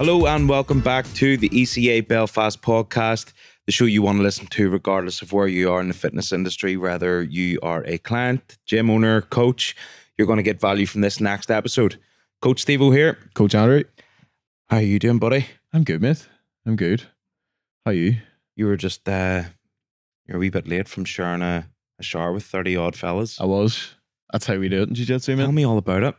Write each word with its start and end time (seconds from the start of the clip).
Hello 0.00 0.24
and 0.24 0.48
welcome 0.48 0.80
back 0.80 1.04
to 1.12 1.36
the 1.36 1.50
ECA 1.50 2.08
Belfast 2.08 2.62
podcast, 2.62 3.34
the 3.66 3.72
show 3.72 3.84
you 3.84 4.00
want 4.00 4.16
to 4.16 4.22
listen 4.22 4.46
to 4.46 4.70
regardless 4.70 5.20
of 5.20 5.30
where 5.30 5.46
you 5.46 5.70
are 5.70 5.78
in 5.78 5.88
the 5.88 5.92
fitness 5.94 6.32
industry, 6.32 6.74
whether 6.74 7.22
you 7.22 7.58
are 7.62 7.84
a 7.84 7.98
client, 7.98 8.56
gym 8.64 8.88
owner, 8.88 9.20
coach, 9.20 9.76
you're 10.16 10.26
going 10.26 10.38
to 10.38 10.42
get 10.42 10.58
value 10.58 10.86
from 10.86 11.02
this 11.02 11.20
next 11.20 11.50
episode. 11.50 12.00
Coach 12.40 12.62
Steve 12.62 12.80
here. 12.80 13.18
Coach 13.34 13.54
Andrew, 13.54 13.84
How 14.70 14.78
are 14.78 14.82
you 14.82 14.98
doing, 14.98 15.18
buddy? 15.18 15.44
I'm 15.70 15.84
good, 15.84 16.00
mate. 16.00 16.26
I'm 16.64 16.76
good. 16.76 17.02
How 17.84 17.90
are 17.90 17.92
you? 17.92 18.16
You 18.56 18.68
were 18.68 18.78
just 18.78 19.06
uh 19.06 19.42
you're 20.26 20.38
a 20.38 20.40
wee 20.40 20.48
bit 20.48 20.66
late 20.66 20.88
from 20.88 21.04
sharing 21.04 21.42
a, 21.42 21.68
a 21.98 22.02
shower 22.02 22.32
with 22.32 22.44
30 22.44 22.74
odd 22.74 22.96
fellas. 22.96 23.38
I 23.38 23.44
was. 23.44 23.96
That's 24.32 24.46
how 24.46 24.56
we 24.56 24.70
do 24.70 24.80
it 24.80 24.88
in 24.88 24.94
jiu-jitsu, 24.94 25.36
Tell 25.36 25.52
me 25.52 25.66
all 25.66 25.76
about 25.76 26.04
it. 26.04 26.14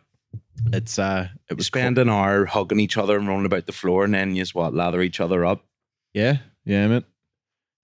It's 0.74 1.00
uh, 1.00 1.28
it 1.50 1.58
was 1.58 1.66
spend 1.66 1.98
an 1.98 2.10
hour 2.10 2.46
hugging 2.46 2.80
each 2.80 2.98
other 2.98 3.18
and 3.18 3.28
rolling 3.28 3.46
about 3.46 3.66
the 3.66 3.72
floor 3.72 4.04
and 4.04 4.14
then 4.14 4.36
you 4.36 4.44
just 4.44 4.56
what, 4.56 4.74
lather 4.74 5.02
each 5.02 5.20
other 5.20 5.46
up. 5.46 5.66
Yeah, 6.14 6.38
yeah, 6.66 6.88
mate. 6.88 7.06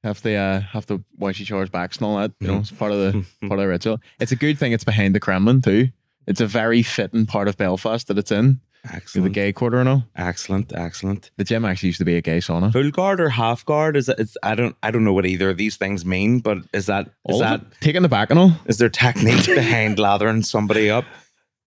Have 0.03 0.21
to 0.21 0.35
uh, 0.35 0.59
have 0.61 0.85
to 0.88 1.03
wash 1.17 1.41
each 1.41 1.52
other's 1.52 1.69
backs 1.69 1.97
and 1.97 2.05
all 2.05 2.17
that. 2.17 2.31
You 2.39 2.47
know, 2.47 2.57
it's 2.59 2.71
part 2.71 2.91
of 2.91 2.99
the 2.99 3.25
part 3.47 3.59
of 3.59 3.63
the 3.63 3.67
ritual. 3.67 3.99
It's 4.19 4.31
a 4.31 4.35
good 4.35 4.57
thing. 4.59 4.71
It's 4.71 4.83
behind 4.83 5.15
the 5.15 5.19
Kremlin 5.19 5.61
too. 5.61 5.89
It's 6.27 6.41
a 6.41 6.47
very 6.47 6.83
fitting 6.83 7.25
part 7.25 7.47
of 7.47 7.57
Belfast 7.57 8.07
that 8.07 8.17
it's 8.17 8.31
in. 8.31 8.59
With 9.13 9.23
the 9.23 9.29
gay 9.29 9.52
quarter 9.52 9.79
and 9.79 9.89
all. 9.89 10.03
Excellent, 10.16 10.71
excellent. 10.73 11.31
The 11.35 11.43
gym 11.43 11.66
actually 11.66 11.88
used 11.88 11.99
to 11.99 12.05
be 12.05 12.16
a 12.16 12.21
gay 12.21 12.38
sauna. 12.38 12.71
Full 12.71 12.89
guard 12.91 13.19
or 13.19 13.27
half 13.27 13.66
guard? 13.66 13.97
Is 13.97 14.05
that? 14.05 14.17
It's, 14.17 14.38
I 14.43 14.55
don't. 14.55 14.77
I 14.81 14.91
don't 14.91 15.03
know 15.03 15.11
what 15.11 15.25
either 15.25 15.49
of 15.49 15.57
these 15.57 15.75
things 15.75 16.05
mean. 16.05 16.39
But 16.39 16.59
is 16.73 16.85
that? 16.85 17.07
Is 17.07 17.11
All 17.25 17.39
that? 17.39 17.61
taking 17.81 18.02
the 18.02 18.07
back 18.07 18.29
and 18.29 18.39
all. 18.39 18.53
Is 18.66 18.77
there 18.77 18.88
technique 18.88 19.45
behind 19.45 20.00
lathering 20.00 20.41
somebody 20.41 20.89
up? 20.89 21.03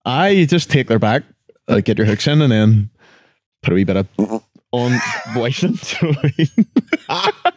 I 0.05 0.29
you 0.31 0.47
just 0.47 0.71
take 0.71 0.87
their 0.89 0.99
back, 0.99 1.23
like 1.69 1.85
get 1.85 1.99
your 1.99 2.07
hooks 2.07 2.27
in, 2.27 2.41
and 2.43 2.51
then 2.53 2.91
put 3.63 3.73
a 3.73 3.75
wee 3.75 3.85
bit 3.85 3.97
of 3.97 4.09
on 4.73 4.99
moisten. 5.35 5.73
Do 5.73 6.07
you 6.07 6.13
know 6.13 6.19
what 7.11 7.55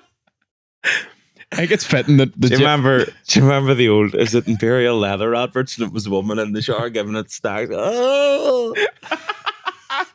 I 1.54 1.58
think 1.58 1.72
it's 1.72 1.84
fitting 1.84 2.16
that 2.18 2.32
the 2.40 2.48
Do 2.48 2.54
you 2.56 2.60
gym. 2.60 2.62
remember? 2.62 3.06
Do 3.06 3.40
you 3.40 3.46
remember 3.46 3.74
the 3.74 3.90
old? 3.90 4.16
Is 4.16 4.34
it 4.34 4.48
Imperial 4.48 4.98
Leather 4.98 5.36
adverts? 5.36 5.78
And 5.78 5.88
it 5.88 5.94
was 5.94 6.08
a 6.08 6.10
woman 6.10 6.40
in 6.40 6.54
the 6.54 6.62
shower 6.62 6.90
giving 6.90 7.16
it 7.16 7.30
stacks. 7.30 7.72
Oh, 7.74 8.74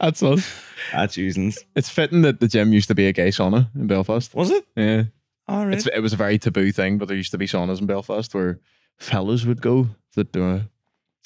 That's 0.00 0.22
us. 0.22 0.50
that's 0.92 1.16
using. 1.18 1.52
It's 1.76 1.90
fitting 1.90 2.22
that 2.22 2.40
the 2.40 2.48
gym 2.48 2.72
used 2.72 2.88
to 2.88 2.94
be 2.94 3.06
a 3.06 3.12
gay 3.12 3.28
sauna 3.28 3.68
in 3.74 3.86
Belfast. 3.86 4.34
Was 4.34 4.50
it? 4.50 4.66
Yeah, 4.76 5.04
All 5.46 5.66
right. 5.66 5.74
it's, 5.76 5.86
it 5.86 6.00
was 6.00 6.14
a 6.14 6.16
very 6.16 6.38
taboo 6.38 6.72
thing, 6.72 6.96
but 6.96 7.06
there 7.06 7.16
used 7.16 7.30
to 7.32 7.38
be 7.38 7.46
saunas 7.46 7.78
in 7.80 7.86
Belfast 7.86 8.34
where 8.34 8.58
fellas 8.98 9.44
would 9.44 9.60
go 9.60 9.88
that 10.16 10.34
uh, 10.34 10.60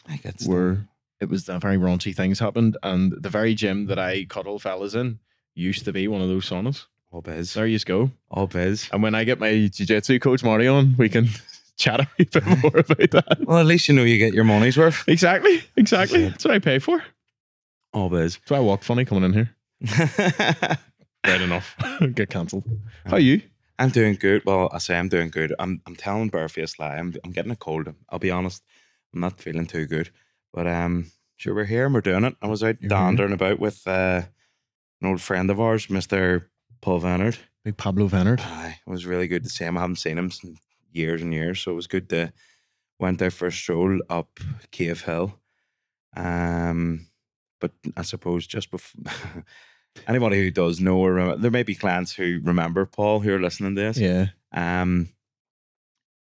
I 0.09 0.17
guess. 0.17 0.47
were. 0.47 0.87
It 1.21 1.29
was 1.29 1.49
uh, 1.49 1.59
very 1.59 1.77
raunchy 1.77 2.15
things 2.15 2.41
happened, 2.41 2.77
and 2.83 3.13
the 3.13 3.31
very 3.31 3.55
gym 3.55 3.87
that 3.87 3.99
I 3.99 4.25
cuddle 4.25 4.59
fellas 4.59 4.95
in 4.95 5.21
used 5.55 5.85
to 5.85 5.93
be 5.93 6.09
one 6.09 6.21
of 6.21 6.29
those 6.29 6.49
saunas. 6.49 6.87
all 7.13 7.21
biz. 7.21 7.55
There 7.55 7.67
you 7.67 7.79
go. 7.81 8.11
All 8.31 8.47
biz. 8.49 8.89
And 8.93 9.03
when 9.03 9.15
I 9.15 9.23
get 9.25 9.39
my 9.39 9.69
jiu-jitsu 9.73 10.19
coach 10.19 10.43
Marty 10.43 10.67
on, 10.67 10.97
we 10.99 11.09
can 11.09 11.29
chat 11.79 12.01
a 12.01 12.09
bit 12.17 12.45
more 12.63 12.77
about 12.79 13.11
that. 13.13 13.39
Well, 13.47 13.59
at 13.59 13.67
least 13.67 13.87
you 13.89 13.95
know 13.95 14.03
you 14.03 14.19
get 14.19 14.35
your 14.35 14.45
money's 14.45 14.77
worth. 14.77 15.07
Exactly, 15.09 15.63
exactly. 15.77 16.29
That's 16.29 16.45
what 16.45 16.55
I 16.55 16.59
pay 16.59 16.79
for. 16.81 17.03
All 17.93 18.09
biz. 18.09 18.37
That's 18.39 18.51
why 18.51 18.57
I 18.57 18.61
walk 18.61 18.83
funny 18.83 19.05
coming 19.05 19.25
in 19.25 19.33
here. 19.33 19.51
Right 21.25 21.41
enough. 21.41 21.77
Get 22.15 22.31
cancelled. 22.31 22.65
How 23.07 23.13
are 23.13 23.21
you? 23.21 23.43
I'm 23.79 23.91
doing 23.91 24.17
good. 24.17 24.45
Well, 24.45 24.69
I 24.73 24.79
say 24.79 24.99
I'm 24.99 25.09
doing 25.09 25.31
good. 25.31 25.55
I'm 25.59 25.81
I'm 25.87 25.95
telling 25.95 26.31
barefaced 26.31 26.81
lie. 26.81 26.97
I'm 26.97 27.15
I'm 27.25 27.31
getting 27.31 27.53
a 27.53 27.57
cold. 27.57 27.95
I'll 28.11 28.19
be 28.19 28.31
honest. 28.33 28.65
I'm 29.13 29.21
not 29.21 29.41
feeling 29.41 29.67
too 29.67 29.87
good. 29.87 30.11
But 30.53 30.67
um 30.67 31.11
sure 31.37 31.55
we're 31.55 31.65
here 31.65 31.87
and 31.87 31.95
we're 31.95 32.01
doing 32.01 32.25
it. 32.25 32.37
I 32.43 32.47
was 32.47 32.63
out 32.63 32.77
You're 32.81 32.89
dandering 32.89 33.33
about 33.33 33.59
with 33.59 33.87
uh 33.87 34.23
an 35.01 35.09
old 35.09 35.21
friend 35.21 35.51
of 35.51 35.61
ours, 35.61 35.87
Mr. 35.89 36.47
Paul 36.81 37.01
Vannard. 37.01 37.39
Big 37.65 37.77
Pablo 37.77 38.09
Vannard. 38.09 38.41
Aye, 38.41 38.79
it 38.87 38.91
was 38.91 39.07
really 39.07 39.29
good 39.29 39.45
to 39.45 39.51
see 39.51 39.65
him. 39.65 39.79
I 39.79 39.83
haven't 39.83 39.97
seen 39.97 40.19
him 40.19 40.31
since 40.31 40.59
years 40.93 41.23
and 41.23 41.33
years. 41.33 41.61
So 41.61 41.73
it 41.73 41.77
was 41.77 41.87
good 41.87 42.09
to 42.11 42.33
went 42.99 43.23
out 43.23 43.33
for 43.33 43.47
a 43.49 43.53
stroll 43.53 44.01
up 44.09 44.41
Cave 44.71 45.03
Hill. 45.03 45.39
Um 46.17 47.07
but 47.61 47.73
I 47.97 48.03
suppose 48.03 48.47
just 48.47 48.71
before 48.71 49.05
anybody 50.09 50.43
who 50.43 50.51
does 50.51 50.81
know 50.81 50.99
or 50.99 51.13
remember, 51.13 51.37
there 51.37 51.51
may 51.51 51.63
be 51.63 51.75
clients 51.75 52.13
who 52.13 52.41
remember 52.43 52.87
Paul 52.87 53.21
who 53.21 53.35
are 53.35 53.41
listening 53.41 53.77
to 53.77 53.81
this. 53.81 53.99
Yeah. 53.99 54.27
Um, 54.53 55.09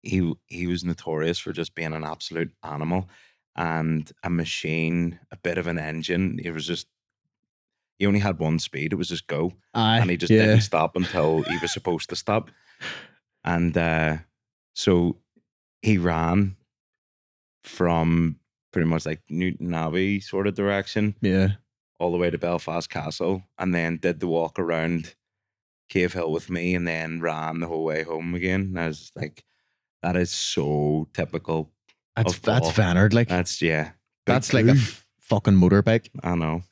he 0.01 0.33
he 0.47 0.67
was 0.67 0.83
notorious 0.83 1.39
for 1.39 1.51
just 1.53 1.75
being 1.75 1.93
an 1.93 2.03
absolute 2.03 2.51
animal 2.63 3.09
and 3.55 4.11
a 4.23 4.29
machine, 4.29 5.19
a 5.31 5.37
bit 5.37 5.57
of 5.57 5.67
an 5.67 5.77
engine. 5.79 6.39
It 6.43 6.51
was 6.51 6.65
just 6.65 6.87
he 7.97 8.05
only 8.05 8.19
had 8.19 8.39
one 8.39 8.59
speed. 8.59 8.93
It 8.93 8.95
was 8.97 9.09
just 9.09 9.27
go, 9.27 9.53
Aye. 9.73 9.99
and 9.99 10.09
he 10.09 10.15
just 10.17 10.31
yeah. 10.31 10.45
didn't 10.45 10.61
stop 10.61 10.95
until 10.95 11.41
he 11.43 11.57
was 11.57 11.73
supposed 11.73 12.09
to 12.09 12.15
stop. 12.15 12.49
And 13.43 13.77
uh, 13.77 14.17
so 14.73 15.17
he 15.81 15.97
ran 15.97 16.55
from 17.63 18.37
pretty 18.71 18.87
much 18.87 19.05
like 19.05 19.21
Newtownabbey 19.29 20.23
sort 20.23 20.47
of 20.47 20.55
direction 20.55 21.15
Yeah. 21.21 21.49
all 21.99 22.11
the 22.11 22.17
way 22.17 22.29
to 22.29 22.37
Belfast 22.37 22.89
Castle 22.89 23.43
and 23.57 23.73
then 23.73 23.97
did 23.97 24.19
the 24.19 24.27
walk 24.27 24.59
around 24.59 25.15
Cave 25.89 26.13
Hill 26.13 26.31
with 26.31 26.49
me 26.49 26.75
and 26.75 26.87
then 26.87 27.19
ran 27.19 27.59
the 27.59 27.67
whole 27.67 27.83
way 27.83 28.03
home 28.03 28.35
again. 28.35 28.61
And 28.61 28.79
I 28.79 28.87
was 28.87 29.11
like, 29.15 29.43
that 30.01 30.15
is 30.15 30.31
so 30.31 31.07
typical. 31.13 31.69
That's 32.15 32.33
Of 32.35 32.41
that's 32.41 32.71
Paul. 32.71 32.85
Vannard. 32.85 33.13
Like 33.13 33.27
That's 33.29 33.61
yeah. 33.61 33.91
that's 34.25 34.53
like 34.53 34.65
a 34.65 34.75
fucking 35.19 35.53
motorbike. 35.53 36.09
I 36.23 36.35
know. 36.35 36.63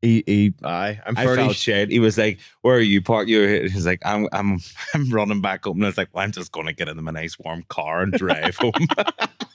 He, 0.00 0.22
he 0.26 0.54
aye. 0.62 1.00
I'm 1.04 1.18
I 1.18 1.24
fairly 1.24 1.42
felt 1.44 1.56
shit. 1.56 1.90
He 1.90 1.98
was 1.98 2.16
like, 2.16 2.38
"Where 2.62 2.76
are 2.76 2.80
you 2.80 3.02
parked?" 3.02 3.28
You 3.28 3.68
he's 3.68 3.84
like, 3.86 4.00
"I'm 4.04 4.28
I'm 4.32 4.58
I'm 4.94 5.10
running 5.10 5.40
back 5.40 5.66
up," 5.66 5.74
and 5.74 5.84
I 5.84 5.88
was 5.88 5.98
like, 5.98 6.08
"Well, 6.12 6.22
I'm 6.24 6.30
just 6.30 6.52
gonna 6.52 6.72
get 6.72 6.88
into 6.88 7.02
my 7.02 7.10
nice 7.10 7.36
warm 7.38 7.64
car 7.68 8.02
and 8.02 8.12
drive 8.12 8.56
home." 8.56 8.72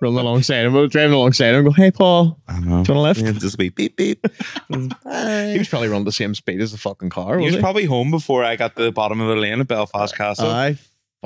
running 0.00 0.18
alongside 0.18 0.64
him, 0.64 0.88
driving 0.88 1.12
alongside 1.14 1.50
him, 1.50 1.56
and 1.56 1.64
go, 1.66 1.72
"Hey, 1.72 1.90
Paul, 1.90 2.40
I 2.48 2.58
know. 2.60 2.82
do 2.84 2.92
you 2.92 2.94
want 2.98 2.98
a 2.98 3.00
lift?" 3.00 3.20
Yeah, 3.20 3.32
just 3.32 3.58
be 3.58 3.68
beep 3.68 3.96
beep. 3.96 4.26
He 4.68 5.58
was 5.58 5.68
probably 5.68 5.88
running 5.88 6.04
the 6.04 6.12
same 6.12 6.34
speed 6.34 6.60
as 6.60 6.72
the 6.72 6.78
fucking 6.78 7.10
car. 7.10 7.38
He 7.38 7.44
Was 7.44 7.52
was 7.52 7.56
he? 7.56 7.60
probably 7.62 7.84
home 7.84 8.10
before 8.10 8.44
I 8.44 8.56
got 8.56 8.76
to 8.76 8.82
the 8.84 8.92
bottom 8.92 9.20
of 9.20 9.28
the 9.28 9.36
lane 9.36 9.60
at 9.60 9.68
Belfast 9.68 10.16
Castle. 10.16 10.48
Aye. 10.48 10.78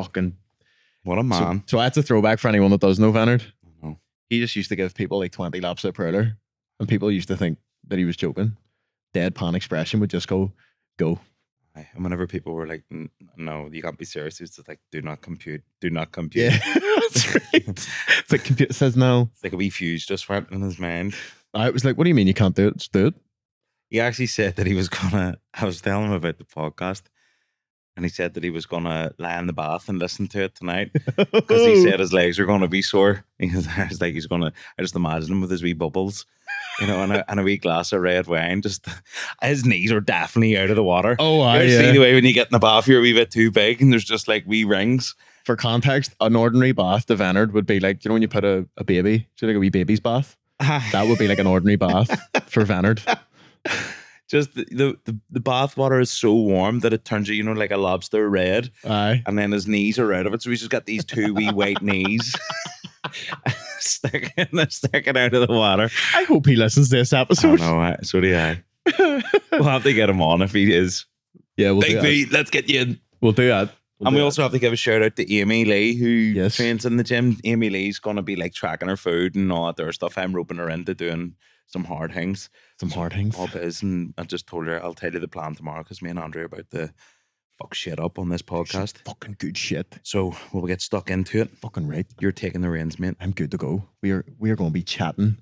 Fucking 0.02 0.36
what 1.04 1.18
a 1.18 1.22
So, 1.22 1.24
man! 1.24 1.62
so 1.66 1.78
that's 1.78 1.96
a 1.96 2.02
throwback 2.02 2.38
for 2.38 2.48
anyone 2.48 2.70
that 2.70 2.80
does 2.80 2.98
know 2.98 3.12
Vannard. 3.12 3.42
know. 3.82 3.98
He 4.30 4.40
just 4.40 4.54
used 4.56 4.68
to 4.68 4.76
give 4.76 4.94
people 4.94 5.18
like 5.18 5.32
20 5.32 5.60
laps 5.60 5.84
of 5.84 5.94
Prowler, 5.94 6.36
and 6.78 6.88
people 6.88 7.10
used 7.10 7.28
to 7.28 7.36
think 7.36 7.58
that 7.88 7.98
he 7.98 8.04
was 8.04 8.16
joking. 8.16 8.56
Deadpan 9.14 9.54
expression 9.54 10.00
would 10.00 10.10
just 10.10 10.28
go, 10.28 10.52
go. 10.98 11.18
Aye, 11.74 11.88
And 11.94 12.04
whenever 12.04 12.26
people 12.26 12.54
were 12.54 12.66
like, 12.66 12.84
"No, 13.36 13.68
you 13.72 13.82
can't 13.82 13.98
be 13.98 14.04
serious," 14.04 14.40
it's 14.40 14.56
just 14.56 14.68
like, 14.68 14.80
"Do 14.92 15.00
not 15.02 15.20
compute. 15.22 15.62
Do 15.80 15.90
not 15.90 16.12
compute." 16.12 16.52
Yeah, 16.52 16.58
that's 16.96 17.34
right. 17.34 17.68
It's 17.68 18.32
like 18.32 18.44
computer 18.44 18.72
says 18.72 18.96
no. 18.96 19.30
It's 19.34 19.44
like 19.44 19.52
a 19.52 19.56
wee 19.56 19.70
fuse 19.70 20.04
just 20.06 20.28
went 20.28 20.50
in 20.50 20.60
his 20.62 20.78
mind. 20.78 21.14
I 21.54 21.70
was 21.70 21.84
like, 21.84 21.96
what 21.96 22.04
do 22.04 22.08
you 22.10 22.14
mean 22.14 22.26
you 22.26 22.34
can't 22.34 22.54
do 22.54 22.68
it? 22.68 22.76
Just 22.76 22.92
do 22.92 23.06
it. 23.06 23.14
He 23.90 24.00
actually 24.00 24.26
said 24.26 24.56
that 24.56 24.66
he 24.66 24.74
was 24.74 24.88
gonna. 24.88 25.38
I 25.54 25.64
was 25.64 25.80
telling 25.80 26.06
him 26.06 26.12
about 26.12 26.36
the 26.38 26.44
podcast, 26.44 27.02
and 27.98 28.04
he 28.04 28.08
said 28.08 28.34
that 28.34 28.44
he 28.44 28.50
was 28.50 28.64
gonna 28.64 29.12
lie 29.18 29.36
in 29.40 29.48
the 29.48 29.52
bath 29.52 29.88
and 29.88 29.98
listen 29.98 30.28
to 30.28 30.44
it 30.44 30.54
tonight 30.54 30.92
because 31.16 31.66
he 31.66 31.82
said 31.82 31.98
his 31.98 32.12
legs 32.12 32.38
were 32.38 32.46
gonna 32.46 32.68
be 32.68 32.80
sore. 32.80 33.24
Because 33.38 33.68
I 33.68 33.86
was 33.88 34.00
like, 34.00 34.14
he's 34.14 34.26
gonna. 34.26 34.52
I 34.78 34.82
just 34.82 34.96
imagine 34.96 35.30
him 35.30 35.40
with 35.40 35.50
his 35.50 35.62
wee 35.62 35.72
bubbles, 35.72 36.26
you 36.80 36.88
know, 36.88 37.02
and 37.02 37.12
a, 37.12 37.30
and 37.30 37.38
a 37.38 37.44
wee 37.44 37.56
glass 37.56 37.92
of 37.92 38.00
red 38.00 38.26
wine. 38.26 38.62
Just 38.62 38.86
his 39.42 39.64
knees 39.64 39.92
are 39.92 40.00
definitely 40.00 40.56
out 40.58 40.70
of 40.70 40.76
the 40.76 40.82
water. 40.82 41.14
Oh, 41.20 41.40
I 41.40 41.58
ever 41.58 41.68
see 41.68 41.92
the 41.92 41.98
way 42.00 42.14
when 42.14 42.24
you 42.24 42.32
get 42.32 42.48
in 42.48 42.52
the 42.52 42.58
bath, 42.58 42.88
you're 42.88 42.98
a 42.98 43.02
wee 43.02 43.12
bit 43.12 43.30
too 43.30 43.50
big, 43.52 43.80
and 43.80 43.92
there's 43.92 44.04
just 44.04 44.26
like 44.28 44.44
wee 44.46 44.64
rings. 44.64 45.14
For 45.44 45.56
context, 45.56 46.14
an 46.20 46.36
ordinary 46.36 46.72
bath 46.72 47.06
to 47.06 47.16
Vannard 47.16 47.52
would 47.52 47.66
be 47.66 47.80
like, 47.80 48.04
you 48.04 48.08
know, 48.08 48.14
when 48.14 48.22
you 48.22 48.28
put 48.28 48.44
a, 48.44 48.66
a 48.76 48.84
baby, 48.84 49.28
so 49.36 49.46
like 49.46 49.56
a 49.56 49.60
wee 49.60 49.70
baby's 49.70 50.00
bath, 50.00 50.36
that 50.58 51.06
would 51.06 51.18
be 51.18 51.28
like 51.28 51.38
an 51.38 51.46
ordinary 51.46 51.76
bath 51.76 52.10
for 52.48 52.64
Vannard. 52.64 53.02
Just 54.28 54.54
the, 54.54 54.64
the, 54.70 54.98
the, 55.04 55.18
the 55.30 55.40
bath 55.40 55.76
water 55.76 55.98
is 56.00 56.10
so 56.10 56.34
warm 56.34 56.80
that 56.80 56.92
it 56.92 57.04
turns 57.04 57.28
you, 57.28 57.34
you 57.34 57.42
know, 57.42 57.52
like 57.52 57.70
a 57.70 57.76
lobster 57.78 58.28
red. 58.28 58.70
Aye. 58.88 59.22
And 59.26 59.38
then 59.38 59.52
his 59.52 59.66
knees 59.66 59.98
are 59.98 60.12
out 60.12 60.26
of 60.26 60.34
it. 60.34 60.42
So 60.42 60.50
he's 60.50 60.58
just 60.60 60.70
got 60.70 60.86
these 60.86 61.04
two 61.04 61.32
wee 61.34 61.50
white 61.50 61.80
knees 61.82 62.36
sticking, 63.78 64.46
sticking 64.68 65.16
out 65.16 65.34
of 65.34 65.46
the 65.48 65.52
water. 65.54 65.90
I 66.14 66.24
hope 66.24 66.46
he 66.46 66.56
listens 66.56 66.90
to 66.90 66.96
this 66.96 67.12
I 67.12 67.20
episode. 67.20 67.60
know, 67.60 67.78
I, 67.80 67.96
so 68.02 68.20
do 68.20 68.36
I. 68.36 68.62
We'll 69.52 69.64
have 69.64 69.82
to 69.84 69.92
get 69.92 70.08
him 70.08 70.22
on 70.22 70.40
if 70.42 70.52
he 70.52 70.72
is. 70.72 71.04
yeah, 71.56 71.72
we'll 71.72 71.80
do 71.80 71.86
Big 71.88 71.96
that. 71.96 72.02
V, 72.02 72.26
let's 72.30 72.50
get 72.50 72.68
you 72.68 72.80
in. 72.80 73.00
We'll 73.20 73.32
do 73.32 73.48
that. 73.48 73.70
We'll 73.98 74.08
and 74.08 74.14
do 74.14 74.16
we 74.16 74.20
that. 74.20 74.24
also 74.24 74.42
have 74.42 74.52
to 74.52 74.58
give 74.60 74.72
a 74.72 74.76
shout 74.76 75.02
out 75.02 75.16
to 75.16 75.34
Amy 75.34 75.64
Lee, 75.64 75.94
who 75.96 76.06
Yes. 76.06 76.54
trains 76.56 76.84
in 76.86 76.96
the 76.96 77.02
gym. 77.02 77.38
Amy 77.44 77.70
Lee's 77.70 77.98
going 77.98 78.14
to 78.16 78.22
be 78.22 78.36
like 78.36 78.54
tracking 78.54 78.88
her 78.88 78.96
food 78.96 79.34
and 79.34 79.50
all 79.50 79.66
that 79.66 79.82
other 79.82 79.92
stuff. 79.92 80.16
I'm 80.16 80.32
roping 80.34 80.58
her 80.58 80.70
into 80.70 80.94
doing 80.94 81.34
some 81.66 81.84
hard 81.84 82.12
things. 82.12 82.50
Some 82.78 82.90
hard 82.90 83.12
things. 83.12 83.36
All 83.36 83.48
biz. 83.48 83.82
And 83.82 84.14
I 84.16 84.24
just 84.24 84.46
told 84.46 84.66
her 84.66 84.82
I'll 84.82 84.94
tell 84.94 85.12
you 85.12 85.18
the 85.18 85.28
plan 85.28 85.54
tomorrow 85.54 85.82
because 85.82 86.00
me 86.02 86.10
and 86.10 86.18
Andre 86.18 86.42
are 86.42 86.46
about 86.46 86.70
to 86.70 86.92
fuck 87.58 87.74
shit 87.74 87.98
up 87.98 88.18
on 88.18 88.28
this 88.28 88.42
podcast. 88.42 88.98
Fucking 89.04 89.36
good 89.38 89.56
shit. 89.58 89.98
So 90.02 90.34
we'll 90.52 90.66
get 90.66 90.80
stuck 90.80 91.10
into 91.10 91.40
it. 91.40 91.56
Fucking 91.58 91.88
right. 91.88 92.06
You're 92.20 92.32
taking 92.32 92.60
the 92.60 92.70
reins, 92.70 92.98
mate. 92.98 93.16
I'm 93.20 93.32
good 93.32 93.50
to 93.50 93.56
go. 93.56 93.84
We 94.02 94.12
are 94.12 94.24
we 94.38 94.50
are 94.50 94.56
going 94.56 94.70
to 94.70 94.74
be 94.74 94.82
chatting 94.82 95.38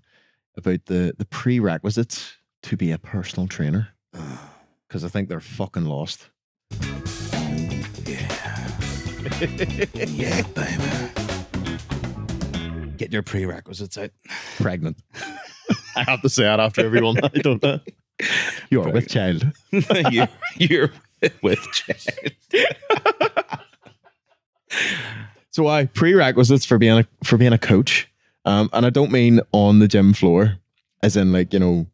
about 0.57 0.87
the 0.87 1.15
the 1.17 1.27
prerequisites 1.27 2.37
to 2.63 2.77
be 2.77 2.91
a 2.91 2.99
personal 2.99 3.47
trainer 3.47 3.89
because 4.89 5.05
I 5.05 5.09
think 5.09 5.29
they're 5.29 5.41
fucking 5.41 5.85
lost. 5.85 6.31
yeah. 8.05 8.33
yeah, 9.95 10.43
baby. 10.55 10.85
Get 12.97 13.13
your 13.13 13.23
prerequisites 13.23 13.99
out. 13.99 14.11
Pregnant. 14.57 14.97
I 15.97 16.05
have 16.05 16.23
to 16.23 16.29
say 16.29 16.45
that 16.45 16.61
after 16.61 16.85
everyone. 16.85 17.17
I 17.25 17.29
don't 17.29 17.63
know. 17.63 17.81
You 18.71 18.83
are 18.83 18.91
with 18.91 19.09
child. 19.09 19.45
you're, 20.11 20.29
you're 20.57 20.91
with 21.43 21.61
child. 21.73 22.67
So 25.51 25.69
I 25.69 25.87
prerequisites 25.87 26.65
for 26.67 26.77
being 26.79 26.99
a 26.99 27.07
for 27.25 27.39
being 27.39 27.53
a 27.55 27.59
coach, 27.59 28.09
um, 28.45 28.69
and 28.73 28.85
I 28.85 28.91
don't 28.91 29.11
mean 29.11 29.41
on 29.53 29.79
the 29.79 29.89
gym 29.89 30.13
floor, 30.13 30.59
as 31.03 31.17
in 31.17 31.33
like 31.33 31.53
you 31.55 31.59
know, 31.59 31.87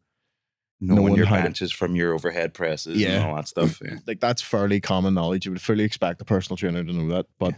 Knowing 0.81 0.95
Knowing 1.05 1.15
your 1.15 1.25
how 1.27 1.37
to- 1.37 1.43
benches 1.43 1.71
from 1.71 1.95
your 1.95 2.13
overhead 2.13 2.53
presses 2.53 2.97
Yeah. 2.97 3.11
and 3.21 3.23
all 3.29 3.35
that 3.37 3.47
stuff. 3.47 3.79
Yeah. 3.83 3.99
like 4.05 4.19
that's 4.19 4.41
fairly 4.41 4.81
common 4.81 5.13
knowledge. 5.13 5.45
You 5.45 5.51
would 5.53 5.61
fully 5.61 5.85
expect 5.85 6.21
a 6.21 6.25
personal 6.25 6.57
trainer 6.57 6.83
to 6.83 6.91
know 6.91 7.07
that, 7.15 7.27
but 7.39 7.51
Yeah. 7.51 7.57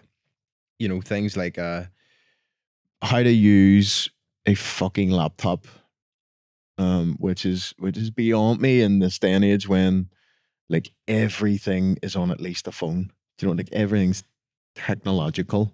you 0.79 0.87
know 0.89 1.01
things 1.01 1.35
like 1.35 1.57
uh, 1.57 1.85
how 3.01 3.23
to 3.23 3.31
use 3.31 4.07
a 4.45 4.53
fucking 4.53 5.09
laptop, 5.09 5.65
um, 6.77 7.15
which 7.19 7.45
is 7.45 7.73
which 7.77 7.97
is 7.97 8.11
beyond 8.11 8.61
me 8.61 8.81
in 8.81 8.99
this 8.99 9.19
day 9.19 9.33
and 9.33 9.45
age 9.45 9.67
when 9.67 10.09
like 10.69 10.91
everything 11.07 11.97
is 12.01 12.15
on 12.15 12.31
at 12.31 12.41
least 12.41 12.67
a 12.67 12.71
phone. 12.71 13.11
Do 13.37 13.45
You 13.45 13.53
know, 13.53 13.57
like 13.57 13.71
everything's 13.71 14.23
technological, 14.75 15.73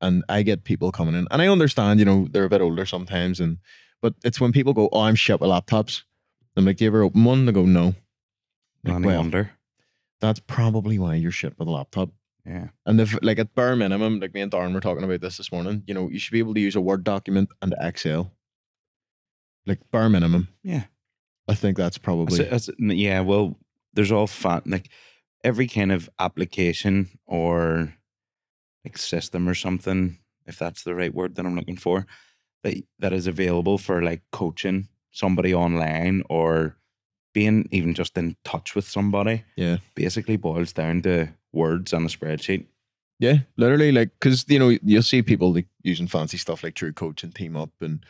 and 0.00 0.24
I 0.28 0.42
get 0.42 0.64
people 0.64 0.92
coming 0.92 1.14
in, 1.14 1.26
and 1.30 1.42
I 1.42 1.48
understand, 1.48 1.98
you 2.00 2.04
know, 2.04 2.26
they're 2.30 2.44
a 2.44 2.50
bit 2.50 2.60
older 2.60 2.86
sometimes, 2.86 3.40
and 3.40 3.58
but 4.00 4.14
it's 4.24 4.40
when 4.40 4.52
people 4.52 4.72
go, 4.72 4.88
"Oh, 4.92 5.02
I'm 5.02 5.14
shit 5.14 5.40
with 5.40 5.50
laptops." 5.50 6.02
I'm 6.56 6.66
like, 6.66 6.76
"Do 6.76 6.84
you 6.84 6.90
ever 6.90 7.02
open 7.02 7.24
one?" 7.24 7.46
They 7.46 7.52
go, 7.52 7.64
"No." 7.64 7.94
Like, 8.84 9.04
well, 9.04 9.18
wonder? 9.18 9.52
that's 10.20 10.40
probably 10.40 10.98
why 10.98 11.14
you're 11.14 11.30
shit 11.30 11.58
with 11.58 11.68
a 11.68 11.70
laptop. 11.70 12.10
Yeah. 12.44 12.68
And 12.84 13.00
if 13.00 13.16
like 13.22 13.38
at 13.38 13.54
bare 13.54 13.76
minimum, 13.76 14.18
like 14.20 14.34
me 14.34 14.40
and 14.40 14.50
Darren 14.50 14.74
were 14.74 14.80
talking 14.80 15.04
about 15.04 15.20
this 15.20 15.36
this 15.36 15.52
morning, 15.52 15.84
you 15.86 15.94
know, 15.94 16.08
you 16.08 16.18
should 16.18 16.32
be 16.32 16.40
able 16.40 16.54
to 16.54 16.60
use 16.60 16.74
a 16.74 16.80
Word 16.80 17.04
document 17.04 17.50
and 17.60 17.74
Excel. 17.80 18.32
Like 19.66 19.78
bare 19.90 20.08
minimum. 20.08 20.48
Yeah. 20.62 20.84
I 21.48 21.54
think 21.54 21.76
that's 21.76 21.98
probably 21.98 22.38
That's- 22.38 22.66
that's- 22.66 22.80
n- 22.80 22.96
yeah, 22.96 23.20
well, 23.20 23.58
there's 23.94 24.12
all 24.12 24.26
fun 24.26 24.62
like 24.66 24.88
every 25.44 25.66
kind 25.68 25.92
of 25.92 26.08
application 26.18 27.08
or 27.26 27.94
like 28.84 28.96
system 28.98 29.48
or 29.48 29.54
something, 29.54 30.18
if 30.46 30.58
that's 30.58 30.82
the 30.82 30.94
right 30.94 31.14
word 31.14 31.34
that 31.36 31.46
I'm 31.46 31.56
looking 31.56 31.76
for, 31.76 32.06
that 32.62 32.74
that 32.98 33.12
is 33.12 33.26
available 33.26 33.78
for 33.78 34.02
like 34.02 34.22
coaching 34.32 34.88
somebody 35.10 35.52
online 35.54 36.22
or 36.30 36.76
being 37.34 37.68
even 37.70 37.94
just 37.94 38.16
in 38.18 38.36
touch 38.44 38.74
with 38.74 38.88
somebody. 38.88 39.44
Yeah. 39.56 39.78
Basically 39.94 40.36
boils 40.36 40.72
down 40.72 41.02
to 41.02 41.28
words 41.52 41.92
on 41.92 42.04
a 42.04 42.08
spreadsheet. 42.08 42.66
Yeah, 43.18 43.38
literally, 43.56 43.92
like 43.92 44.10
because 44.18 44.44
you 44.48 44.58
know 44.58 44.76
you'll 44.82 45.02
see 45.02 45.22
people 45.22 45.52
like 45.52 45.68
using 45.82 46.08
fancy 46.08 46.38
stuff 46.38 46.64
like 46.64 46.74
TrueCoach 46.74 47.22
and 47.22 47.32
TeamUp, 47.34 47.70
and 47.80 48.04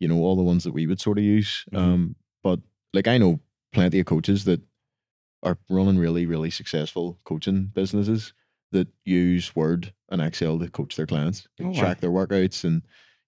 you 0.00 0.08
know 0.08 0.18
all 0.18 0.36
the 0.36 0.42
ones 0.42 0.64
that 0.64 0.72
we 0.72 0.86
would 0.86 1.00
sort 1.00 1.18
of 1.18 1.24
use. 1.24 1.64
Mhm. 1.72 1.78
Um, 1.78 2.16
but 2.42 2.60
like 2.92 3.08
I 3.08 3.18
know 3.18 3.40
plenty 3.72 4.00
of 4.00 4.06
coaches 4.06 4.44
that 4.44 4.60
are 5.42 5.58
running 5.68 5.98
really, 5.98 6.26
really 6.26 6.50
successful 6.50 7.18
coaching 7.24 7.66
businesses 7.74 8.32
that 8.72 8.88
use 9.04 9.54
Word 9.54 9.92
and 10.10 10.20
Excel 10.20 10.58
to 10.58 10.68
coach 10.70 10.96
their 10.96 11.06
clients, 11.06 11.46
Oh, 11.60 11.68
wow. 11.68 11.72
track 11.78 12.00
their 12.00 12.10
workouts, 12.10 12.64
and 12.64 12.82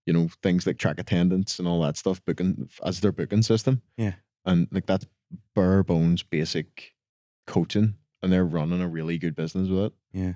you 0.07 0.13
know 0.13 0.29
things 0.43 0.67
like 0.67 0.79
track 0.79 0.99
attendance 0.99 1.59
and 1.59 1.69
all 1.69 1.81
that 1.83 1.97
stuff, 1.97 2.25
booking 2.25 2.69
as 2.85 3.01
their 3.01 3.13
booking 3.13 3.43
system. 3.43 3.83
Yeah. 3.97 4.15
and 4.47 4.67
like 4.71 4.87
that's 4.87 5.07
bare 5.55 5.83
bones 5.83 6.23
basic 6.23 6.95
coaching, 7.47 7.95
and 8.23 8.33
they're 8.33 8.45
running 8.45 8.81
a 8.81 8.89
really 8.89 9.19
good 9.19 9.35
business 9.37 9.69
with 9.69 9.85
it. 9.87 9.93
Yeah. 10.13 10.33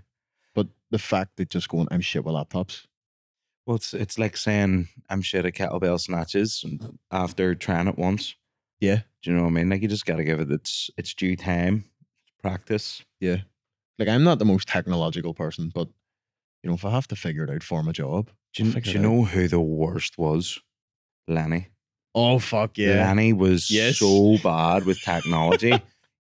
But 0.55 0.69
the 0.91 0.99
fact 0.99 1.37
that 1.37 1.49
just 1.51 1.69
going, 1.69 1.89
I'm 1.91 2.01
shit 2.03 2.25
with 2.25 2.35
laptops. 2.35 2.87
Well, 3.67 3.77
it's 3.77 3.95
it's 3.95 4.19
like 4.19 4.37
saying 4.37 4.89
I'm 5.09 5.23
shit 5.23 5.47
at 5.47 5.55
kettlebell 5.55 6.01
snatches 6.01 6.65
after 7.11 7.55
trying 7.55 7.89
it 7.89 7.97
once. 7.99 8.35
Yeah. 8.81 9.01
Do 9.23 9.31
you 9.31 9.37
know 9.37 9.45
what 9.45 9.49
I 9.51 9.53
mean? 9.53 9.71
Like 9.71 9.81
you 9.83 9.89
just 9.89 10.05
gotta 10.07 10.25
give 10.25 10.41
it 10.41 10.51
its 10.51 10.91
its 10.99 11.15
due 11.15 11.37
time, 11.37 11.85
practice. 12.43 13.03
Yeah. 13.21 13.39
Like 13.99 14.09
I'm 14.09 14.25
not 14.25 14.39
the 14.39 14.45
most 14.45 14.69
technological 14.69 15.33
person, 15.35 15.71
but 15.75 15.89
you 16.63 16.69
know, 16.69 16.75
if 16.75 16.85
I 16.85 16.91
have 16.91 17.09
to 17.09 17.17
figure 17.17 17.45
it 17.45 17.51
out 17.51 17.63
for 17.63 17.83
my 17.83 17.93
job, 17.93 18.31
Do 18.55 18.65
you, 18.65 18.73
do 18.81 18.91
you 18.91 18.99
know 18.99 19.25
who 19.25 19.49
the 19.49 19.61
worst 19.61 20.19
was? 20.19 20.59
Lenny. 21.29 21.69
Oh 22.15 22.39
fuck 22.39 22.77
yeah! 22.79 23.07
Lenny 23.07 23.33
was 23.33 23.71
Yes. 23.71 23.99
so 23.99 24.37
bad 24.43 24.85
with 24.85 25.01
technology. 25.01 25.73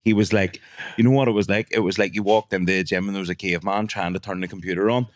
he 0.03 0.13
was 0.13 0.31
like, 0.33 0.59
you 0.97 1.03
know 1.03 1.11
what 1.11 1.27
it 1.27 1.31
was 1.31 1.49
like? 1.49 1.67
It 1.71 1.79
was 1.79 1.99
like 1.99 2.15
you 2.15 2.23
walked 2.23 2.53
in 2.53 2.65
the 2.65 2.83
gym 2.83 3.07
and 3.07 3.15
there 3.15 3.19
was 3.21 3.29
a 3.29 3.35
caveman 3.35 3.87
trying 3.87 4.13
to 4.13 4.19
turn 4.19 4.39
the 4.39 4.47
computer 4.47 4.89
on. 4.89 5.07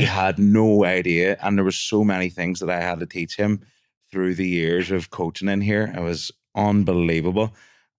He 0.00 0.06
had 0.06 0.38
no 0.38 0.84
idea. 0.84 1.36
And 1.42 1.56
there 1.56 1.64
was 1.64 1.78
so 1.78 2.04
many 2.04 2.28
things 2.28 2.60
that 2.60 2.70
I 2.70 2.80
had 2.80 3.00
to 3.00 3.06
teach 3.06 3.36
him 3.36 3.60
through 4.10 4.34
the 4.34 4.48
years 4.48 4.90
of 4.90 5.10
coaching 5.10 5.48
in 5.48 5.60
here. 5.60 5.92
It 5.96 6.00
was 6.00 6.30
unbelievable. 6.54 7.54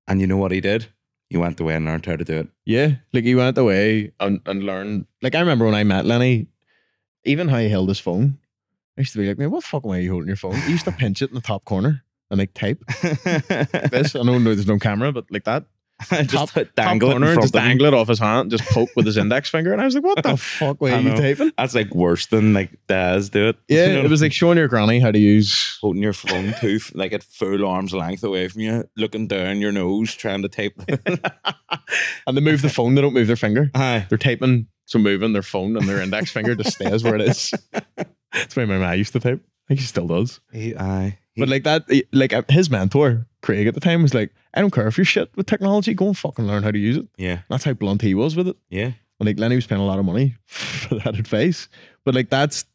And 0.08 0.22
you 0.22 0.28
know 0.28 0.38
what 0.38 0.52
he 0.52 0.62
did? 0.62 0.88
He 1.30 1.38
went 1.38 1.60
away 1.60 1.76
and 1.76 1.86
learned 1.86 2.06
how 2.06 2.16
to 2.16 2.24
do 2.24 2.38
it. 2.40 2.48
Yeah. 2.66 2.96
Like 3.14 3.24
he 3.24 3.36
went 3.36 3.58
away 3.58 4.12
and, 4.20 4.42
and 4.46 4.64
learned 4.64 5.06
like 5.22 5.36
I 5.36 5.40
remember 5.40 5.66
when 5.66 5.76
I 5.76 5.84
met 5.84 6.06
Lenny, 6.06 6.48
even 7.24 7.48
how 7.48 7.58
he 7.58 7.70
held 7.70 7.90
his 7.90 8.00
phone. 8.00 8.40
I 8.98 9.02
used 9.02 9.14
to 9.14 9.20
be 9.20 9.28
like, 9.28 9.38
man, 9.38 9.52
what 9.52 9.62
the 9.62 9.68
fuck 9.68 9.86
way 9.86 10.00
are 10.00 10.02
you 10.02 10.12
holding 10.12 10.28
your 10.28 10.36
phone? 10.36 10.56
He 10.56 10.72
used 10.72 10.86
to 10.86 10.92
pinch 10.92 11.22
it 11.22 11.30
in 11.30 11.36
the 11.36 11.42
top 11.42 11.66
corner 11.66 12.04
and 12.32 12.40
like 12.40 12.54
type 12.54 12.84
this. 13.92 14.16
I 14.16 14.24
know 14.24 14.40
there's 14.40 14.68
no 14.68 14.80
camera, 14.80 15.12
but 15.12 15.26
like 15.30 15.46
that. 15.46 15.66
just 16.10 16.30
Top- 16.54 16.54
dangle 16.76 16.76
top 16.76 16.88
it 16.88 16.92
in 16.94 17.00
corner, 17.00 17.26
front 17.34 17.42
just 17.42 17.56
of 17.56 17.62
him. 17.62 17.68
dangle 17.70 17.88
it 17.88 17.94
off 17.94 18.08
his 18.08 18.20
hand, 18.20 18.52
just 18.52 18.64
poke 18.70 18.90
with 18.96 19.06
his 19.06 19.18
index 19.24 19.50
finger. 19.50 19.74
And 19.74 19.82
I 19.82 19.86
was 19.86 19.96
like, 19.96 20.04
what 20.04 20.24
the 20.24 20.38
fuck 20.38 20.82
are 20.82 20.90
you 20.90 21.10
know. 21.10 21.16
typing? 21.16 21.52
That's 21.58 21.76
like 21.76 21.94
worse 21.94 22.28
than 22.28 22.54
like 22.54 22.72
Daz 22.88 23.30
do 23.30 23.50
it. 23.50 23.58
Yeah, 23.68 23.88
You 23.88 23.94
know? 23.96 24.04
it 24.06 24.10
was 24.10 24.22
like 24.22 24.32
showing 24.34 24.58
your 24.58 24.68
granny 24.68 25.00
how 25.00 25.12
to 25.12 25.20
use 25.20 25.78
holding 25.82 26.02
your 26.02 26.14
phone 26.14 26.54
too 26.60 26.78
f- 26.82 26.92
like 26.96 27.12
at 27.14 27.24
full 27.24 27.66
arm's 27.66 27.94
length 27.94 28.24
away 28.24 28.48
from 28.48 28.62
you, 28.62 28.84
looking 28.98 29.28
down 29.28 29.60
your 29.62 29.72
nose, 29.72 30.14
trying 30.16 30.42
to 30.42 30.48
type. 30.50 30.74
and 32.28 32.38
they 32.38 32.42
move 32.42 32.62
the 32.62 32.70
phone, 32.70 32.96
they 32.96 33.02
don't 33.02 33.14
move 33.14 33.28
their 33.28 33.36
finger. 33.36 33.70
Aye. 33.76 34.06
They're 34.10 34.18
typing, 34.18 34.68
so 34.86 35.00
moving 35.00 35.34
their 35.34 35.42
phone 35.44 35.76
and 35.78 35.88
their 35.88 36.02
index 36.02 36.32
finger 36.32 36.56
just 36.56 36.74
stays 36.76 37.04
where 37.04 37.16
it 37.16 37.22
is. 37.22 37.54
That's 38.34 38.56
why 38.56 38.66
my 38.66 38.78
ma 38.78 38.92
used 38.92 39.14
to 39.14 39.20
type. 39.20 39.42
I 39.44 39.68
think 39.68 39.80
he 39.82 39.86
still 39.86 40.08
does. 40.08 40.40
He, 40.52 40.76
aye. 40.76 41.20
But 41.40 41.50
like 41.50 41.64
that, 41.64 41.86
like 42.12 42.34
uh, 42.34 42.44
his 42.50 42.70
mentor, 42.70 43.26
Craig 43.42 43.68
at 43.68 43.74
the 43.74 43.80
time, 43.80 44.02
was 44.02 44.14
like, 44.14 44.32
I 44.54 44.62
don't 44.62 44.72
care 44.74 44.88
if 44.88 44.98
you're 44.98 45.06
shit 45.06 45.30
with 45.36 45.46
technology, 45.46 45.94
go 45.94 46.08
and 46.08 46.18
fucking 46.18 46.46
learn 46.46 46.64
how 46.64 46.72
to 46.72 46.80
use 46.80 46.98
it. 46.98 47.08
yeah, 47.18 47.40
That's 47.50 47.64
how 47.64 47.74
blunt 47.74 48.02
he 48.02 48.14
was 48.16 48.36
with 48.36 48.48
it. 48.48 48.58
yeah, 48.70 48.92
And 49.20 49.28
like 49.28 49.40
Lenny 49.40 49.56
was 49.56 49.68
paying 49.68 49.82
a 49.82 49.86
lot 49.86 50.00
of 50.00 50.06
money 50.06 50.36
for 50.48 50.96
that 50.96 51.18
advice. 51.18 51.68
But 52.06 52.16
like 52.16 52.30
that's 52.30 52.66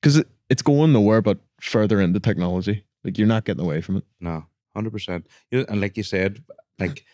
because 0.00 0.16
it, 0.16 0.28
it's 0.48 0.62
going 0.62 0.92
nowhere 0.92 1.22
but 1.22 1.38
further 1.60 2.00
into 2.00 2.20
technology. 2.20 2.84
Like 3.04 3.18
you're 3.18 3.26
not 3.28 3.44
getting 3.44 3.64
away 3.64 3.80
from 3.80 3.96
it. 3.98 4.04
no, 4.20 4.46
hundred 4.74 4.92
percent. 4.92 5.26
And 5.50 5.80
like 5.80 5.96
you 5.96 6.02
said, 6.02 6.42
like 6.78 7.04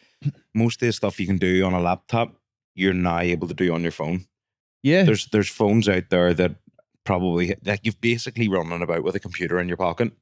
most 0.54 0.83
of 0.83 0.87
the 0.87 0.92
stuff 0.92 1.18
you 1.21 1.26
can 1.26 1.38
do 1.38 1.64
on 1.64 1.73
a 1.73 1.80
laptop, 1.80 2.37
you're 2.75 2.95
now 2.95 3.18
able 3.21 3.49
to 3.49 3.54
do 3.54 3.73
on 3.75 3.83
your 3.83 3.92
phone. 3.92 4.26
Yeah. 4.83 5.02
There's 5.04 5.26
there's 5.26 5.49
phones 5.49 5.88
out 5.88 6.11
there 6.11 6.33
that 6.35 6.57
probably 7.04 7.54
like 7.64 7.80
you've 7.85 8.00
basically 8.00 8.49
running 8.49 8.83
about 8.83 9.02
with 9.02 9.14
a 9.16 9.21
computer 9.21 9.59
in 9.59 9.66
your 9.68 9.76
pocket. 9.76 10.12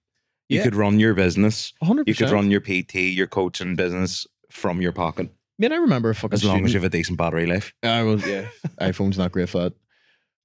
You 0.48 0.58
Yeah. 0.58 0.64
could 0.64 0.74
run 0.74 1.00
your 1.00 1.14
business. 1.14 1.72
100%. 1.82 2.06
You 2.08 2.14
could 2.14 2.30
run 2.30 2.50
your 2.50 2.60
PT, 2.60 3.10
your 3.10 3.26
coaching 3.26 3.74
business 3.76 4.26
from 4.50 4.80
your 4.80 4.92
pocket, 4.92 5.28
I 5.28 5.62
mean, 5.62 5.72
I 5.72 5.76
remember 5.76 6.10
a 6.10 6.14
fucking 6.14 6.34
as 6.34 6.44
long 6.44 6.64
as 6.66 6.72
you 6.74 6.78
have 6.80 6.84
a 6.86 6.90
decent 6.90 7.16
battery 7.18 7.46
life. 7.46 7.72
I 7.82 8.02
was 8.02 8.26
yeah. 8.26 8.48
iPhone's 8.80 9.16
not 9.18 9.32
great 9.32 9.48
for 9.48 9.58
that. 9.60 9.72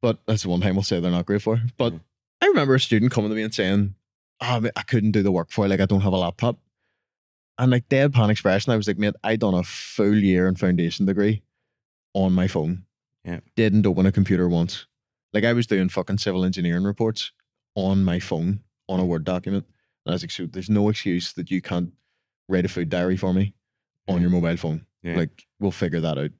But 0.02 0.20
that's 0.26 0.44
the 0.44 0.50
one 0.50 0.62
time 0.62 0.76
we'll 0.76 0.84
say 0.84 1.00
they're 1.02 1.12
not 1.12 1.26
great 1.26 1.42
for. 1.42 1.62
But 1.78 1.94
Mm. 1.94 2.00
I 2.42 2.46
remember 2.48 2.76
a 2.76 2.80
student 2.80 3.12
coming 3.12 3.30
to 3.30 3.36
me 3.36 3.44
and 3.44 3.54
saying, 3.54 3.94
Oh, 4.40 4.60
mate, 4.62 4.72
I 4.76 4.82
couldn't 4.84 5.12
do 5.12 5.22
the 5.22 5.32
work 5.32 5.52
for 5.52 5.66
it. 5.66 5.70
Like 5.70 5.82
I 5.82 5.86
don't 5.86 6.02
have 6.02 6.14
a 6.14 6.18
laptop. 6.18 6.58
And 7.60 7.70
like 7.72 7.88
deadpan 7.90 8.30
expression, 8.30 8.72
I 8.74 8.78
was 8.78 8.88
like, 8.88 8.98
mate, 8.98 9.14
I 9.24 9.36
done 9.36 9.54
a 9.54 9.64
full 9.64 10.16
year 10.16 10.48
in 10.48 10.56
foundation 10.56 11.06
degree 11.06 11.44
on 12.14 12.34
my 12.34 12.48
phone. 12.48 12.86
Yeah. 13.24 13.42
Didn't 13.56 13.86
open 13.86 14.06
a 14.08 14.12
computer 14.12 14.50
once. 14.50 14.88
Like 15.34 15.44
I 15.44 15.54
was 15.54 15.68
doing 15.68 15.90
fucking 15.90 16.18
civil 16.18 16.44
engineering 16.44 16.84
reports 16.86 17.32
on 17.76 18.04
my 18.04 18.20
phone 18.20 18.62
on 18.90 19.00
a 19.00 19.06
Word 19.06 19.24
document. 19.26 19.66
And 20.06 20.12
I 20.12 20.16
was 20.16 20.24
like, 20.24 20.32
so 20.32 20.46
there's 20.46 20.70
no 20.70 20.90
excuse 20.90 21.34
that 21.34 21.52
you 21.52 21.62
can't 21.62 21.94
write 22.50 22.66
a 22.66 22.70
food 22.70 22.90
diary 22.90 23.18
for 23.18 23.34
me 23.34 23.54
on 24.08 24.16
Yeah. 24.16 24.22
your 24.22 24.30
mobile 24.32 24.58
phone. 24.58 24.86
Yeah. 25.04 25.16
Like 25.18 25.46
we'll 25.60 25.72
figure 25.72 26.00
that 26.02 26.18
out. 26.18 26.32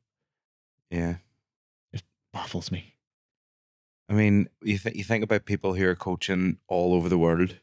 Yeah. 0.90 1.16
It 1.94 2.04
baffles 2.34 2.72
me. 2.72 2.96
I 4.10 4.14
mean, 4.14 4.50
you 4.62 4.78
th- 4.78 4.96
you 4.96 5.04
think 5.04 5.24
about 5.24 5.46
people 5.46 5.74
who 5.74 5.88
are 5.88 5.96
coaching 5.96 6.58
all 6.68 6.94
over 6.94 7.08
the 7.08 7.18
world. 7.18 7.58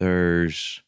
There's, 0.00 0.82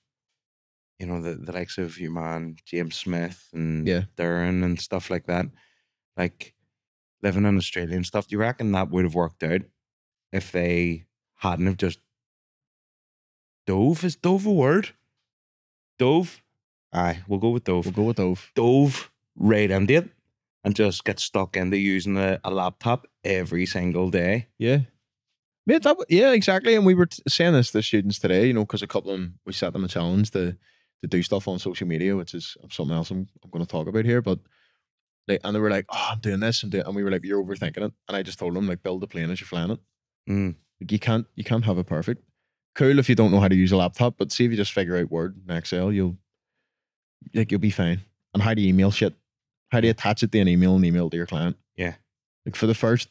you 0.99 1.07
know, 1.07 1.21
the, 1.21 1.35
the 1.35 1.53
likes 1.53 1.79
of 1.79 1.99
your 1.99 2.11
man 2.11 2.57
James 2.65 2.97
Smith 2.97 3.49
and 3.53 3.87
Yeah. 3.87 4.03
Darren 4.17 4.65
and 4.65 4.81
stuff 4.81 5.11
like 5.11 5.27
that. 5.27 5.47
Like 6.17 6.55
living 7.23 7.45
in 7.45 7.57
Australia 7.57 7.97
and 7.97 8.07
stuff. 8.07 8.29
Do 8.29 8.35
you 8.35 8.41
reckon 8.41 8.73
that 8.73 8.91
would 8.91 9.05
have 9.05 9.15
worked 9.15 9.43
out 9.43 9.63
if 10.33 10.53
they 10.53 11.05
hadn't 11.37 11.67
have 11.67 11.77
just 11.77 11.99
dove? 13.67 14.05
Is 14.05 14.17
dove 14.17 14.47
a 14.47 14.53
word? 14.53 14.91
Dove? 15.99 16.43
Aye, 16.93 17.21
we'll 17.29 17.41
go 17.41 17.51
with 17.51 17.65
Dove. 17.65 17.85
We'll 17.85 17.93
go 17.93 18.05
with 18.05 18.17
Dove. 18.17 18.51
Dove 18.55 19.11
right 19.35 19.71
into 19.71 19.95
it 19.95 20.11
and 20.65 20.75
just 20.75 21.05
get 21.05 21.21
stuck 21.21 21.57
into 21.57 21.77
using 21.77 22.17
a, 22.17 22.41
a 22.43 22.51
laptop 22.51 23.07
every 23.23 23.67
single 23.67 24.11
day. 24.11 24.49
Yeah. 24.59 24.81
Mate, 25.67 25.83
that, 25.83 25.97
yeah, 26.09 26.33
exactly. 26.33 26.75
And 26.75 26.87
we 26.87 26.95
were 26.95 27.07
t- 27.07 27.23
saying 27.29 27.53
this 27.53 27.73
to 27.73 27.83
students 27.83 28.19
today, 28.19 28.47
you 28.47 28.53
know, 28.53 28.65
because 28.65 28.83
a 28.83 28.87
couple 28.87 29.11
of 29.11 29.19
them, 29.19 29.39
we 29.45 29.53
set 29.53 29.73
them 29.73 29.85
a 29.85 29.89
challenge 29.89 30.31
to 30.33 30.57
to 31.03 31.07
do 31.07 31.23
stuff 31.23 31.47
on 31.47 31.59
social 31.59 31.87
media, 31.87 32.17
which 32.17 32.35
is 32.35 32.57
something 32.71 32.97
else 32.97 33.11
I'm, 33.11 33.29
I'm 33.45 33.51
going 33.51 33.65
to 33.65 33.71
talk 33.71 33.87
about 33.87 34.07
here. 34.07 34.23
But 34.23 34.39
they, 35.29 35.39
and 35.45 35.55
they 35.55 35.61
were 35.61 35.71
like, 35.71 35.85
oh, 35.91 36.09
I'm 36.13 36.21
doing 36.21 36.41
this 36.41 36.63
and 36.63 36.75
and 36.75 36.95
we 36.95 37.05
were 37.05 37.11
like, 37.11 37.25
you're 37.25 37.43
overthinking 37.43 37.85
it. 37.85 37.93
And 38.09 38.17
I 38.17 38.23
just 38.23 38.39
told 38.39 38.55
them 38.55 38.67
like, 38.67 38.83
build 38.83 39.03
the 39.03 39.07
plane 39.07 39.31
as 39.31 39.41
you're 39.41 39.47
flying 39.47 39.73
it. 39.73 39.81
Mm. 40.29 40.55
Like, 40.81 40.93
you 40.93 40.99
can't 40.99 41.27
you 41.35 41.45
can't 41.45 41.65
have 41.65 41.79
it 41.79 41.87
perfect. 41.87 42.23
Cool 42.77 42.99
if 42.99 43.09
you 43.09 43.15
don't 43.15 43.31
know 43.31 43.41
how 43.41 43.49
to 43.49 43.57
use 43.57 43.73
a 43.73 43.77
laptop, 43.77 44.17
but 44.19 44.31
see 44.31 44.45
if 44.45 44.51
you 44.51 44.57
just 44.57 44.73
figure 44.73 44.99
out 44.99 45.11
Word 45.11 45.35
and 45.49 45.57
Excel, 45.57 45.91
you'll 45.91 46.19
like 47.35 47.51
you'll 47.51 47.59
be 47.59 47.71
fine. 47.71 48.03
And 48.35 48.43
how 48.43 48.53
do 48.53 48.61
you 48.61 48.69
email 48.69 48.91
shit? 48.91 49.15
How 49.73 49.81
do 49.81 49.87
you 49.87 49.93
attach 49.93 50.23
it 50.23 50.31
to 50.33 50.39
an 50.39 50.49
email 50.49 50.77
and 50.77 50.85
email 50.85 51.09
to 51.09 51.17
your 51.17 51.27
client? 51.27 51.57
Yeah. 51.77 51.95
Like 52.45 52.55
for 52.55 52.67
the 52.67 52.75
first 52.75 53.09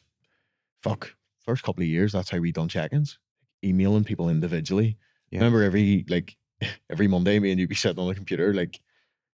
fuck 0.82 1.14
first 1.40 1.64
couple 1.64 1.82
of 1.82 1.88
years, 1.88 2.12
that's 2.12 2.30
how 2.30 2.38
we 2.38 2.52
done 2.52 2.68
check-ins, 2.68 3.18
emailing 3.64 4.04
people 4.04 4.30
individually. 4.30 4.96
Yeah. 5.30 5.40
Remember 5.40 5.64
every 5.64 6.04
like 6.08 6.36
every 6.90 7.08
Monday, 7.08 7.40
me 7.40 7.50
and 7.50 7.58
you'd 7.58 7.68
be 7.68 7.74
sitting 7.74 8.00
on 8.00 8.08
the 8.08 8.14
computer 8.14 8.54
like 8.54 8.80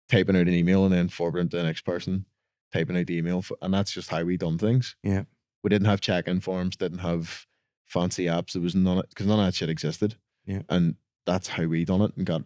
typing 0.09 0.35
out 0.35 0.41
an 0.41 0.53
email 0.53 0.83
and 0.83 0.93
then 0.93 1.07
forwarding 1.07 1.49
to 1.49 1.57
the 1.57 1.63
next 1.63 1.81
person, 1.81 2.25
typing 2.73 2.97
out 2.97 3.07
the 3.07 3.17
email, 3.17 3.45
and 3.61 3.73
that's 3.73 3.93
just 3.93 4.09
how 4.09 4.23
we 4.23 4.35
done 4.35 4.57
things. 4.57 4.97
Yeah. 5.03 5.23
we 5.63 5.69
didn't 5.69 5.87
have 5.87 6.01
check-in 6.01 6.41
forms, 6.41 6.75
didn't 6.75 6.99
have 6.99 7.45
fancy 7.87 8.25
apps. 8.25 8.53
There 8.53 8.61
was 8.61 8.75
none 8.75 9.01
because 9.09 9.25
none 9.25 9.39
of 9.39 9.45
that 9.45 9.55
shit 9.55 9.69
existed. 9.69 10.15
Yeah. 10.45 10.61
and 10.69 10.95
that's 11.25 11.49
how 11.49 11.65
we 11.65 11.83
done 11.83 12.01
it 12.01 12.15
and 12.15 12.25
got 12.25 12.43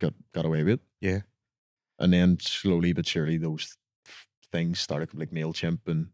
got 0.00 0.14
got 0.32 0.46
away 0.46 0.62
with 0.62 0.74
it. 0.74 0.80
Yeah. 1.00 1.20
and 1.98 2.12
then 2.12 2.38
slowly 2.40 2.92
but 2.92 3.06
surely 3.06 3.36
those 3.36 3.76
things 4.50 4.80
started 4.80 5.12
like 5.14 5.30
Mailchimp 5.30 5.80
and 5.86 6.08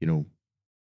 you 0.00 0.06
know 0.06 0.26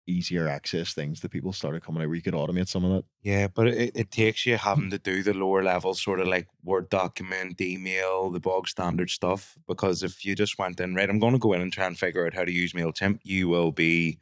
easier 0.09 0.49
access 0.49 0.95
things 0.95 1.21
that 1.21 1.31
people 1.31 1.53
started 1.53 1.83
coming 1.83 2.03
out 2.03 2.09
where 2.09 2.17
you 2.17 2.23
could 2.23 2.35
automate 2.35 2.67
some 2.67 2.85
of 2.85 2.91
that. 2.91 3.05
Yeah, 3.23 3.49
but 3.49 3.69
it, 3.69 3.93
it 3.95 4.11
takes 4.11 4.47
you 4.47 4.57
hmm. 4.57 4.69
having 4.69 4.91
to 4.91 4.99
do 4.99 5.23
the 5.23 5.35
lower 5.35 5.63
level 5.63 5.95
sort 5.95 6.21
of 6.21 6.27
like 6.27 6.49
Word 6.65 6.89
document, 6.89 7.61
email, 7.61 8.31
the 8.31 8.41
bog 8.41 8.69
standard 8.69 9.11
stuff. 9.11 9.57
Because 9.69 10.03
if 10.03 10.25
you 10.25 10.35
just 10.35 10.59
went 10.59 10.81
in, 10.81 10.95
right, 10.95 11.11
I'm 11.11 11.19
going 11.19 11.35
to 11.35 11.39
go 11.39 11.53
in 11.53 11.61
and 11.61 11.73
try 11.73 11.87
and 11.87 11.99
figure 11.99 12.27
out 12.27 12.35
how 12.35 12.45
to 12.45 12.53
use 12.53 12.73
MailChimp, 12.73 13.21
you 13.23 13.49
will 13.49 13.71
be 13.71 14.19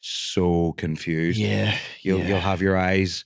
so 0.00 0.72
confused. 0.72 1.38
Yeah, 1.38 1.76
You'll, 2.02 2.20
you'll 2.24 2.40
have 2.40 2.62
your 2.62 2.76
eyes, 2.76 3.24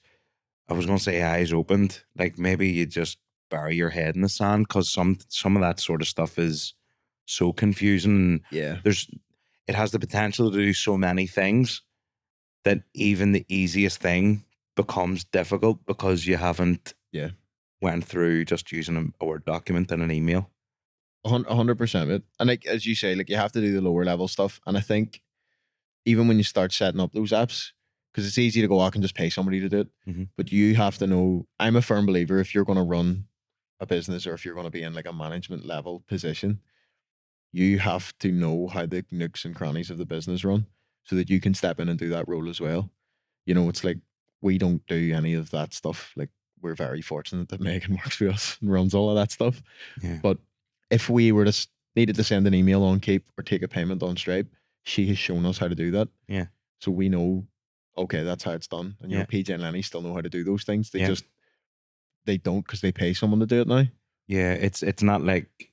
I 0.69 0.75
was 0.75 0.87
going 0.87 0.99
to 0.99 1.05
say 1.05 1.23
eyes 1.23 1.53
opened. 1.53 2.03
Like 2.17 2.39
maybe 2.39 2.69
you 2.69 2.87
just 2.87 3.19
bury 3.51 3.77
your 3.77 3.91
head 3.91 4.17
in 4.17 4.23
the 4.23 4.29
sand 4.29 4.67
because 4.69 4.91
some, 4.93 5.19
some 5.29 5.57
of 5.57 5.63
that 5.63 5.81
sort 5.81 6.03
of 6.03 6.09
stuff 6.09 6.39
is 6.39 6.75
so 7.27 7.53
confusing. 7.53 8.43
yeah, 8.51 8.79
There's, 8.83 9.09
it 9.67 9.75
has 9.75 9.93
the 9.93 9.99
potential 9.99 10.51
to 10.51 10.57
do 10.57 10.73
so 10.75 10.97
many 10.97 11.27
things 11.27 11.83
that 12.65 12.83
even 12.95 13.33
the 13.33 13.45
easiest 13.49 13.99
thing 14.01 14.45
becomes 14.77 15.25
difficult 15.25 15.85
because 15.87 16.27
you 16.27 16.37
haven't 16.37 16.95
Yeah. 17.13 17.31
went 17.81 18.05
through 18.05 18.45
just 18.47 18.73
using 18.73 19.13
a, 19.21 19.25
word 19.25 19.45
document 19.45 19.91
and 19.93 20.03
an 20.03 20.11
email 20.11 20.51
A 21.25 21.29
hundred 21.55 21.77
percent. 21.77 22.25
And 22.41 22.49
like 22.49 22.67
as 22.67 22.85
you 22.85 22.95
say, 22.95 23.15
like 23.15 23.31
you 23.31 23.37
have 23.37 23.53
to 23.53 23.61
do 23.61 23.73
the 23.73 23.81
lower 23.81 24.05
level 24.05 24.29
stuff. 24.29 24.61
And 24.67 24.77
I 24.77 24.81
think 24.81 25.23
even 26.05 26.29
when 26.29 26.37
you 26.39 26.45
start 26.45 26.73
setting 26.73 27.01
up 27.01 27.13
those 27.13 27.31
apps, 27.33 27.71
because 28.13 28.27
it's 28.27 28.39
easy 28.39 28.61
to 28.61 28.69
go, 28.69 28.81
I 28.81 28.91
can 28.91 29.03
just 29.03 29.15
pay 29.15 29.31
somebody 29.31 29.61
to 29.61 29.69
do 29.69 29.81
it. 29.81 29.89
Mhm. 30.07 30.29
But 30.37 30.53
you 30.53 30.75
have 30.77 30.99
to 30.99 31.07
know. 31.07 31.47
I'm 31.59 31.77
a 31.77 31.83
firm 31.83 32.07
believer 32.07 32.39
if 32.39 32.55
you're 32.55 32.65
going 32.65 32.79
to 32.79 32.83
run 32.85 33.27
a 33.81 33.87
business 33.87 34.27
or 34.27 34.35
if 34.35 34.45
you're 34.45 34.55
going 34.55 34.67
to 34.67 34.71
be 34.71 34.83
in 34.83 34.95
like 34.95 35.07
a 35.09 35.13
management 35.13 35.67
level 35.67 36.05
position, 36.07 36.61
you 37.53 37.79
have 37.79 38.17
to 38.19 38.31
know 38.33 38.69
how 38.69 38.87
the 38.87 39.05
nooks 39.11 39.45
and 39.45 39.55
crannies 39.55 39.91
of 39.91 39.99
the 39.99 40.07
business 40.07 40.45
run, 40.45 40.67
so 41.05 41.17
that 41.17 41.31
you 41.31 41.41
can 41.41 41.55
step 41.55 41.79
in 41.81 41.89
and 41.89 41.99
do 41.99 42.09
that 42.11 42.29
role 42.29 42.49
as 42.49 42.61
well. 42.61 42.91
You 43.47 43.55
know, 43.55 43.69
it's 43.69 43.85
like 43.85 43.99
we 44.41 44.59
don't 44.59 44.87
do 44.87 45.13
any 45.15 45.35
of 45.35 45.51
that 45.51 45.73
stuff. 45.75 46.13
Like 46.17 46.31
we're 46.61 46.75
very 46.75 47.03
fortunate 47.03 47.49
that 47.51 47.61
Megan 47.69 47.95
works 47.97 48.17
for 48.17 48.29
us 48.29 48.59
and 48.61 48.71
runs 48.73 48.95
all 48.95 49.11
of 49.11 49.17
that 49.17 49.31
stuff. 49.33 49.63
yeah 50.03 50.19
But 50.23 50.39
if 50.91 51.09
we 51.11 51.33
were 51.33 51.45
to 51.45 51.69
needed 51.97 52.17
to 52.17 52.25
send 52.25 52.47
an 52.47 52.55
email 52.55 52.83
on 52.83 52.99
Keap 53.01 53.25
or 53.39 53.45
take 53.45 53.63
a 53.63 53.69
payment 53.69 54.03
on 54.03 54.17
Stripe, 54.17 54.49
she 54.85 55.07
has 55.09 55.19
shown 55.19 55.45
us 55.47 55.59
how 55.59 55.69
to 55.69 55.75
do 55.75 55.91
that. 55.93 56.09
Yeah. 56.29 56.47
So 56.81 56.91
we 56.93 57.09
know, 57.09 57.47
okay, 57.97 58.23
that's 58.23 58.45
how 58.45 58.53
it's 58.53 58.69
done. 58.69 58.97
And 59.01 59.11
you 59.11 59.19
Yeah. 59.19 59.23
know, 59.25 59.27
PJ 59.27 59.53
and 59.55 59.63
Lenny 59.63 59.83
still 59.83 60.03
know 60.03 60.15
how 60.15 60.21
to 60.21 60.29
do 60.31 60.45
those 60.45 60.65
things. 60.65 60.91
They 60.91 61.01
Yeah. 61.01 61.09
just 61.09 61.25
they 62.27 62.39
don't 62.39 62.65
because 62.65 62.81
they 62.81 62.93
pay 62.93 63.13
someone 63.15 63.41
to 63.41 63.47
do 63.47 63.61
it 63.63 63.69
now. 63.69 63.85
yeah 64.27 64.53
it's 64.55 64.83
it's 64.83 65.03
not 65.03 65.23
like 65.23 65.73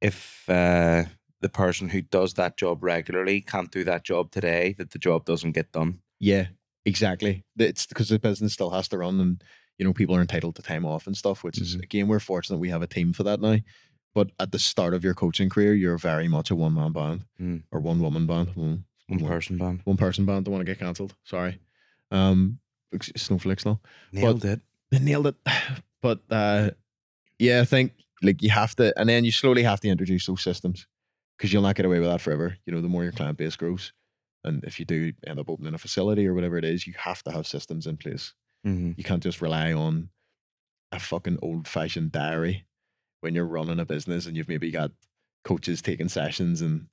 if 0.00 0.48
uh 0.48 1.04
the 1.40 1.48
person 1.48 1.88
who 1.88 2.00
does 2.02 2.34
that 2.34 2.56
job 2.56 2.82
regularly 2.82 3.40
can't 3.40 3.70
do 3.72 3.84
that 3.84 4.04
job 4.04 4.30
today 4.30 4.74
that 4.78 4.90
the 4.92 4.98
job 4.98 5.24
doesn't 5.24 5.52
get 5.52 5.72
done 5.72 6.00
Yeah, 6.20 6.46
exactly. 6.84 7.44
It's 7.58 7.86
because 7.86 8.08
the 8.08 8.18
business 8.18 8.52
still 8.52 8.70
has 8.70 8.88
to 8.88 8.98
run, 8.98 9.20
and 9.20 9.42
you 9.78 9.84
know 9.84 9.92
people 9.92 10.14
are 10.16 10.20
entitled 10.20 10.54
to 10.56 10.62
time 10.62 10.86
off 10.86 11.06
and 11.08 11.16
stuff. 11.16 11.42
Which 11.44 11.58
is 11.60 11.76
Mhm. 11.76 11.82
again, 11.82 12.08
we're 12.08 12.20
fortunate 12.20 12.58
we 12.58 12.70
have 12.70 12.82
a 12.82 12.86
team 12.86 13.12
for 13.12 13.24
that 13.24 13.40
now. 13.40 13.58
But 14.14 14.30
at 14.38 14.52
the 14.52 14.58
start 14.58 14.92
of 14.94 15.02
your 15.04 15.14
coaching 15.14 15.48
career, 15.48 15.74
you're 15.74 15.96
very 15.98 16.28
much 16.28 16.50
a 16.50 16.54
one 16.56 16.74
man 16.74 16.92
band 16.92 17.24
Mm. 17.40 17.62
or 17.70 17.80
one 17.80 18.00
woman 18.00 18.26
band. 18.26 18.48
One, 18.54 18.84
one 19.08 19.20
one- 19.20 19.28
person 19.28 19.58
band 19.58 19.80
one 19.84 19.96
person 19.96 20.26
band. 20.26 20.44
Don't 20.44 20.52
want 20.52 20.66
to 20.66 20.70
get 20.72 20.78
cancelled. 20.78 21.14
Sorry. 21.24 21.58
Um, 22.10 22.58
snowflakes 23.16 23.64
now. 23.64 23.80
nailed 24.12 24.44
it 24.44 24.60
They 24.90 24.98
nailed 24.98 25.26
it. 25.28 25.36
But 26.02 26.20
uh, 26.30 26.70
yeah, 27.38 27.60
I 27.60 27.64
think 27.64 27.92
like 28.22 28.42
you 28.42 28.50
have 28.50 28.74
to, 28.76 28.92
and 28.98 29.08
then 29.08 29.24
you 29.24 29.30
slowly 29.32 29.62
have 29.62 29.80
to 29.80 29.88
introduce 29.88 30.26
those 30.26 30.42
systems 30.42 30.86
because 31.38 31.52
you'll 31.52 31.62
not 31.62 31.76
get 31.76 31.86
away 31.86 32.00
with 32.00 32.08
that 32.08 32.20
forever. 32.20 32.58
You 32.66 32.72
know, 32.72 32.80
the 32.82 32.88
more 32.88 33.04
your 33.04 33.12
client 33.12 33.38
base 33.38 33.54
grows, 33.56 33.92
and 34.44 34.62
if 34.64 34.78
you 34.80 34.84
do 34.84 35.12
end 35.26 35.38
up 35.38 35.48
opening 35.48 35.74
a 35.74 35.78
facility 35.78 36.26
or 36.26 36.34
whatever 36.34 36.56
it 36.58 36.64
is, 36.64 36.86
you 36.88 36.94
have 36.98 37.22
to 37.22 37.30
have 37.30 37.46
systems 37.46 37.86
in 37.86 37.96
place. 37.96 38.34
hmm 38.64 38.92
You 38.96 39.04
can't 39.04 39.22
just 39.22 39.40
rely 39.40 39.72
on 39.72 40.10
a 40.90 40.98
fucking 40.98 41.38
old 41.40 41.66
fashioned 41.68 42.10
diary 42.12 42.64
when 43.22 43.34
you're 43.34 43.46
running 43.46 43.80
a 43.80 43.84
business 43.86 44.26
and 44.26 44.36
you've 44.36 44.48
maybe 44.48 44.70
got 44.70 44.90
coaches 45.44 45.80
taking 45.82 46.08
sessions 46.08 46.60
and 46.60 46.86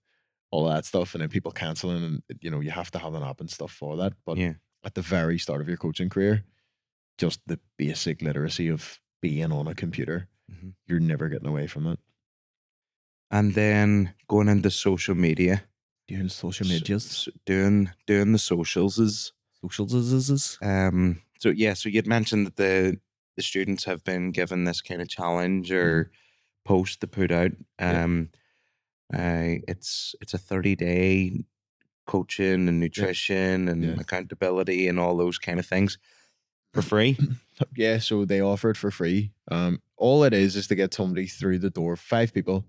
all 0.51 0.65
that 0.69 0.85
stuff, 0.85 1.13
and 1.13 1.21
then 1.21 1.29
people 1.29 1.51
canceling, 1.51 2.03
and 2.03 2.23
you 2.41 2.49
know 2.49 2.59
you 2.61 2.71
have 2.71 2.89
to 2.91 2.99
have 2.99 3.13
an 3.15 3.23
app 3.23 3.39
and 3.41 3.49
stuff 3.51 3.71
for 3.71 3.97
that. 3.97 4.13
But 4.25 4.37
yeah 4.37 4.53
at 4.85 4.93
the 4.95 5.01
very 5.01 5.37
start 5.37 5.59
of 5.61 5.67
your 5.67 5.75
coaching 5.77 6.09
career, 6.09 6.45
just 7.17 7.41
the 7.47 7.59
basic 7.77 8.21
literacy 8.21 8.69
of 8.69 8.99
being 9.21 9.51
on 9.51 9.67
a 9.67 9.75
computer, 9.75 10.29
Mhm. 10.49 10.73
you're 10.87 11.01
never 11.01 11.27
getting 11.29 11.49
away 11.49 11.67
from 11.67 11.85
it. 11.87 11.99
and 13.31 13.53
then 13.53 14.13
going 14.27 14.49
into 14.49 14.71
social 14.71 15.15
media 15.15 15.63
Doing 16.07 16.29
social 16.29 16.65
s- 16.65 16.89
s- 16.89 17.27
doing 17.45 17.91
doing 18.07 18.31
the 18.31 18.39
socials 18.39 18.97
is 18.97 19.31
socials, 19.61 19.93
is 19.93 20.57
Um, 20.61 21.21
so 21.37 21.49
yeah, 21.49 21.73
so 21.75 21.89
you'd 21.89 22.07
mentioned 22.07 22.47
that 22.47 22.55
the 22.55 22.99
the 23.39 23.43
students 23.43 23.85
have 23.85 24.03
been 24.03 24.31
given 24.31 24.65
this 24.65 24.81
kind 24.81 25.01
of 25.01 25.07
challenge 25.07 25.71
or 25.71 26.11
post 26.65 26.99
to 26.99 27.07
put 27.07 27.31
out. 27.31 27.51
Yeah. 27.79 28.03
Um, 28.03 28.29
uh, 29.13 29.63
it's 29.65 30.13
it's 30.19 30.33
a 30.33 30.37
thirty 30.37 30.75
day 30.75 31.45
coaching 32.05 32.67
and 32.67 32.81
nutrition 32.81 33.69
and 33.69 33.81
Yeah. 33.83 33.95
accountability 33.97 34.89
and 34.89 34.99
all 34.99 35.15
those 35.15 35.37
kind 35.37 35.57
of 35.57 35.65
things 35.65 35.97
for 36.73 36.81
free. 36.81 37.17
yeah. 37.77 37.99
So 37.99 38.25
they 38.25 38.41
offer 38.41 38.71
it 38.71 38.77
for 38.77 38.91
free. 38.91 39.31
Um, 39.49 39.81
all 39.95 40.25
it 40.25 40.33
is 40.33 40.57
is 40.57 40.67
to 40.67 40.75
get 40.75 40.93
somebody 40.93 41.27
through 41.27 41.59
the 41.59 41.69
door, 41.69 41.95
five 41.95 42.33
people, 42.33 42.65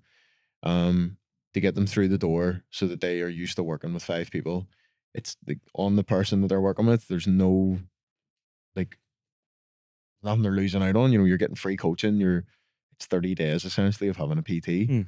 um, 0.62 1.17
to 1.55 1.61
get 1.61 1.75
them 1.75 1.87
through 1.89 2.09
the 2.09 2.19
door 2.19 2.62
so 2.71 2.87
that 2.87 3.00
they 3.00 3.23
are 3.23 3.29
used 3.29 3.57
to 3.57 3.65
working 3.65 3.93
with 3.93 4.05
five 4.05 4.31
people. 4.31 4.69
It's 5.15 5.37
the, 5.45 5.57
on 5.75 5.97
the 5.97 6.05
person 6.05 6.43
that 6.43 6.49
they're 6.49 6.61
working 6.61 6.87
with. 6.87 7.09
There's 7.09 7.27
no 7.27 7.81
like 8.77 9.00
nothing 10.23 10.43
they're 10.43 10.53
losing 10.53 10.83
out 10.83 10.97
on. 10.97 11.12
You 11.12 11.19
know, 11.19 11.25
you're 11.25 11.39
getting 11.39 11.57
free 11.57 11.77
coaching. 11.77 12.17
You're 12.17 12.45
it's 13.00 13.07
30 13.07 13.35
days 13.35 13.65
essentially 13.65 14.09
of 14.09 14.17
having 14.17 14.39
a 14.39 14.43
PT. 14.43 14.89
Hmm. 14.89 15.03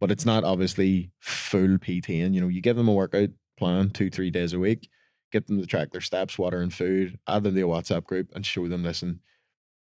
But 0.00 0.10
it's 0.10 0.26
not 0.26 0.44
obviously 0.44 1.10
full 1.20 1.78
PT. 1.78 2.10
And 2.10 2.34
you 2.34 2.40
know, 2.40 2.48
you 2.48 2.60
give 2.60 2.76
them 2.76 2.88
a 2.88 2.92
workout 2.92 3.30
plan 3.58 3.90
two, 3.90 4.10
three 4.10 4.30
days 4.30 4.52
a 4.52 4.58
week, 4.58 4.88
get 5.30 5.46
them 5.46 5.60
to 5.60 5.66
track 5.66 5.90
their 5.92 6.00
steps, 6.00 6.38
water 6.38 6.60
and 6.60 6.72
food, 6.72 7.18
add 7.28 7.42
them 7.42 7.54
to 7.54 7.62
a 7.62 7.64
WhatsApp 7.64 8.04
group 8.04 8.28
and 8.34 8.44
show 8.46 8.68
them, 8.68 8.82
listen, 8.82 9.20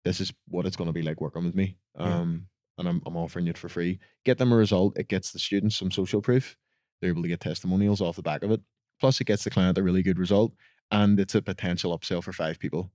this 0.04 0.20
is 0.20 0.32
what 0.48 0.66
it's 0.66 0.76
going 0.76 0.88
to 0.88 0.92
be 0.92 1.02
like 1.02 1.20
working 1.20 1.44
with 1.44 1.54
me. 1.54 1.76
Yeah. 1.98 2.20
Um, 2.20 2.46
and 2.78 2.88
I'm, 2.88 3.02
I'm 3.06 3.16
offering 3.16 3.46
it 3.46 3.58
for 3.58 3.68
free. 3.68 3.98
Get 4.24 4.38
them 4.38 4.52
a 4.52 4.56
result. 4.56 4.98
It 4.98 5.08
gets 5.08 5.32
the 5.32 5.38
students 5.38 5.76
some 5.76 5.90
social 5.90 6.22
proof. 6.22 6.56
They're 7.00 7.10
able 7.10 7.22
to 7.22 7.28
get 7.28 7.40
testimonials 7.40 8.00
off 8.00 8.16
the 8.16 8.22
back 8.22 8.42
of 8.42 8.50
it. 8.50 8.60
Plus, 9.00 9.20
it 9.20 9.26
gets 9.26 9.44
the 9.44 9.50
client 9.50 9.78
a 9.78 9.82
really 9.82 10.02
good 10.02 10.18
result. 10.18 10.52
And 10.90 11.20
it's 11.20 11.34
a 11.34 11.42
potential 11.42 11.96
upsell 11.98 12.22
for 12.22 12.32
five 12.32 12.58
people 12.58 12.90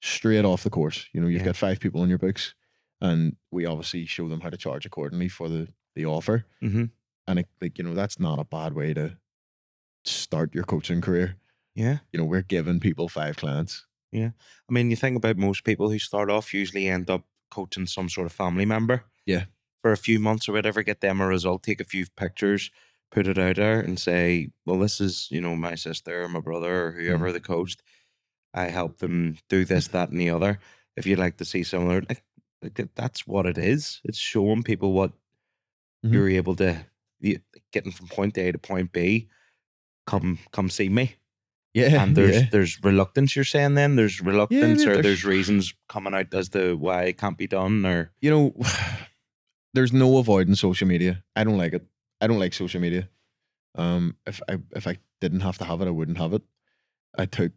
straight 0.00 0.44
off 0.44 0.62
the 0.64 0.70
course. 0.70 1.08
You 1.12 1.20
know, 1.20 1.28
you've 1.28 1.40
Yeah. 1.40 1.46
got 1.46 1.56
five 1.56 1.80
people 1.80 2.00
on 2.02 2.08
your 2.08 2.18
books, 2.18 2.54
and 3.00 3.36
we 3.50 3.66
obviously 3.66 4.06
show 4.06 4.28
them 4.28 4.40
how 4.40 4.50
to 4.50 4.56
charge 4.56 4.86
accordingly 4.86 5.28
for 5.28 5.48
the 5.48 5.68
the 5.94 6.06
offer. 6.06 6.46
hmm 6.60 6.86
And 7.26 7.38
it, 7.40 7.48
like 7.60 7.78
you 7.78 7.84
know, 7.84 7.94
that's 7.94 8.18
not 8.20 8.38
a 8.38 8.44
bad 8.44 8.74
way 8.74 8.94
to 8.94 9.18
start 10.04 10.54
your 10.54 10.64
coaching 10.64 11.00
career. 11.00 11.36
Yeah, 11.74 11.98
You 12.12 12.18
know, 12.20 12.24
we're 12.26 12.42
giving 12.42 12.80
people 12.80 13.08
five 13.08 13.36
clients. 13.36 13.86
Yeah, 14.12 14.30
I 14.68 14.72
mean, 14.72 14.90
you 14.90 14.96
think 14.96 15.16
about 15.16 15.36
most 15.36 15.64
people 15.64 15.90
who 15.90 15.98
start 15.98 16.30
off 16.30 16.52
usually 16.52 16.88
end 16.88 17.08
up 17.10 17.24
coaching 17.50 17.86
some 17.86 18.08
sort 18.08 18.26
of 18.26 18.32
family 18.32 18.66
member. 18.66 19.04
Yeah. 19.26 19.44
for 19.82 19.92
a 19.92 19.96
few 19.96 20.18
months 20.18 20.48
or 20.48 20.52
whatever, 20.52 20.82
get 20.82 21.00
them 21.00 21.20
a 21.20 21.26
result, 21.26 21.62
take 21.62 21.80
a 21.80 21.84
few 21.84 22.04
pictures, 22.16 22.70
put 23.10 23.26
it 23.26 23.38
out 23.38 23.56
there, 23.56 23.80
and 23.80 23.98
say, 23.98 24.50
"Well, 24.66 24.78
this 24.78 25.00
is 25.00 25.28
you 25.30 25.40
know 25.40 25.56
my 25.56 25.74
sister 25.74 26.22
or 26.24 26.28
my 26.28 26.40
brother 26.40 26.86
or 26.88 26.92
whoever 26.92 27.32
the 27.32 27.40
coached. 27.40 27.82
I 28.54 28.64
help 28.64 28.98
them 28.98 29.38
do 29.48 29.64
this, 29.64 29.88
that, 29.88 30.10
and 30.10 30.20
the 30.20 30.30
other. 30.30 30.58
If 30.96 31.06
you'd 31.06 31.18
like 31.18 31.36
to 31.38 31.44
see 31.44 31.62
similar, 31.62 32.02
like, 32.08 32.22
like 32.62 32.88
that's 32.94 33.26
what 33.26 33.46
it 33.46 33.56
is. 33.58 34.00
It's 34.04 34.18
showing 34.18 34.62
people 34.62 34.92
what 34.92 35.12
Mhm. 36.04 36.12
you're 36.12 36.28
able 36.30 36.56
to 36.56 36.84
you, 37.20 37.40
getting 37.72 37.92
from 37.92 38.08
point 38.08 38.36
A 38.38 38.50
to 38.52 38.58
point 38.58 38.92
B. 38.92 39.28
Come, 40.06 40.38
come 40.52 40.68
see 40.70 40.88
me. 40.88 41.16
Yeah, 41.74 42.02
And 42.02 42.16
there's 42.16 42.34
yeah. 42.36 42.48
there's 42.50 42.82
reluctance. 42.82 43.36
You're 43.36 43.44
saying 43.44 43.74
then 43.74 43.94
there's 43.94 44.20
reluctance, 44.20 44.82
or 44.82 44.86
there's- 44.94 45.02
there's 45.04 45.24
reasons 45.24 45.72
coming 45.88 46.14
out 46.14 46.34
as 46.34 46.48
to 46.50 46.74
why 46.76 47.04
it 47.04 47.18
can't 47.18 47.38
be 47.38 47.46
done, 47.46 47.86
or 47.86 48.10
you 48.20 48.30
know, 48.30 48.54
there's 49.74 49.92
no 49.92 50.18
avoiding 50.18 50.56
social 50.56 50.88
media. 50.88 51.22
I 51.36 51.44
don't 51.44 51.58
like 51.58 51.72
it. 51.74 51.86
I 52.20 52.26
don't 52.26 52.40
like 52.40 52.54
social 52.54 52.80
media. 52.80 53.08
Um, 53.76 54.16
if 54.26 54.40
I 54.48 54.58
if 54.74 54.86
I 54.88 54.96
didn't 55.20 55.40
have 55.40 55.58
to 55.58 55.64
have 55.64 55.80
it, 55.80 55.86
I 55.86 55.90
wouldn't 55.92 56.18
have 56.18 56.32
it. 56.34 56.42
I 57.16 57.26
took 57.26 57.52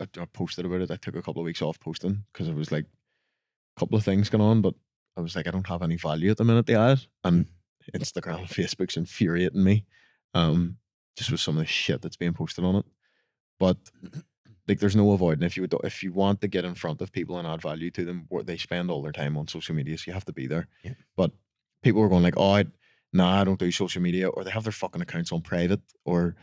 I, 0.00 0.04
I 0.20 0.24
posted 0.26 0.64
about 0.64 0.80
it. 0.80 0.90
I 0.90 0.96
took 0.96 1.16
a 1.16 1.22
couple 1.22 1.42
of 1.42 1.46
weeks 1.46 1.62
off 1.62 1.80
posting 1.80 2.24
because 2.32 2.48
it 2.48 2.54
was 2.54 2.72
like 2.72 2.84
a 2.84 3.80
couple 3.80 3.98
of 3.98 4.04
things 4.04 4.28
going 4.28 4.42
on, 4.42 4.60
but 4.62 4.74
I 5.16 5.20
was 5.20 5.34
like, 5.34 5.46
I 5.46 5.50
don't 5.50 5.66
have 5.66 5.82
any 5.82 5.96
value 5.96 6.30
at 6.30 6.36
the 6.36 6.44
minute. 6.44 6.66
They 6.66 6.76
add 6.76 7.00
and 7.24 7.46
Instagram 7.94 8.38
and 8.38 8.48
Facebook's 8.48 8.96
infuriating 8.96 9.64
me. 9.64 9.84
Um, 10.34 10.76
just 11.16 11.32
with 11.32 11.40
some 11.40 11.56
of 11.56 11.60
the 11.60 11.66
shit 11.66 12.00
that's 12.00 12.16
being 12.16 12.32
posted 12.32 12.64
on 12.64 12.76
it. 12.76 12.84
But 13.58 13.76
like, 14.68 14.78
there's 14.78 14.96
no 14.96 15.10
avoiding 15.12 15.44
if 15.44 15.56
you 15.56 15.62
would, 15.62 15.74
if 15.84 16.02
you 16.02 16.12
want 16.12 16.40
to 16.40 16.48
get 16.48 16.64
in 16.64 16.74
front 16.74 17.02
of 17.02 17.12
people 17.12 17.38
and 17.38 17.46
add 17.46 17.60
value 17.60 17.90
to 17.90 18.04
them, 18.04 18.26
where 18.28 18.44
they 18.44 18.56
spend 18.56 18.90
all 18.90 19.02
their 19.02 19.12
time 19.12 19.36
on 19.36 19.48
social 19.48 19.74
media, 19.74 19.98
so 19.98 20.04
you 20.06 20.12
have 20.12 20.24
to 20.26 20.32
be 20.32 20.46
there. 20.46 20.68
Yeah. 20.84 20.94
But 21.16 21.32
people 21.82 22.00
were 22.00 22.08
going 22.08 22.22
like, 22.22 22.36
"Oh, 22.36 22.52
I, 22.52 22.66
nah, 23.12 23.40
I 23.40 23.44
don't 23.44 23.58
do 23.58 23.72
social 23.72 24.00
media," 24.00 24.28
or 24.28 24.44
they 24.44 24.50
have 24.50 24.62
their 24.62 24.72
fucking 24.72 25.02
accounts 25.02 25.32
on 25.32 25.40
private, 25.40 25.80
or 26.04 26.36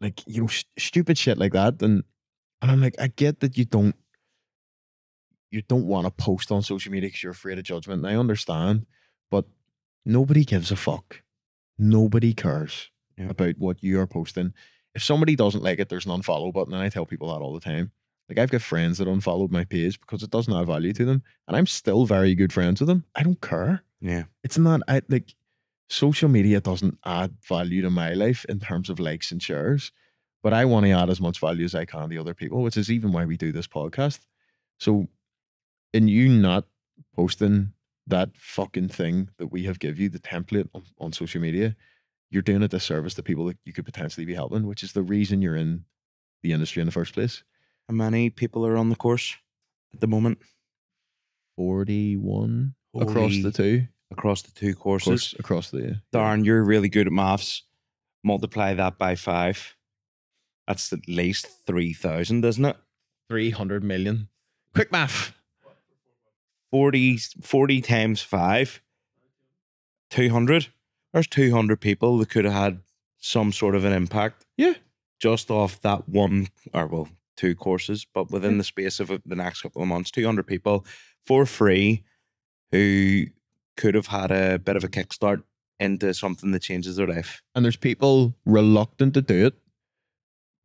like 0.00 0.26
you 0.26 0.42
know, 0.42 0.48
st- 0.48 0.66
stupid 0.78 1.16
shit 1.16 1.38
like 1.38 1.52
that. 1.52 1.80
And 1.82 2.02
and 2.62 2.70
I'm 2.70 2.80
like, 2.80 2.94
I 2.98 3.08
get 3.08 3.40
that 3.40 3.56
you 3.56 3.64
don't 3.64 3.94
you 5.50 5.62
don't 5.62 5.86
want 5.86 6.06
to 6.06 6.10
post 6.12 6.52
on 6.52 6.62
social 6.62 6.92
media 6.92 7.08
because 7.08 7.22
you're 7.22 7.32
afraid 7.32 7.58
of 7.58 7.64
judgment. 7.64 8.04
And 8.04 8.06
I 8.06 8.18
understand, 8.18 8.86
but 9.30 9.46
nobody 10.06 10.44
gives 10.44 10.70
a 10.70 10.76
fuck. 10.76 11.22
Nobody 11.78 12.32
cares 12.34 12.90
Yeah. 13.18 13.30
about 13.30 13.56
what 13.58 13.82
you 13.82 13.98
are 14.00 14.06
posting. 14.06 14.52
If 14.94 15.02
somebody 15.02 15.34
doesn't 15.36 15.62
like 15.62 15.78
it, 15.78 15.88
there's 15.88 16.06
an 16.06 16.12
unfollow 16.12 16.52
button, 16.52 16.74
and 16.74 16.82
I 16.82 16.88
tell 16.88 17.06
people 17.06 17.28
that 17.32 17.40
all 17.42 17.54
the 17.54 17.60
time. 17.60 17.90
Like 18.28 18.38
I've 18.38 18.50
got 18.50 18.62
friends 18.62 18.98
that 18.98 19.08
unfollowed 19.08 19.50
my 19.50 19.64
page 19.64 20.00
because 20.00 20.22
it 20.22 20.30
doesn't 20.30 20.54
add 20.54 20.66
value 20.66 20.92
to 20.92 21.04
them, 21.04 21.22
and 21.48 21.56
I'm 21.56 21.66
still 21.66 22.06
very 22.06 22.34
good 22.36 22.52
friends 22.52 22.80
with 22.80 22.86
them. 22.88 23.04
I 23.16 23.22
don't 23.24 23.40
care. 23.40 23.82
yeah, 24.00 24.24
It's 24.44 24.56
not 24.58 24.82
I 24.86 25.02
like 25.08 25.34
social 25.88 26.28
media 26.28 26.60
doesn't 26.60 26.98
add 27.04 27.34
value 27.48 27.82
to 27.82 27.90
my 27.90 28.12
life 28.14 28.44
in 28.48 28.60
terms 28.60 28.88
of 28.88 29.00
likes 29.00 29.32
and 29.32 29.42
shares, 29.42 29.90
but 30.42 30.52
I 30.52 30.64
want 30.64 30.86
to 30.86 30.92
add 30.92 31.10
as 31.10 31.20
much 31.20 31.38
value 31.38 31.64
as 31.64 31.74
I 31.74 31.84
can 31.84 32.08
to 32.08 32.18
other 32.18 32.34
people, 32.34 32.62
which 32.62 32.76
is 32.76 32.90
even 32.90 33.12
why 33.12 33.24
we 33.24 33.36
do 33.36 33.52
this 33.52 33.66
podcast. 33.66 34.20
So, 34.78 35.08
in 35.92 36.08
you 36.08 36.28
not 36.28 36.64
posting 37.14 37.72
that 38.06 38.30
fucking 38.36 38.88
thing 38.88 39.28
that 39.38 39.48
we 39.48 39.64
have 39.64 39.78
give 39.78 39.98
you, 39.98 40.08
the 40.08 40.18
template 40.18 40.68
on, 40.74 40.82
on 40.98 41.12
social 41.12 41.40
media, 41.40 41.76
you're 42.30 42.42
doing 42.42 42.62
a 42.62 42.68
disservice 42.68 43.14
to 43.14 43.22
people 43.22 43.46
that 43.46 43.58
you 43.64 43.72
could 43.72 43.84
potentially 43.84 44.24
be 44.24 44.34
helping, 44.34 44.66
which 44.66 44.82
is 44.82 44.92
the 44.92 45.02
reason 45.02 45.42
you're 45.42 45.56
in 45.56 45.84
the 46.42 46.52
industry 46.52 46.80
in 46.80 46.86
the 46.86 46.92
first 46.92 47.12
place. 47.12 47.42
how 47.88 47.94
many 47.94 48.30
people 48.30 48.64
are 48.66 48.76
on 48.76 48.88
the 48.88 48.96
course 48.96 49.36
at 49.92 50.00
the 50.00 50.06
moment 50.06 50.38
41 51.56 52.74
across 52.98 53.42
the 53.42 53.50
two 53.50 53.86
across 54.10 54.42
the 54.42 54.52
two 54.52 54.74
courses? 54.74 55.08
course 55.08 55.34
across 55.38 55.70
the 55.70 56.00
Darn, 56.12 56.44
you're 56.44 56.64
really 56.64 56.88
good 56.88 57.06
at 57.06 57.12
maths. 57.12 57.62
Multiply 58.24 58.74
that 58.74 58.98
by 58.98 59.14
five. 59.14 59.76
That's 60.70 60.92
at 60.92 61.08
least 61.08 61.48
three 61.66 61.92
thousand, 61.92 62.44
isn't 62.44 62.64
it? 62.64 62.76
300 63.28 63.82
million. 63.82 64.28
Quick 64.72 64.92
math. 64.92 65.32
40, 66.70 67.16
40 67.42 67.80
times 67.80 68.22
five. 68.22 68.80
Two 70.10 70.30
hundred. 70.30 70.68
There's 71.12 71.26
two 71.26 71.50
hundred 71.50 71.80
people 71.80 72.18
that 72.18 72.30
could 72.30 72.44
have 72.44 72.54
had 72.54 72.82
some 73.18 73.50
sort 73.50 73.74
of 73.74 73.84
an 73.84 73.92
impact. 73.92 74.46
Yeah. 74.56 74.74
Just 75.18 75.50
off 75.50 75.80
that 75.80 76.08
one, 76.08 76.46
or 76.72 76.86
well, 76.86 77.08
two 77.36 77.56
courses, 77.56 78.06
but 78.14 78.30
within 78.30 78.52
Yeah. 78.52 78.58
the 78.58 78.64
space 78.64 79.00
of 79.00 79.08
the 79.26 79.34
next 79.34 79.62
couple 79.62 79.82
of 79.82 79.88
months, 79.88 80.12
two 80.12 80.24
hundred 80.24 80.46
people 80.46 80.86
for 81.26 81.46
free, 81.46 82.04
who 82.70 83.24
could 83.76 83.96
have 83.96 84.06
had 84.06 84.30
a 84.30 84.60
bit 84.60 84.76
of 84.76 84.84
a 84.84 84.88
kickstart 84.88 85.42
into 85.80 86.14
something 86.14 86.52
that 86.52 86.62
changes 86.62 86.94
their 86.94 87.08
life. 87.08 87.42
And 87.56 87.64
there's 87.64 87.74
people 87.76 88.36
reluctant 88.46 89.14
to 89.14 89.22
do 89.22 89.46
it 89.46 89.54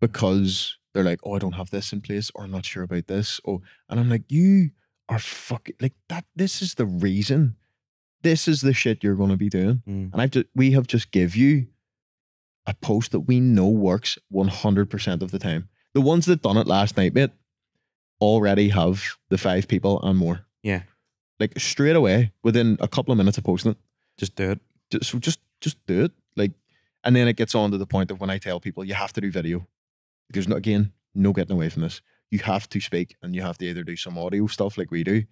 because 0.08 0.78
they're 0.94 1.04
like, 1.04 1.20
oh, 1.24 1.36
I 1.36 1.40
don't 1.40 1.54
have 1.54 1.72
this 1.72 1.92
in 1.92 2.02
place, 2.02 2.32
or 2.36 2.44
I'm 2.44 2.52
not 2.52 2.66
sure 2.66 2.84
about 2.84 3.08
this. 3.08 3.40
Oh, 3.48 3.62
and 3.90 4.00
I'm 4.00 4.10
like, 4.10 4.24
you 4.30 4.72
are 5.10 5.20
fucking 5.20 5.76
like 5.82 5.94
that. 6.10 6.26
This 6.36 6.62
is 6.62 6.76
the 6.76 6.86
reason. 6.86 7.56
This 8.22 8.48
is 8.48 8.62
the 8.62 8.74
shit 8.74 9.04
you're 9.04 9.16
going 9.16 9.30
to 9.30 9.38
be 9.38 9.50
doing. 9.50 9.84
Mm. 9.88 10.14
And 10.14 10.22
I've 10.22 10.32
just, 10.32 10.48
we 10.56 10.72
have 10.72 10.88
just 10.88 11.12
give 11.12 11.36
you 11.36 11.68
a 12.66 12.74
post 12.74 13.12
that 13.12 13.22
we 13.22 13.40
know 13.40 13.68
works 13.68 14.18
100% 14.34 15.22
of 15.22 15.32
the 15.32 15.40
time. 15.40 15.70
The 15.94 16.02
ones 16.02 16.26
that 16.26 16.42
done 16.42 16.58
it 16.58 16.68
last 16.68 16.98
night, 16.98 17.14
mate, 17.14 17.32
already 18.20 18.70
have 18.70 19.04
the 19.30 19.38
five 19.38 19.68
people 19.68 20.02
and 20.02 20.18
more. 20.18 20.46
Yeah. 20.64 20.84
Like 21.40 21.60
straight 21.60 21.96
away, 21.96 22.32
within 22.44 22.78
a 22.80 22.88
couple 22.88 23.12
of 23.12 23.18
minutes 23.18 23.38
of 23.38 23.44
posting 23.44 23.74
it. 23.74 23.78
Just 24.18 24.36
do 24.36 24.52
it. 24.52 24.60
Just, 24.90 25.12
so 25.12 25.20
just 25.20 25.40
just 25.62 25.86
do 25.86 26.06
it. 26.06 26.12
Like, 26.36 26.52
and 27.04 27.16
then 27.16 27.28
it 27.28 27.36
gets 27.36 27.56
on 27.56 27.72
to 27.72 27.78
the 27.78 27.86
point 27.86 28.12
of 28.12 28.20
when 28.20 28.30
I 28.30 28.38
tell 28.38 28.60
people 28.60 28.84
you 28.84 28.94
have 28.94 29.14
to 29.14 29.22
do 29.22 29.32
video. 29.32 29.68
There's 30.30 30.48
no 30.48 30.56
again, 30.56 30.92
no 31.14 31.34
getting 31.34 31.56
away 31.56 31.70
from 31.70 31.84
this. 31.84 32.02
You 32.32 32.40
have 32.40 32.68
to 32.70 32.80
speak 32.80 33.16
and 33.22 33.36
you 33.36 33.42
have 33.42 33.58
to 33.60 33.66
either 33.66 33.84
do 33.84 33.96
some 33.96 34.18
audio 34.18 34.48
stuff 34.48 34.78
like 34.78 34.92
we 34.92 35.04
do, 35.04 35.24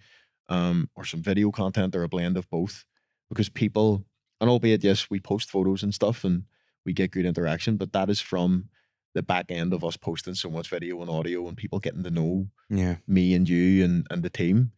um, 0.49 0.89
or 0.95 1.05
some 1.05 1.21
video 1.21 1.51
content 1.51 1.95
or 1.95 2.03
a 2.03 2.09
blend 2.09 2.37
of 2.37 2.49
both. 2.49 2.85
Because 3.29 3.49
people, 3.49 4.05
and 4.39 4.49
albeit 4.49 4.83
yes, 4.83 5.09
we 5.09 5.19
post 5.19 5.49
photos 5.49 5.83
and 5.83 5.93
stuff 5.93 6.23
and 6.23 6.43
we 6.85 6.93
get 6.93 7.11
good 7.11 7.25
interaction, 7.25 7.77
but 7.77 7.93
that 7.93 8.09
is 8.09 8.19
from 8.21 8.69
the 9.15 9.23
back 9.23 9.45
end 9.49 9.73
of 9.73 9.83
us 9.83 9.95
posting 9.97 10.33
so 10.35 10.49
much 10.49 10.69
video 10.69 10.99
and 11.01 11.09
audio 11.09 11.47
and 11.47 11.55
people 11.57 11.79
getting 11.79 12.03
to 12.03 12.09
know 12.11 12.47
Yeah. 12.69 12.95
me 13.07 13.33
and 13.35 13.47
you 13.47 13.83
and 13.85 14.07
and 14.09 14.23
the 14.23 14.29
team 14.29 14.71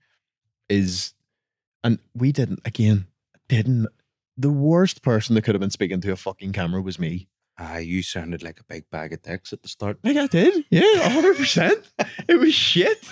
is 0.69 1.13
and 1.83 1.99
we 2.13 2.31
didn't 2.31 2.59
again 2.65 3.07
didn't 3.47 3.87
the 4.37 4.49
worst 4.49 5.01
person 5.01 5.35
that 5.35 5.43
could 5.43 5.55
have 5.55 5.61
been 5.61 5.69
speaking 5.69 6.01
to 6.01 6.11
a 6.11 6.15
fucking 6.17 6.51
camera 6.51 6.81
was 6.81 6.99
me 6.99 7.27
Ah, 7.57 7.77
you 7.77 8.03
sounded 8.03 8.43
like 8.43 8.59
a 8.59 8.63
big 8.65 8.89
bag 8.89 9.13
of 9.13 9.21
dicks 9.21 9.53
at 9.53 9.61
the 9.61 9.69
start. 9.69 9.97
like 10.03 10.17
i 10.17 10.27
did. 10.27 10.65
Yeah 10.69 10.81
100% 10.81 11.83
it 12.27 12.35
was 12.35 12.53
shit. 12.53 13.07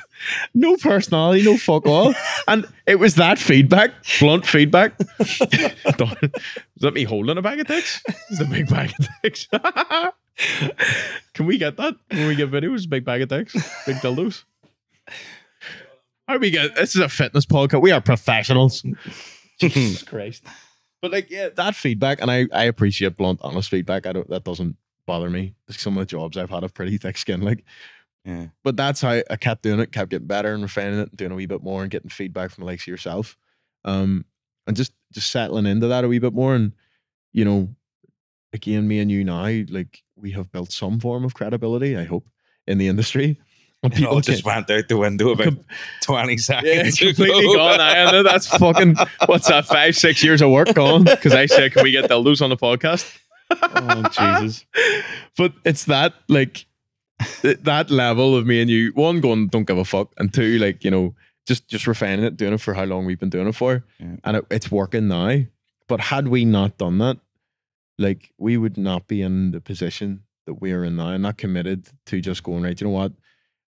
No 0.54 0.76
personality 0.76 1.44
no 1.44 1.58
fuck 1.58 1.86
all. 1.86 2.14
And 2.48 2.68
it 2.86 2.96
was 2.96 3.16
that 3.16 3.40
feedback 3.40 3.92
blunt 4.20 4.46
feedback. 4.46 5.00
Is 5.20 6.82
that 6.82 6.94
me 6.94 7.04
holding 7.04 7.38
a 7.38 7.42
bag 7.42 7.62
of 7.62 7.68
dicks? 7.68 8.04
It's 8.30 8.42
a 8.42 8.46
big 8.46 8.68
bag 8.68 8.92
of 9.00 9.08
dicks. 9.22 9.48
Can 11.34 11.46
we 11.46 11.58
get 11.58 11.78
that? 11.78 11.96
When 12.10 12.28
we 12.28 12.36
get 12.36 12.52
videos 12.52 12.90
big 12.90 13.06
bag 13.06 13.22
of 13.22 13.30
dicks? 13.30 13.54
Big 13.86 13.98
dildos? 13.98 14.44
How 16.28 16.38
we 16.38 16.52
get 16.52 16.76
this 16.76 16.96
is 16.96 17.02
a 17.02 17.10
fitness 17.10 17.46
podcast. 17.46 17.82
We 17.82 17.92
are 17.92 18.02
professionals. 18.02 18.84
Jesus 19.60 20.04
Christ. 20.04 20.44
But 21.04 21.12
like, 21.12 21.30
yeah, 21.30 21.50
that 21.50 21.76
feedback, 21.76 22.22
and 22.22 22.32
I, 22.32 22.48
I 22.54 22.64
appreciate 22.64 23.18
blunt, 23.18 23.42
honest 23.44 23.70
feedback. 23.70 24.08
I 24.08 24.14
don't 24.14 24.30
that 24.30 24.46
doesn't 24.46 24.78
bother 25.06 25.30
me. 25.30 25.54
Some 25.70 25.98
of 25.98 26.02
the 26.02 26.06
jobs 26.06 26.38
I've 26.38 26.50
had 26.50 26.64
have 26.64 26.74
pretty 26.74 26.98
thick 26.98 27.18
skin, 27.18 27.42
like. 27.42 27.66
Yeah. 28.24 28.48
But 28.64 28.78
that's 28.78 29.02
how 29.02 29.22
I 29.30 29.36
kept 29.36 29.64
doing 29.64 29.82
it, 29.82 29.92
kept 29.92 30.12
getting 30.12 30.28
better 30.28 30.54
and 30.54 30.64
refining 30.64 31.00
it, 31.00 31.10
and 31.10 31.18
doing 31.18 31.34
a 31.34 31.36
wee 31.36 31.46
bit 31.46 31.62
more 31.62 31.82
and 31.82 31.92
getting 31.92 32.10
feedback 32.10 32.52
from 32.52 32.62
the 32.62 32.68
likes 32.68 32.84
of 32.84 32.88
yourself, 32.88 33.36
um, 33.84 34.24
and 34.66 34.78
just 34.78 34.94
just 35.12 35.30
settling 35.30 35.66
into 35.66 35.88
that 35.88 36.06
a 36.06 36.08
wee 36.08 36.20
bit 36.20 36.34
more. 36.34 36.56
And 36.56 36.72
you 37.34 37.44
know, 37.44 37.76
again, 38.54 38.88
me 38.88 39.00
and 39.00 39.12
you 39.12 39.26
now, 39.26 39.50
like 39.70 40.04
we 40.16 40.32
have 40.32 40.54
built 40.54 40.72
some 40.72 41.02
form 41.02 41.26
of 41.26 41.34
credibility. 41.34 41.98
I 41.98 42.06
hope 42.06 42.30
in 42.66 42.78
the 42.78 42.88
industry. 42.88 43.42
And 43.84 43.94
It 43.94 44.06
all 44.06 44.22
just 44.22 44.46
went 44.46 44.70
out 44.72 44.88
the 44.88 44.98
window 44.98 45.32
about 45.32 45.54
20 46.02 46.38
seconds. 46.38 47.02
yeah, 47.02 47.08
completely 47.14 47.40
ago. 47.40 47.56
gone. 47.56 47.82
I 47.82 48.10
know 48.12 48.24
that's 48.24 48.48
fucking 48.58 48.96
what's 49.26 49.50
that? 49.50 49.66
Five, 49.66 49.96
six 49.96 50.24
years 50.24 50.42
of 50.42 50.50
work 50.52 50.74
gone 50.74 51.04
because 51.04 51.34
I 51.34 51.46
said, 51.48 51.74
"Can 51.74 51.84
we 51.84 51.92
get 51.92 52.10
dildos 52.10 52.42
on 52.42 52.50
the 52.50 52.58
podcast?" 52.58 53.18
Oh, 53.52 54.04
Jesus. 54.10 54.66
But 55.38 55.54
it's 55.66 55.84
that 55.86 56.14
like 56.30 56.66
that 57.42 57.92
level 57.92 58.36
of 58.38 58.46
me 58.48 58.62
and 58.62 58.70
you. 58.70 58.92
One 58.96 59.20
going, 59.20 59.48
don't 59.48 59.66
give 59.66 59.78
a 59.78 59.86
fuck, 59.86 60.12
and 60.18 60.34
two, 60.34 60.58
like 60.60 60.84
you 60.84 60.90
know, 60.92 61.14
just 61.46 61.68
just 61.68 61.86
refining 61.86 62.24
it, 62.26 62.38
doing 62.38 62.54
it 62.54 62.62
for 62.62 62.74
how 62.74 62.86
long 62.86 63.06
we've 63.06 63.20
been 63.20 63.30
doing 63.30 63.48
it 63.48 63.56
for, 63.56 63.84
Yeah. 64.00 64.16
and 64.24 64.38
it, 64.38 64.46
it's 64.50 64.72
working 64.72 65.08
now. 65.10 65.40
But 65.90 66.00
had 66.00 66.30
we 66.30 66.46
not 66.46 66.78
done 66.78 66.98
that, 67.00 67.18
like 68.00 68.32
we 68.38 68.56
would 68.58 68.78
not 68.78 69.08
be 69.08 69.22
in 69.22 69.52
the 69.52 69.60
position 69.62 70.24
that 70.46 70.56
we 70.62 70.72
are 70.72 70.84
in 70.86 70.96
now, 70.96 71.10
and 71.10 71.22
not 71.24 71.38
committed 71.38 71.88
to 72.08 72.22
just 72.22 72.44
going 72.44 72.64
right. 72.64 72.80
You 72.80 72.88
know 72.88 72.92
what? 72.94 73.12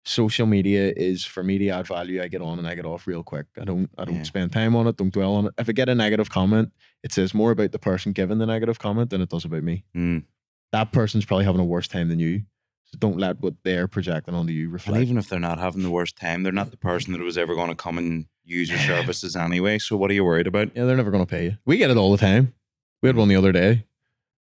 Social 0.05 0.45
media 0.45 0.91
is 0.95 1.23
for 1.25 1.43
me 1.43 1.57
to 1.59 1.69
add 1.69 1.87
value. 1.87 2.21
I 2.21 2.27
get 2.27 2.41
on 2.41 2.59
and 2.59 2.67
I 2.67 2.75
get 2.75 2.85
off 2.85 3.07
real 3.07 3.23
quick. 3.23 3.45
I 3.59 3.63
don't 3.63 3.89
I 3.97 4.05
don't 4.05 4.15
Yeah. 4.17 4.23
spend 4.23 4.51
time 4.51 4.75
on 4.75 4.87
it. 4.87 4.97
Don't 4.97 5.13
dwell 5.13 5.35
on 5.35 5.45
it. 5.47 5.53
If 5.57 5.69
I 5.69 5.71
get 5.71 5.89
a 5.89 5.95
negative 5.95 6.29
comment, 6.29 6.71
it 7.03 7.11
says 7.13 7.33
more 7.33 7.51
about 7.51 7.71
the 7.71 7.79
person 7.79 8.11
giving 8.11 8.37
the 8.37 8.45
negative 8.45 8.79
comment 8.79 9.09
than 9.09 9.21
it 9.21 9.29
does 9.29 9.45
about 9.45 9.63
me. 9.63 9.85
Mm. 9.95 10.23
That 10.71 10.91
person's 10.91 11.25
probably 11.25 11.45
having 11.45 11.61
a 11.61 11.65
worse 11.65 11.87
time 11.87 12.09
than 12.09 12.19
you. 12.19 12.43
So 12.85 12.97
don't 12.99 13.17
let 13.17 13.39
what 13.41 13.53
they're 13.63 13.87
projecting 13.87 14.35
onto 14.35 14.53
you 14.53 14.69
reflect. 14.69 14.97
And 14.97 15.03
even 15.05 15.17
if 15.17 15.29
they're 15.29 15.39
not 15.39 15.57
having 15.59 15.83
the 15.83 15.89
worst 15.89 16.15
time, 16.17 16.43
they're 16.43 16.51
not 16.51 16.71
the 16.71 16.77
person 16.77 17.13
that 17.13 17.21
was 17.21 17.37
ever 17.37 17.55
going 17.55 17.69
to 17.69 17.75
come 17.75 17.97
and 17.97 18.25
use 18.43 18.69
your 18.69 18.79
services 19.17 19.35
anyway. 19.35 19.79
So 19.79 19.95
what 19.97 20.11
are 20.11 20.13
you 20.13 20.25
worried 20.25 20.47
about 20.47 20.75
yeah, 20.75 20.85
they're 20.85 20.97
never 20.97 21.11
going 21.11 21.25
to 21.25 21.29
pay 21.29 21.45
you. 21.45 21.57
We 21.65 21.77
get 21.77 21.91
it 21.91 21.97
all 21.97 22.11
the 22.11 22.17
time. 22.17 22.53
We 23.01 23.07
had 23.09 23.15
one 23.15 23.29
the 23.29 23.35
other 23.35 23.51
day. 23.51 23.85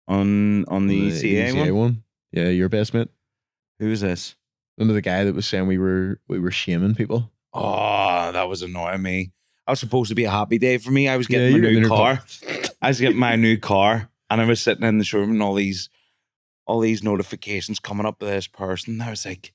on 0.08 0.64
on 0.66 0.86
the, 0.86 1.10
CA, 1.12 1.52
ECA 1.52 1.72
one? 1.72 2.02
Yeah, 2.32 2.48
your 2.48 2.68
best 2.68 2.94
mate. 2.94 3.08
Who 3.78 3.90
is 3.90 4.00
this? 4.00 4.34
Remember 4.82 4.94
the 4.94 5.00
guy 5.00 5.22
that 5.22 5.34
was 5.34 5.46
saying 5.46 5.68
we 5.68 5.78
were 5.78 6.18
we 6.26 6.40
were 6.40 6.50
shaming 6.50 6.96
people? 6.96 7.30
Oh, 7.54 8.32
that 8.32 8.48
was 8.48 8.62
annoying 8.62 9.00
me. 9.02 9.30
I 9.64 9.70
was 9.70 9.78
supposed 9.78 10.08
to 10.08 10.16
be 10.16 10.24
a 10.24 10.30
happy 10.30 10.58
day 10.58 10.78
for 10.78 10.90
me. 10.90 11.08
I 11.08 11.16
was 11.16 11.28
getting 11.28 11.54
you're 11.54 11.72
my 11.72 11.80
new 11.80 11.88
car. 11.88 12.16
car. 12.16 12.24
I 12.82 12.88
was 12.88 12.98
getting 13.00 13.18
my 13.18 13.36
new 13.36 13.56
car, 13.58 14.10
and 14.28 14.40
I 14.40 14.44
was 14.44 14.60
sitting 14.60 14.84
in 14.84 14.98
the 14.98 15.04
showroom, 15.04 15.30
and 15.30 15.42
all 15.42 15.54
these, 15.54 15.88
all 16.66 16.80
these 16.80 17.04
notifications 17.04 17.78
coming 17.78 18.06
up 18.06 18.18
to 18.18 18.26
this 18.26 18.48
person. 18.48 19.00
I 19.00 19.10
was 19.10 19.24
like, 19.24 19.52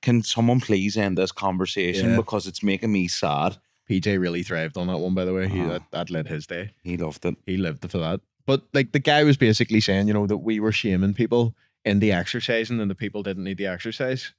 "Can 0.00 0.22
someone 0.22 0.60
please 0.60 0.96
end 0.96 1.18
this 1.18 1.32
conversation 1.32 2.10
Yeah. 2.10 2.16
because 2.16 2.46
it's 2.46 2.62
making 2.62 2.92
me 2.92 3.08
sad." 3.08 3.56
PJ 3.88 4.16
really 4.20 4.44
thrived 4.44 4.76
on 4.76 4.86
that 4.86 4.98
one, 4.98 5.14
by 5.14 5.24
the 5.24 5.34
way. 5.34 5.48
He 5.48 5.60
Oh. 5.62 5.70
that, 5.70 5.82
that 5.90 6.10
led 6.10 6.28
his 6.28 6.46
day. 6.46 6.70
He 6.84 6.96
loved 6.96 7.24
it. 7.24 7.34
He 7.46 7.56
lived 7.56 7.90
for 7.90 7.98
that. 7.98 8.20
But 8.46 8.62
like 8.72 8.92
the 8.92 9.00
guy 9.00 9.24
was 9.24 9.36
basically 9.36 9.80
saying, 9.80 10.06
you 10.06 10.14
know, 10.14 10.28
that 10.28 10.38
we 10.38 10.60
were 10.60 10.70
shaming 10.70 11.14
people 11.14 11.56
in 11.84 11.98
the 12.00 12.12
exercising 12.12 12.80
and 12.80 12.90
the 12.90 12.94
people 12.94 13.22
didn't 13.22 13.44
need 13.44 13.58
the 13.58 13.66
exercise. 13.66 14.32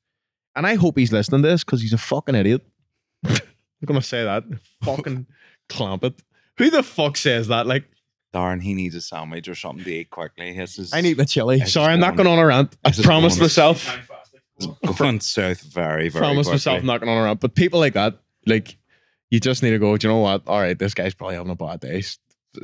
And 0.55 0.67
I 0.67 0.75
hope 0.75 0.97
he's 0.97 1.11
listening 1.11 1.41
to 1.43 1.47
this 1.49 1.63
because 1.63 1.81
he's 1.81 1.93
a 1.93 1.97
fucking 1.97 2.35
idiot. 2.35 2.61
I'm 3.25 3.37
gonna 3.85 4.01
say 4.01 4.23
that. 4.23 4.43
Fucking 4.83 5.25
clamp 5.69 6.03
it. 6.03 6.21
Who 6.57 6.69
the 6.69 6.83
fuck 6.83 7.17
says 7.17 7.47
that? 7.47 7.65
Like, 7.65 7.85
Darn, 8.33 8.61
he 8.61 8.73
needs 8.73 8.95
a 8.95 9.01
sandwich 9.01 9.47
or 9.47 9.55
something 9.55 9.83
to 9.83 9.91
eat 9.91 10.09
quickly. 10.09 10.57
I 10.93 11.01
need 11.01 11.17
my 11.17 11.23
chili. 11.25 11.59
Sorry, 11.65 11.93
I'm 11.93 11.99
not 11.99 12.15
going- 12.15 12.27
on 12.27 12.37
a 12.39 12.45
rant. 12.45 12.77
I 12.83 12.91
promised 12.91 13.39
myself. 13.39 13.99
going 14.97 15.19
south 15.19 15.61
very, 15.61 16.09
very 16.09 16.21
promised 16.21 16.49
quickly. 16.49 16.53
myself 16.53 16.83
not 16.83 16.99
going 16.99 17.09
on 17.09 17.17
a 17.17 17.23
rant. 17.25 17.39
But 17.39 17.55
people 17.55 17.79
like 17.79 17.93
that, 17.93 18.19
like, 18.45 18.77
you 19.31 19.39
just 19.39 19.63
need 19.63 19.71
to 19.71 19.79
go, 19.79 19.97
do 19.97 20.07
you 20.07 20.13
know 20.13 20.19
what? 20.19 20.43
All 20.47 20.59
right, 20.59 20.77
this 20.77 20.93
guy's 20.93 21.13
probably 21.13 21.35
having 21.35 21.51
a 21.51 21.55
bad 21.55 21.79
day. 21.79 22.03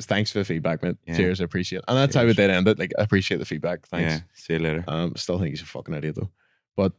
Thanks 0.01 0.31
for 0.31 0.39
the 0.39 0.45
feedback, 0.45 0.83
man. 0.83 0.97
Yeah. 1.07 1.15
Cheers, 1.15 1.41
I 1.41 1.45
appreciate 1.45 1.79
it. 1.79 1.85
And 1.87 1.97
that's 1.97 2.13
how 2.15 2.21
Cheers. 2.21 2.33
it 2.33 2.37
did 2.37 2.49
end 2.49 2.67
it. 2.67 2.77
Like, 2.79 2.91
I 2.99 3.03
appreciate 3.03 3.37
the 3.37 3.45
feedback. 3.45 3.87
Thanks. 3.87 4.13
Yeah. 4.13 4.19
See 4.33 4.53
you 4.53 4.59
later. 4.59 4.83
Um, 4.87 5.13
still 5.15 5.37
think 5.39 5.51
he's 5.51 5.61
a 5.61 5.65
fucking 5.65 5.93
idiot 5.93 6.15
though. 6.15 6.29
But 6.75 6.93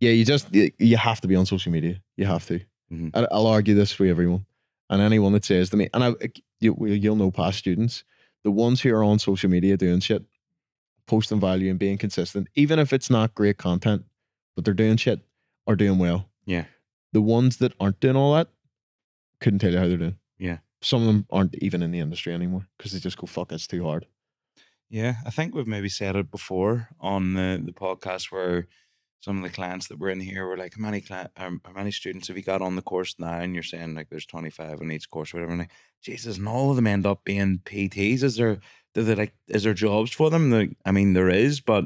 yeah, 0.00 0.10
you 0.12 0.24
just 0.24 0.52
you, 0.54 0.70
you 0.78 0.96
have 0.96 1.20
to 1.22 1.28
be 1.28 1.36
on 1.36 1.46
social 1.46 1.72
media. 1.72 2.00
You 2.16 2.26
have 2.26 2.46
to. 2.46 2.60
Mhm. 2.92 3.10
And 3.14 3.26
I'll 3.32 3.46
argue 3.46 3.74
this 3.74 3.92
for 3.92 4.06
everyone 4.06 4.46
and 4.90 5.00
anyone 5.02 5.32
that 5.32 5.44
says 5.44 5.70
to 5.70 5.76
me, 5.76 5.88
and 5.94 6.04
I 6.04 6.12
you, 6.60 6.76
you'll 6.86 7.16
know 7.16 7.30
past 7.30 7.58
students, 7.58 8.04
the 8.44 8.50
ones 8.50 8.80
who 8.80 8.94
are 8.94 9.02
on 9.02 9.18
social 9.18 9.50
media 9.50 9.76
doing 9.76 10.00
shit, 10.00 10.22
posting 11.06 11.40
value 11.40 11.70
and 11.70 11.78
being 11.78 11.98
consistent, 11.98 12.48
even 12.54 12.78
if 12.78 12.92
it's 12.92 13.10
not 13.10 13.34
great 13.34 13.58
content, 13.58 14.04
but 14.54 14.64
they're 14.64 14.74
doing 14.74 14.96
shit 14.96 15.20
are 15.66 15.76
doing 15.76 15.98
well. 15.98 16.28
Yeah. 16.44 16.64
The 17.12 17.22
ones 17.22 17.56
that 17.58 17.72
aren't 17.80 18.00
doing 18.00 18.16
all 18.16 18.34
that 18.34 18.48
couldn't 19.40 19.58
tell 19.58 19.72
you 19.72 19.78
how 19.78 19.88
they're 19.88 19.96
doing. 19.96 20.16
Yeah. 20.38 20.58
Some 20.82 21.02
of 21.02 21.06
them 21.06 21.26
aren't 21.30 21.54
even 21.56 21.82
in 21.82 21.90
the 21.90 22.00
industry 22.00 22.34
anymore 22.34 22.66
because 22.76 22.92
they 22.92 22.98
just 22.98 23.16
go 23.18 23.26
fuck 23.26 23.52
it's 23.52 23.66
too 23.66 23.84
hard. 23.84 24.06
Yeah, 24.90 25.14
I 25.24 25.30
think 25.30 25.54
we've 25.54 25.66
maybe 25.66 25.88
said 25.88 26.16
it 26.16 26.30
before 26.30 26.88
on 27.00 27.34
the, 27.34 27.62
the 27.64 27.72
podcast 27.72 28.30
where 28.30 28.66
some 29.20 29.38
of 29.38 29.42
the 29.44 29.54
clients 29.54 29.86
that 29.86 29.98
were 29.98 30.10
in 30.10 30.20
here 30.20 30.46
were 30.46 30.56
like, 30.56 30.74
how 30.76 30.82
many 30.82 31.00
cli- 31.00 31.28
um, 31.36 31.60
how 31.64 31.72
many 31.72 31.92
students 31.92 32.28
have 32.28 32.36
you 32.36 32.42
got 32.42 32.60
on 32.60 32.74
the 32.76 32.82
course 32.82 33.14
now? 33.18 33.38
And 33.38 33.54
you're 33.54 33.62
saying 33.62 33.94
like 33.94 34.10
there's 34.10 34.26
25 34.26 34.80
in 34.80 34.90
each 34.90 35.08
course 35.08 35.32
or 35.32 35.38
whatever. 35.38 35.52
And 35.52 35.60
like, 35.60 35.70
Jesus, 36.02 36.36
and 36.38 36.48
all 36.48 36.70
of 36.70 36.76
them 36.76 36.88
end 36.88 37.06
up 37.06 37.24
being 37.24 37.60
PTs. 37.64 38.22
Is 38.24 38.36
there, 38.36 38.58
do 38.94 39.02
they 39.04 39.14
like, 39.14 39.34
is 39.46 39.62
there 39.62 39.74
jobs 39.74 40.12
for 40.12 40.28
them? 40.28 40.74
I 40.84 40.90
mean, 40.90 41.12
there 41.12 41.30
is, 41.30 41.60
but 41.60 41.84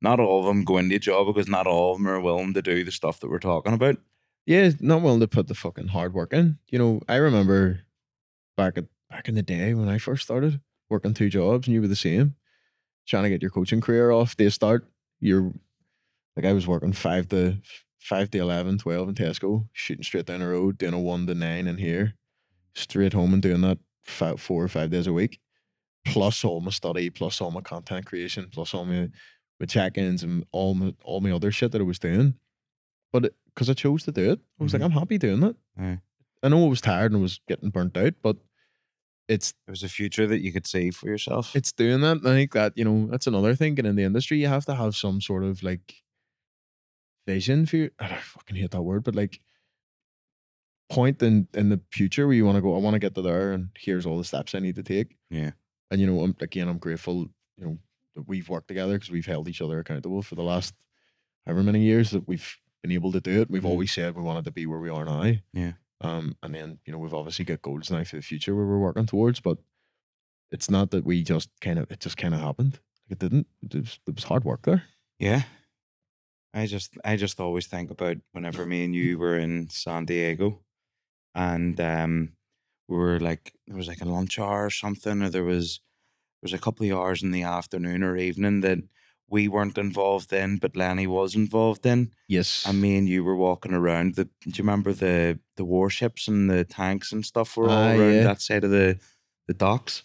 not 0.00 0.18
all 0.18 0.40
of 0.40 0.46
them 0.46 0.64
go 0.64 0.78
into 0.78 0.96
a 0.96 0.98
job 0.98 1.26
because 1.26 1.48
not 1.48 1.66
all 1.66 1.92
of 1.92 1.98
them 1.98 2.08
are 2.08 2.20
willing 2.20 2.54
to 2.54 2.62
do 2.62 2.82
the 2.82 2.90
stuff 2.90 3.20
that 3.20 3.30
we're 3.30 3.38
talking 3.38 3.74
about. 3.74 3.98
Yeah, 4.46 4.70
not 4.80 5.02
willing 5.02 5.20
to 5.20 5.28
put 5.28 5.48
the 5.48 5.54
fucking 5.54 5.88
hard 5.88 6.14
work 6.14 6.32
in. 6.32 6.58
You 6.68 6.78
know, 6.78 7.00
I 7.08 7.16
remember 7.16 7.82
back 8.56 8.78
at 8.78 8.84
back 9.08 9.28
in 9.28 9.34
the 9.34 9.42
day 9.42 9.74
when 9.74 9.88
I 9.88 9.98
first 9.98 10.22
started 10.22 10.60
working 10.88 11.14
two 11.14 11.28
jobs 11.28 11.66
and 11.66 11.74
you 11.74 11.80
were 11.80 11.88
the 11.88 11.96
same, 11.96 12.34
trying 13.06 13.24
to 13.24 13.28
get 13.30 13.42
your 13.42 13.50
coaching 13.50 13.80
career 13.80 14.10
off 14.10 14.36
the 14.36 14.50
start. 14.50 14.86
You're 15.20 15.52
like 16.36 16.44
I 16.46 16.52
was 16.52 16.66
working 16.66 16.92
five 16.92 17.28
to 17.28 17.56
five 17.98 18.30
to 18.30 18.38
11, 18.38 18.78
12 18.78 19.08
in 19.10 19.14
Tesco, 19.14 19.68
shooting 19.72 20.02
straight 20.04 20.26
down 20.26 20.40
the 20.40 20.48
road, 20.48 20.78
doing 20.78 20.94
a 20.94 20.98
one 21.00 21.26
to 21.26 21.34
nine 21.34 21.66
in 21.66 21.76
here, 21.76 22.14
straight 22.74 23.12
home 23.12 23.32
and 23.34 23.42
doing 23.42 23.60
that 23.60 23.78
five, 24.04 24.40
four 24.40 24.64
or 24.64 24.68
five 24.68 24.90
days 24.90 25.06
a 25.06 25.12
week, 25.12 25.38
plus 26.06 26.44
all 26.44 26.60
my 26.60 26.70
study, 26.70 27.10
plus 27.10 27.40
all 27.40 27.50
my 27.50 27.60
content 27.60 28.06
creation, 28.06 28.48
plus 28.50 28.72
all 28.72 28.84
my, 28.86 29.08
my 29.58 29.66
check-ins 29.66 30.22
and 30.22 30.44
all 30.52 30.74
my 30.74 30.94
all 31.04 31.20
my 31.20 31.30
other 31.32 31.50
shit 31.52 31.72
that 31.72 31.80
I 31.80 31.84
was 31.84 31.98
doing. 31.98 32.34
But 33.12 33.34
because 33.54 33.68
I 33.68 33.74
chose 33.74 34.04
to 34.04 34.12
do 34.12 34.30
it, 34.32 34.40
I 34.58 34.62
was 34.62 34.72
Mhm. 34.72 34.74
like, 34.80 34.82
I'm 34.82 34.90
happy 34.92 35.18
doing 35.18 35.42
it. 35.42 35.56
Aye. 35.78 35.98
I 36.42 36.48
know 36.48 36.64
I 36.64 36.68
was 36.68 36.80
tired 36.80 37.12
and 37.12 37.20
was 37.22 37.40
getting 37.48 37.70
burnt 37.70 37.96
out, 37.96 38.14
but 38.22 38.36
it's 39.28 39.52
There 39.66 39.72
was 39.72 39.82
a 39.82 39.88
future 39.88 40.26
that 40.26 40.40
you 40.40 40.52
could 40.52 40.66
see 40.66 40.90
for 40.90 41.06
yourself. 41.08 41.54
it's 41.54 41.72
doing 41.72 42.00
that. 42.00 42.16
And 42.18 42.26
I 42.28 42.32
think 42.32 42.52
that, 42.52 42.72
you 42.76 42.84
know, 42.84 43.06
that's 43.08 43.26
another 43.26 43.54
thing. 43.54 43.78
And 43.78 43.86
in 43.86 43.94
the 43.96 44.02
industry, 44.04 44.38
you 44.40 44.48
have 44.48 44.64
to 44.66 44.74
have 44.74 44.96
some 44.96 45.20
sort 45.20 45.44
of 45.44 45.62
like 45.62 45.94
vision 47.26 47.66
for 47.66 47.76
your, 47.76 47.90
I 48.00 48.16
fucking 48.16 48.56
hate 48.56 48.70
that 48.72 48.82
word, 48.82 49.04
but 49.04 49.14
like 49.14 49.40
point 50.88 51.22
in, 51.22 51.46
in 51.54 51.68
the 51.68 51.80
future 51.92 52.26
where 52.26 52.34
you 52.34 52.44
want 52.44 52.56
to 52.56 52.62
go, 52.62 52.74
I 52.74 52.78
want 52.78 52.94
to 52.94 52.98
get 52.98 53.14
to 53.14 53.22
there 53.22 53.52
and 53.52 53.68
here's 53.78 54.06
all 54.06 54.18
the 54.18 54.24
steps 54.24 54.54
I 54.54 54.58
need 54.58 54.74
to 54.76 54.82
take. 54.82 55.16
Yeah. 55.30 55.52
And, 55.90 56.00
you 56.00 56.06
know, 56.06 56.20
I'm, 56.22 56.34
again, 56.40 56.68
I'm 56.68 56.78
grateful, 56.78 57.28
you 57.56 57.64
know, 57.64 57.78
that 58.16 58.26
we've 58.26 58.48
worked 58.48 58.68
together 58.68 58.94
because 58.94 59.10
we've 59.10 59.26
held 59.26 59.48
each 59.48 59.60
other 59.62 59.78
accountable 59.78 60.22
for 60.22 60.34
the 60.34 60.42
last 60.42 60.74
however 61.46 61.62
many 61.62 61.82
years 61.82 62.10
that 62.10 62.26
we've 62.26 62.56
been 62.82 62.90
able 62.90 63.12
to 63.12 63.20
do 63.20 63.40
it. 63.42 63.50
We've 63.50 63.62
Mhm. 63.62 63.66
always 63.68 63.92
said 63.92 64.16
we 64.16 64.22
wanted 64.22 64.44
to 64.46 64.50
be 64.52 64.66
where 64.66 64.80
we 64.80 64.88
are 64.88 65.04
now. 65.04 65.32
Yeah. 65.52 65.72
Um, 66.00 66.36
and 66.42 66.54
then, 66.54 66.78
you 66.86 66.92
know, 66.92 66.98
we've 66.98 67.14
obviously 67.14 67.44
got 67.44 67.62
goals 67.62 67.90
now 67.90 68.04
for 68.04 68.16
the 68.16 68.22
future 68.22 68.54
where 68.54 68.64
we're 68.64 68.78
working 68.78 69.06
towards, 69.06 69.40
but 69.40 69.58
it's 70.50 70.70
not 70.70 70.90
that 70.92 71.04
we 71.04 71.22
just 71.22 71.50
kind 71.60 71.78
of, 71.78 71.90
it 71.90 72.00
just 72.00 72.16
kind 72.16 72.34
of 72.34 72.40
happened. 72.40 72.80
It 73.08 73.18
didn't, 73.18 73.46
it 73.62 73.74
was, 73.74 73.98
it 74.06 74.14
was 74.14 74.24
hard 74.24 74.44
work 74.44 74.62
there. 74.62 74.84
Yeah. 75.18 75.42
I 76.52 76.66
just 76.66 76.98
I 77.04 77.16
just 77.16 77.38
always 77.38 77.66
think 77.66 77.90
about 77.90 78.16
whenever 78.32 78.66
me 78.66 78.84
and 78.84 78.94
you 78.94 79.18
were 79.18 79.36
in 79.38 79.68
San 79.70 80.04
Diego 80.04 80.60
and 81.34 81.80
um 81.80 82.32
we 82.88 82.96
were 82.96 83.20
like 83.20 83.54
there 83.66 83.76
was 83.76 83.88
like 83.88 84.00
a 84.00 84.04
lunch 84.08 84.38
hour 84.38 84.66
or 84.66 84.70
something 84.70 85.22
or 85.22 85.30
there 85.30 85.44
was 85.44 85.80
there 86.42 86.48
was 86.48 86.52
a 86.52 86.58
couple 86.58 86.86
of 86.86 86.98
hours 86.98 87.22
in 87.22 87.30
the 87.30 87.44
afternoon 87.44 88.02
or 88.02 88.16
evening 88.16 88.60
that 88.62 88.78
we 89.30 89.48
weren't 89.48 89.78
involved 89.78 90.32
in 90.32 90.56
but 90.58 90.76
Lenny 90.76 91.06
was 91.06 91.34
involved 91.34 91.86
in 91.86 92.10
Yes. 92.28 92.64
and 92.66 92.80
me 92.80 92.96
and 92.98 93.08
you 93.08 93.22
were 93.24 93.36
walking 93.36 93.72
around 93.74 94.16
the 94.16 94.24
do 94.24 94.30
you 94.50 94.52
remember 94.58 94.92
the 94.92 95.38
the 95.56 95.64
warships 95.64 96.28
and 96.28 96.50
the 96.50 96.64
tanks 96.64 97.12
and 97.12 97.24
stuff 97.24 97.56
were 97.56 97.68
all 97.68 97.76
Ah, 97.88 97.90
around 97.92 98.14
yeah. 98.14 98.24
that 98.24 98.40
side 98.42 98.64
of 98.64 98.70
the 98.70 98.98
the 99.46 99.54
docks 99.54 100.02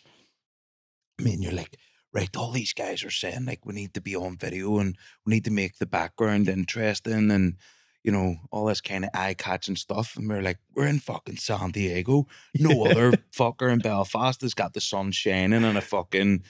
I 1.20 1.24
mean, 1.24 1.42
you're 1.42 1.54
like 1.54 1.78
right 2.14 2.36
all 2.38 2.52
these 2.52 2.74
guys 2.74 3.04
are 3.04 3.10
saying 3.12 3.46
like 3.46 3.66
we 3.66 3.74
need 3.74 3.94
to 3.94 4.02
be 4.02 4.16
on 4.16 4.38
video 4.38 4.80
and 4.80 4.98
we 5.26 5.34
need 5.34 5.46
to 5.46 5.52
make 5.52 5.78
the 5.78 5.86
background 5.86 6.48
interesting 6.48 7.32
and 7.32 7.56
you 8.04 8.12
know 8.12 8.36
all 8.52 8.66
this 8.66 8.82
kind 8.82 9.04
of 9.04 9.10
eye-catching 9.14 9.76
stuff 9.76 10.16
and 10.16 10.30
we're 10.30 10.42
like 10.42 10.60
we're 10.76 10.88
in 10.88 11.00
fucking 11.00 11.38
san 11.38 11.72
diego 11.72 12.26
no 12.60 12.86
other 12.90 13.12
fucker 13.38 13.72
in 13.72 13.80
belfast 13.80 14.42
has 14.42 14.54
got 14.54 14.74
the 14.74 14.82
sun 14.82 15.12
shining 15.12 15.64
and 15.64 15.78
a 15.78 15.82
fucking 15.82 16.44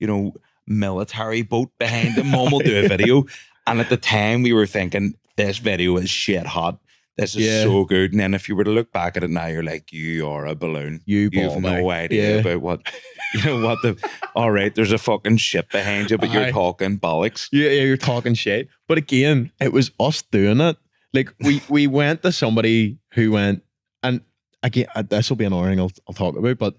you 0.00 0.06
know 0.06 0.32
military 0.66 1.42
boat 1.42 1.70
behind 1.78 2.14
him 2.16 2.28
mom 2.28 2.50
will 2.52 2.60
do 2.60 2.84
a 2.84 2.88
video 2.88 3.24
and 3.66 3.80
at 3.80 3.88
the 3.88 3.96
time 3.96 4.42
we 4.42 4.52
were 4.52 4.66
thinking 4.66 5.14
this 5.36 5.58
video 5.58 5.96
is 5.96 6.10
shit 6.10 6.46
hot 6.46 6.78
this 7.16 7.34
is 7.34 7.46
Yeah. 7.46 7.62
so 7.62 7.84
good 7.84 8.10
and 8.12 8.20
then 8.20 8.34
if 8.34 8.48
you 8.48 8.56
were 8.56 8.64
to 8.64 8.70
look 8.70 8.92
back 8.92 9.16
at 9.16 9.24
it 9.24 9.30
now 9.30 9.46
you're 9.46 9.62
like 9.62 9.92
you 9.92 10.28
are 10.28 10.46
a 10.46 10.54
balloon 10.54 11.00
You 11.06 11.30
you 11.32 11.48
have 11.48 11.60
no 11.60 11.90
idea 11.90 12.34
Yeah. 12.34 12.40
about 12.40 12.60
what 12.60 12.80
you 13.34 13.44
know 13.44 13.64
what 13.66 13.78
the 13.82 13.96
all 14.34 14.50
right 14.50 14.74
there's 14.74 14.92
a 14.92 14.98
fucking 14.98 15.36
ship 15.38 15.70
behind 15.70 16.10
you 16.10 16.18
but 16.18 16.30
you're 16.32 16.44
Aye. 16.46 16.50
talking 16.50 16.98
bollocks 16.98 17.48
Yeah, 17.52 17.70
yeah, 17.70 17.82
you're 17.82 17.96
talking 17.96 18.34
shit. 18.34 18.68
But 18.88 18.98
again, 18.98 19.50
it 19.60 19.72
was 19.72 19.90
us 19.98 20.22
doing 20.22 20.60
it. 20.60 20.76
Like 21.12 21.34
we 21.40 21.60
we 21.68 21.86
went 21.86 22.22
to 22.22 22.30
somebody 22.32 22.98
who 23.14 23.32
went, 23.32 23.62
and 24.02 24.20
again, 24.62 24.86
uh, 24.94 25.02
this 25.02 25.28
will 25.28 25.36
be 25.36 25.44
thing 25.48 25.80
I'll, 25.80 25.90
I'll 26.06 26.14
talk 26.14 26.36
about. 26.36 26.58
But 26.58 26.76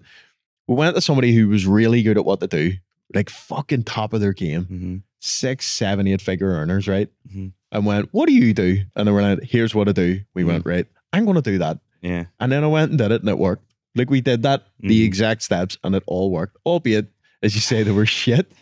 we 0.66 0.74
went 0.74 0.94
to 0.94 1.00
somebody 1.02 1.34
who 1.34 1.48
was 1.48 1.66
really 1.66 2.02
good 2.02 2.16
at 2.16 2.24
what 2.24 2.40
to 2.40 2.46
do, 2.46 2.72
like 3.14 3.30
fucking 3.30 3.84
top 3.84 4.12
of 4.12 4.20
their 4.20 4.32
game, 4.32 4.62
mm-hmm. 4.64 4.96
six, 5.20 5.66
seven, 5.66 6.06
eight 6.06 6.20
figure 6.20 6.48
earners, 6.48 6.86
right? 6.88 7.08
Mhm. 7.34 7.52
And 7.72 7.86
went, 7.86 8.08
what 8.12 8.26
do 8.28 8.34
you 8.34 8.52
do? 8.54 8.82
And 8.96 9.06
they 9.08 9.12
were 9.12 9.22
like, 9.22 9.42
here's 9.42 9.74
what 9.74 9.88
I 9.88 9.92
do. 9.92 10.20
We 10.34 10.42
Mhm. 10.42 10.46
went, 10.46 10.66
right, 10.66 10.86
I'm 11.12 11.24
going 11.24 11.36
to 11.36 11.42
do 11.42 11.58
that. 11.58 11.78
yeah 12.02 12.24
And 12.40 12.52
then 12.52 12.64
I 12.64 12.66
went 12.68 12.90
and 12.90 12.98
did 12.98 13.10
it, 13.10 13.20
and 13.22 13.28
it 13.30 13.38
worked. 13.38 13.64
Like 13.94 14.10
we 14.10 14.20
did 14.20 14.42
that, 14.42 14.66
the 14.80 15.02
Mhm. 15.02 15.06
exact 15.06 15.42
steps, 15.42 15.76
and 15.82 15.94
it 15.94 16.02
all 16.06 16.30
worked. 16.30 16.56
Albeit, 16.64 17.08
as 17.42 17.54
you 17.54 17.60
say, 17.60 17.82
they 17.82 17.90
were 17.92 18.06
shit, 18.20 18.52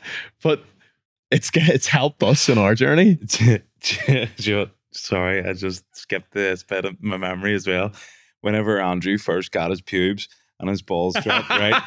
but 0.42 0.62
it's 1.30 1.50
it's 1.54 1.88
helped 1.88 2.22
us 2.22 2.48
in 2.48 2.56
our 2.58 2.74
journey. 2.74 3.14
do 3.26 3.58
you 4.38 4.52
know 4.52 4.58
what? 4.60 4.70
Sorry, 4.92 5.44
I 5.44 5.52
just 5.52 5.84
skipped 5.94 6.32
this 6.32 6.62
bit 6.62 6.84
of 6.86 7.02
my 7.02 7.16
memory 7.18 7.54
as 7.54 7.66
well. 7.66 7.92
Whenever 8.40 8.80
Andrew 8.80 9.18
first 9.18 9.50
got 9.52 9.70
his 9.70 9.82
pubes 9.82 10.28
and 10.58 10.68
his 10.68 10.82
balls 10.82 11.14
dropped, 11.22 11.50
right? 11.50 11.82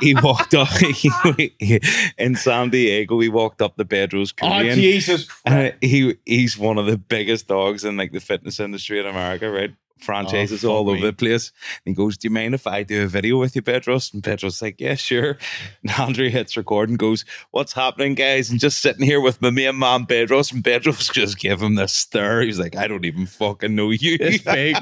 He 0.00 0.14
walked 0.14 0.54
up 0.54 0.68
he, 0.78 1.10
he- 1.58 1.80
in 2.18 2.36
San 2.36 2.70
Diego. 2.70 3.18
He 3.20 3.28
walked 3.28 3.60
up 3.62 3.76
the 3.76 3.84
Bedros 3.84 4.32
Oh 4.42 4.62
Jesus! 4.74 5.28
Uh, 5.44 5.70
he 5.80 6.16
he's 6.24 6.56
one 6.58 6.78
of 6.78 6.86
the 6.86 6.98
biggest 6.98 7.48
dogs 7.48 7.84
in 7.84 7.96
like 7.96 8.12
the 8.12 8.20
fitness 8.20 8.60
industry 8.60 9.00
in 9.00 9.06
America, 9.06 9.50
right? 9.50 9.74
Franchises 10.00 10.60
fuck 10.60 10.70
all 10.70 10.84
me. 10.84 10.92
over 10.92 11.06
the 11.06 11.12
place. 11.14 11.50
And 11.86 11.92
he 11.92 11.94
goes, 11.94 12.18
Do 12.18 12.26
you 12.26 12.34
mind 12.34 12.54
if 12.54 12.66
I 12.66 12.82
do 12.82 13.04
a 13.04 13.06
video 13.06 13.38
with 13.38 13.56
you, 13.56 13.62
Bedros? 13.62 14.12
And 14.12 14.22
Bedros 14.22 14.60
like, 14.60 14.78
Yeah, 14.78 14.96
sure. 14.96 15.38
And 15.82 15.92
Andre 15.98 16.28
hits 16.28 16.56
record 16.58 16.90
and 16.90 16.98
goes, 16.98 17.24
What's 17.52 17.72
happening, 17.72 18.14
guys? 18.14 18.50
And 18.50 18.60
just 18.60 18.82
sitting 18.82 19.06
here 19.06 19.20
with 19.20 19.40
my 19.40 19.48
main 19.50 19.78
man 19.78 20.04
Bedros, 20.04 20.52
and 20.52 20.62
Bedros 20.62 21.10
just 21.14 21.38
give 21.38 21.62
him 21.62 21.76
this 21.76 21.92
stare. 21.94 22.42
He's 22.42 22.58
like, 22.60 22.76
I 22.76 22.86
don't 22.86 23.04
even 23.06 23.24
fucking 23.24 23.74
know 23.74 23.90
you. 23.90 24.18
This 24.18 24.42
big. 24.42 24.76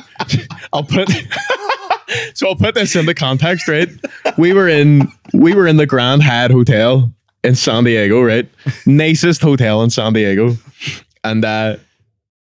I'll 0.72 0.82
put. 0.82 1.08
So 2.34 2.48
I'll 2.48 2.56
put 2.56 2.74
this 2.74 2.96
into 2.96 3.14
context, 3.14 3.68
right? 3.68 3.88
We 4.38 4.52
were 4.52 4.68
in 4.68 5.10
we 5.32 5.54
were 5.54 5.66
in 5.66 5.76
the 5.76 5.86
Grand 5.86 6.22
Hyatt 6.22 6.50
Hotel 6.50 7.12
in 7.44 7.54
San 7.54 7.84
Diego, 7.84 8.22
right? 8.22 8.48
Nicest 8.86 9.42
hotel 9.42 9.82
in 9.82 9.90
San 9.90 10.12
Diego, 10.12 10.56
and 11.24 11.44
uh, 11.44 11.76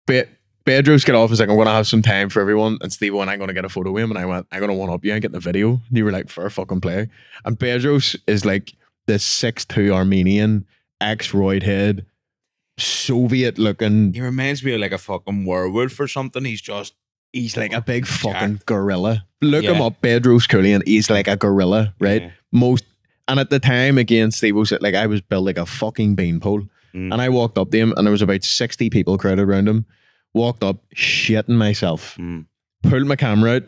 Be- 0.07 0.25
Bedros 0.65 1.05
got 1.05 1.17
off. 1.17 1.31
He's 1.31 1.41
like, 1.41 1.49
"I'm 1.49 1.57
gonna 1.57 1.71
have 1.71 1.87
some 1.87 2.03
time 2.03 2.29
for 2.29 2.41
everyone." 2.41 2.79
And 2.81 2.93
Steve 2.93 3.15
went, 3.15 3.31
"I'm 3.31 3.39
gonna 3.39 3.53
get 3.53 3.65
a 3.65 3.69
photo 3.69 3.93
with 3.93 4.05
him." 4.05 4.11
And 4.11 4.19
I 4.19 4.27
went, 4.27 4.47
"I'm 4.53 4.61
gonna 4.61 4.75
one 4.75 4.91
up 4.91 5.05
you 5.05 5.13
and 5.13 5.21
get 5.23 5.33
the 5.33 5.41
video." 5.41 5.81
And 5.89 5.97
you 5.97 6.05
were 6.05 6.13
like, 6.13 6.29
"For 6.29 6.47
a 6.47 6.51
fucking 6.51 6.81
play." 6.81 7.09
And 7.45 7.59
Bedros 7.59 8.17
is 8.27 8.45
like 8.45 8.73
this 9.07 9.25
six 9.25 9.65
two 9.65 9.93
Armenian 9.93 10.67
ex 11.01 11.33
roid 11.33 11.63
head, 11.63 12.07
Soviet 12.79 13.59
looking 13.59 14.13
He 14.15 14.21
reminds 14.21 14.65
me 14.65 14.75
of 14.75 14.81
like 14.81 14.93
a 14.93 14.99
fucking 14.99 15.45
werewolf 15.45 15.99
or 16.01 16.09
something. 16.09 16.45
He's 16.45 16.63
just 16.63 16.95
He's 17.35 17.57
like 17.57 17.73
a 17.73 17.81
big 17.83 18.07
fucking 18.07 18.61
gorilla. 18.65 19.27
Look 19.43 19.65
him 19.65 19.77
Yeah. 19.77 19.83
up, 19.87 20.01
Bedros 20.01 20.49
and 20.75 20.83
He's 20.87 21.11
like 21.11 21.29
a 21.29 21.37
gorilla, 21.37 21.93
right? 21.99 22.23
Yeah. 22.23 22.31
Most 22.53 22.85
and 23.27 23.41
at 23.41 23.51
the 23.51 23.59
time 23.59 23.99
again, 23.99 24.31
Steve 24.31 24.55
was 24.55 24.71
like 24.81 24.95
I 24.95 25.07
was 25.07 25.21
built 25.21 25.45
like 25.45 25.59
a 25.59 25.67
fucking 25.67 26.15
beanpole. 26.15 26.61
Mm. 26.95 27.13
And 27.13 27.15
I 27.21 27.29
walked 27.29 27.59
up 27.59 27.71
to 27.73 27.77
him 27.79 27.93
and 27.97 28.07
there 28.07 28.13
was 28.13 28.23
about 28.23 28.45
60 28.45 28.89
people 28.91 29.19
crowded 29.19 29.43
around 29.49 29.67
him. 29.69 29.85
Walked 30.33 30.63
up, 30.63 30.77
shitting 30.95 31.57
myself, 31.57 32.17
Mm. 32.19 32.47
pulled 32.83 33.07
my 33.07 33.17
camera 33.17 33.57
out 33.57 33.63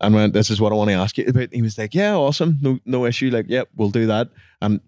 and 0.00 0.14
went, 0.14 0.32
This 0.34 0.50
is 0.50 0.60
what 0.60 0.70
I 0.72 0.76
want 0.76 0.90
to 0.90 0.94
ask 0.94 1.18
you 1.18 1.24
about. 1.26 1.48
He 1.52 1.62
was 1.62 1.76
like, 1.78 1.94
Yeah, 1.94 2.14
awesome. 2.14 2.58
No, 2.62 2.78
no 2.84 3.06
issue. 3.06 3.30
Like, 3.30 3.46
yep, 3.48 3.68
we'll 3.74 3.90
do 3.90 4.06
that. 4.06 4.28
And 4.60 4.80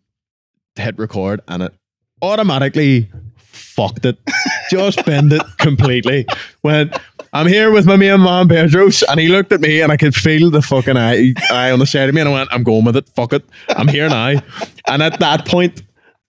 hit 0.77 0.99
record 0.99 1.41
and 1.49 1.63
it 1.65 1.75
automatically 2.23 3.11
fucked 3.37 4.05
it. 4.07 4.19
Just 4.71 5.05
bend 5.05 5.33
it 5.33 5.43
completely. 5.59 6.27
Went, 6.63 6.97
I'm 7.35 7.49
here 7.49 7.73
with 7.73 7.85
my 7.85 7.97
main 7.97 8.23
man 8.23 8.47
Bedros, 8.47 9.03
and 9.09 9.19
he 9.19 9.27
looked 9.27 9.51
at 9.51 9.61
me 9.61 9.81
and 9.81 9.91
I 9.91 9.97
could 9.97 10.15
feel 10.15 10.51
the 10.51 10.63
fucking 10.63 10.97
eye, 10.97 11.35
eye 11.51 11.73
on 11.73 11.81
the 11.81 11.87
side 11.87 12.09
of 12.09 12.15
me, 12.15 12.21
and 12.21 12.31
I 12.31 12.33
went, 12.33 12.49
I'm 12.53 12.63
going 12.63 12.85
with 12.85 12.97
it. 12.97 13.09
Fuck 13.09 13.33
it. 13.33 13.45
I'm 13.71 13.89
here 13.89 14.09
now. 14.09 14.41
And 14.87 15.03
at 15.03 15.19
that 15.19 15.45
point, 15.45 15.83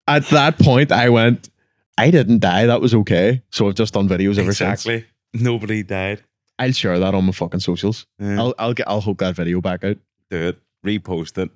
at 0.08 0.26
that 0.28 0.58
point, 0.58 0.94
I 0.94 1.10
went, 1.10 1.50
I 1.98 2.12
didn't 2.12 2.40
die. 2.40 2.68
That 2.68 2.80
was 2.80 2.96
okay. 2.96 3.44
So 3.52 3.68
I've 3.68 3.76
just 3.76 3.94
done 3.94 4.08
videos 4.08 4.38
ever 4.38 4.54
since. 4.54 4.86
Exactly. 4.86 5.06
Nobody 5.34 5.84
died. 5.84 6.24
I'll 6.58 6.72
share 6.72 6.98
that 6.98 7.14
on 7.14 7.26
my 7.26 7.34
fucking 7.34 7.60
socials. 7.60 8.08
Yeah. 8.18 8.40
I'll 8.40 8.56
I'll 8.58 8.74
get 8.74 8.88
I'll 8.88 9.02
hook 9.02 9.18
that 9.18 9.36
video 9.36 9.60
back 9.60 9.84
out. 9.84 9.98
do 10.30 10.48
it. 10.48 10.60
Repost 10.86 11.38
it. 11.38 11.50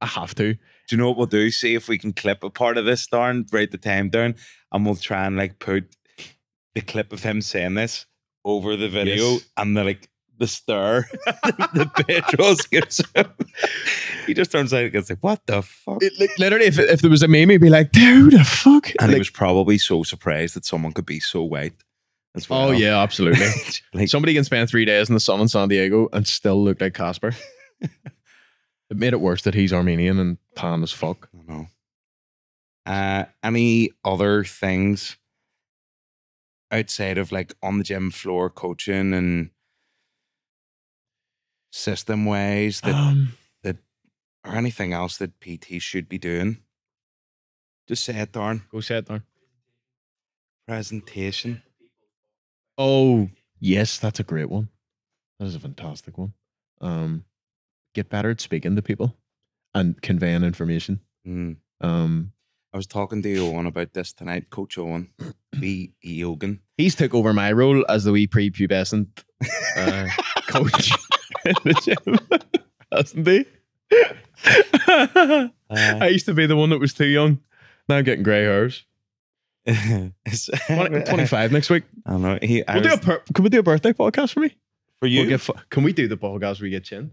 I 0.00 0.06
have 0.06 0.34
to. 0.36 0.54
Do 0.54 0.58
you 0.90 0.96
know 0.96 1.08
what 1.08 1.18
we'll 1.18 1.26
do? 1.26 1.50
See 1.50 1.74
if 1.74 1.86
we 1.86 1.98
can 1.98 2.14
clip 2.14 2.42
a 2.42 2.48
part 2.48 2.78
of 2.78 2.86
this 2.86 3.06
down, 3.06 3.44
write 3.52 3.72
the 3.72 3.78
time 3.78 4.08
down, 4.08 4.36
and 4.72 4.86
we'll 4.86 4.96
try 4.96 5.26
and 5.26 5.36
like 5.36 5.58
put 5.58 5.84
the 6.74 6.80
clip 6.80 7.12
of 7.12 7.24
him 7.24 7.42
saying 7.42 7.74
this 7.74 8.06
over 8.46 8.76
the 8.76 8.88
video 8.88 9.32
Yes. 9.32 9.46
and 9.58 9.76
the 9.76 9.84
like 9.84 10.08
the 10.38 10.46
star 10.46 11.06
the 11.24 11.90
Bedros 11.96 12.68
gives 12.70 13.02
him. 13.14 13.26
he 14.26 14.34
just 14.34 14.52
turns 14.52 14.72
out 14.74 14.82
and 14.82 14.92
gets 14.92 15.08
like, 15.10 15.18
what 15.20 15.40
the 15.46 15.62
fuck? 15.62 16.02
It, 16.02 16.12
like, 16.20 16.28
literally, 16.38 16.66
if, 16.66 16.78
if 16.78 17.00
there 17.00 17.10
was 17.10 17.22
a 17.22 17.28
meme, 17.28 17.48
he'd 17.48 17.56
be 17.58 17.70
like, 17.70 17.90
dude, 17.90 18.34
the 18.34 18.44
fuck? 18.44 18.90
and 19.00 19.12
he 19.12 19.18
was 19.18 19.30
probably 19.30 19.78
so 19.78 20.02
surprised 20.02 20.54
that 20.54 20.66
someone 20.66 20.92
could 20.92 21.06
be 21.06 21.20
so 21.20 21.42
white 21.42 21.72
as 22.34 22.50
well. 22.50 22.68
oh, 22.68 22.70
yeah, 22.70 22.98
absolutely. 23.02 23.46
like 23.94 24.08
Somebody 24.10 24.34
can 24.34 24.44
spend 24.44 24.68
three 24.68 24.84
days 24.84 25.08
in 25.08 25.14
the 25.14 25.20
sun 25.20 25.40
in 25.40 25.48
San 25.48 25.68
Diego 25.68 26.08
and 26.12 26.26
still 26.26 26.62
look 26.62 26.82
like 26.82 26.92
Casper. 26.92 27.32
it 27.80 27.90
made 28.96 29.14
it 29.14 29.20
worse 29.22 29.40
that 29.42 29.54
he's 29.54 29.72
Armenian 29.72 30.18
and 30.18 30.36
tan 30.54 30.82
as 30.82 30.92
fuck. 30.92 31.30
I 31.32 31.36
don't 31.38 31.48
know. 31.48 31.66
Uh, 32.84 33.24
any 33.42 33.90
other 34.04 34.44
things 34.44 35.16
outside 36.70 37.18
of 37.18 37.32
like 37.32 37.54
on 37.62 37.78
the 37.78 37.84
gym 37.84 38.10
floor 38.10 38.50
coaching 38.50 39.14
and 39.14 39.50
system 41.72 42.24
ways 42.24 42.80
that 42.80 42.94
Um, 42.94 43.34
or 44.46 44.54
anything 44.54 44.92
else 44.92 45.16
that 45.18 45.40
PT 45.40 45.82
should 45.82 46.08
be 46.08 46.18
doing? 46.18 46.58
Just 47.88 48.04
say 48.04 48.16
it, 48.16 48.32
darn. 48.32 48.62
go 48.70 48.80
say 48.80 48.98
it 48.98 49.06
there. 49.06 49.24
Presentation. 50.66 51.62
Oh, 52.78 53.28
yes, 53.60 53.98
that's 53.98 54.20
a 54.20 54.24
great 54.24 54.50
one. 54.50 54.68
That 55.38 55.46
is 55.46 55.54
a 55.54 55.60
fantastic 55.60 56.18
one. 56.18 56.34
Um, 56.80 57.24
get 57.94 58.08
better 58.08 58.30
at 58.30 58.40
speaking 58.40 58.76
to 58.76 58.82
people 58.82 59.16
and 59.74 60.00
conveying 60.00 60.42
information. 60.42 61.00
Mm. 61.26 61.56
Um, 61.80 62.32
I 62.76 62.78
was 62.78 62.86
talking 62.86 63.22
to 63.22 63.38
Owen 63.38 63.64
about 63.64 63.94
this 63.94 64.12
tonight, 64.12 64.50
Coach 64.50 64.76
Owen, 64.76 65.08
B. 65.58 65.94
Eogan. 66.04 66.58
he's 66.76 66.94
took 66.94 67.14
over 67.14 67.32
my 67.32 67.50
role 67.50 67.86
as 67.88 68.04
the 68.04 68.12
wee 68.12 68.26
prepubescent 68.26 69.24
uh, 69.78 70.06
coach 70.46 70.90
in 71.46 71.54
the 71.64 71.72
gym, 71.82 72.18
hasn't 72.92 73.26
he? 73.26 73.46
Uh, 74.86 75.48
I 75.70 76.08
used 76.08 76.26
to 76.26 76.34
be 76.34 76.44
the 76.44 76.54
one 76.54 76.68
that 76.68 76.78
was 76.78 76.92
too 76.92 77.06
young. 77.06 77.40
Now 77.88 77.96
I'm 77.96 78.04
getting 78.04 78.22
grey 78.22 78.42
hairs. 78.42 78.84
20, 79.64 80.12
25 80.68 81.52
next 81.52 81.70
week. 81.70 81.84
I 82.04 82.10
don't 82.10 82.20
know. 82.20 82.38
He, 82.42 82.62
I 82.68 82.74
We'll 82.74 82.82
do 82.82 82.92
a 82.92 82.98
per- 82.98 83.22
can 83.32 83.42
we 83.42 83.48
do 83.48 83.60
a 83.60 83.62
birthday 83.62 83.94
podcast 83.94 84.34
for 84.34 84.40
me? 84.40 84.54
for 84.98 85.06
you, 85.06 85.20
We'll 85.20 85.38
get 85.38 85.48
can 85.70 85.82
we 85.82 85.94
do 85.94 86.08
the 86.08 86.18
podcast 86.18 86.60
where 86.60 86.64
we 86.66 86.70
get 86.70 86.84
chin? 86.84 87.12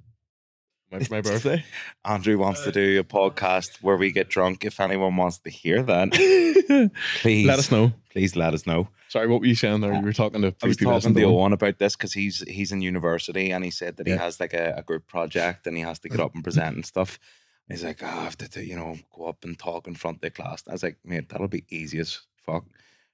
My, 0.94 1.00
my 1.10 1.22
birthday. 1.22 1.66
Andrew 2.06 2.38
wants 2.38 2.62
to 2.62 2.70
uh, 2.70 2.74
do 2.74 3.00
a 3.00 3.04
podcast 3.04 3.82
where 3.82 3.98
we 3.98 4.12
get 4.12 4.30
drunk. 4.30 4.64
If 4.64 4.80
anyone 4.80 5.16
wants 5.16 5.40
to 5.40 5.50
hear 5.50 5.82
that, 5.82 6.12
please 7.22 7.48
Let 7.48 7.60
us 7.60 7.72
know. 7.72 7.94
Please 8.12 8.36
let 8.36 8.54
us 8.54 8.68
know. 8.68 8.90
Sorry, 9.10 9.28
what 9.28 9.42
were 9.42 9.48
you 9.48 9.56
saying 9.56 9.82
there? 9.82 9.94
Uh, 9.94 10.00
you 10.00 10.06
were 10.06 10.14
talking 10.14 10.44
to 10.44 10.54
I 10.62 10.68
was 10.68 10.78
talking 10.78 11.16
to 11.16 11.24
Owen. 11.24 11.54
About 11.54 11.80
this 11.80 11.96
because 11.96 12.14
he's 12.14 12.44
he's 12.48 12.72
in 12.72 12.82
university 12.82 13.52
and 13.52 13.66
he 13.66 13.72
said 13.72 13.98
that 13.98 14.08
he 14.08 14.14
has 14.14 14.40
like 14.40 14.54
a, 14.54 14.76
a 14.78 14.84
group 14.84 15.08
project 15.08 15.66
and 15.66 15.76
he 15.76 15.84
has 15.84 15.98
to 16.00 16.10
get 16.10 16.20
uh-huh. 16.20 16.28
up 16.28 16.36
and 16.36 16.44
present 16.44 16.76
and 16.76 16.86
stuff. 16.86 17.18
And 17.68 17.78
he's 17.78 17.84
like, 17.84 18.04
oh, 18.04 18.08
I 18.08 18.24
have 18.24 18.38
to, 18.38 18.48
do- 18.48 18.64
you 18.64 18.76
know, 18.76 18.98
go 19.16 19.26
up 19.26 19.44
and 19.44 19.58
talk 19.58 19.88
in 19.88 19.96
front 19.96 20.18
of 20.18 20.22
the 20.22 20.30
class. 20.30 20.64
I 20.68 20.74
was 20.74 20.84
like, 20.84 20.98
mate, 21.04 21.30
that'll 21.30 21.48
be 21.48 21.66
easy 21.70 21.98
as 22.00 22.22
fuck. 22.46 22.66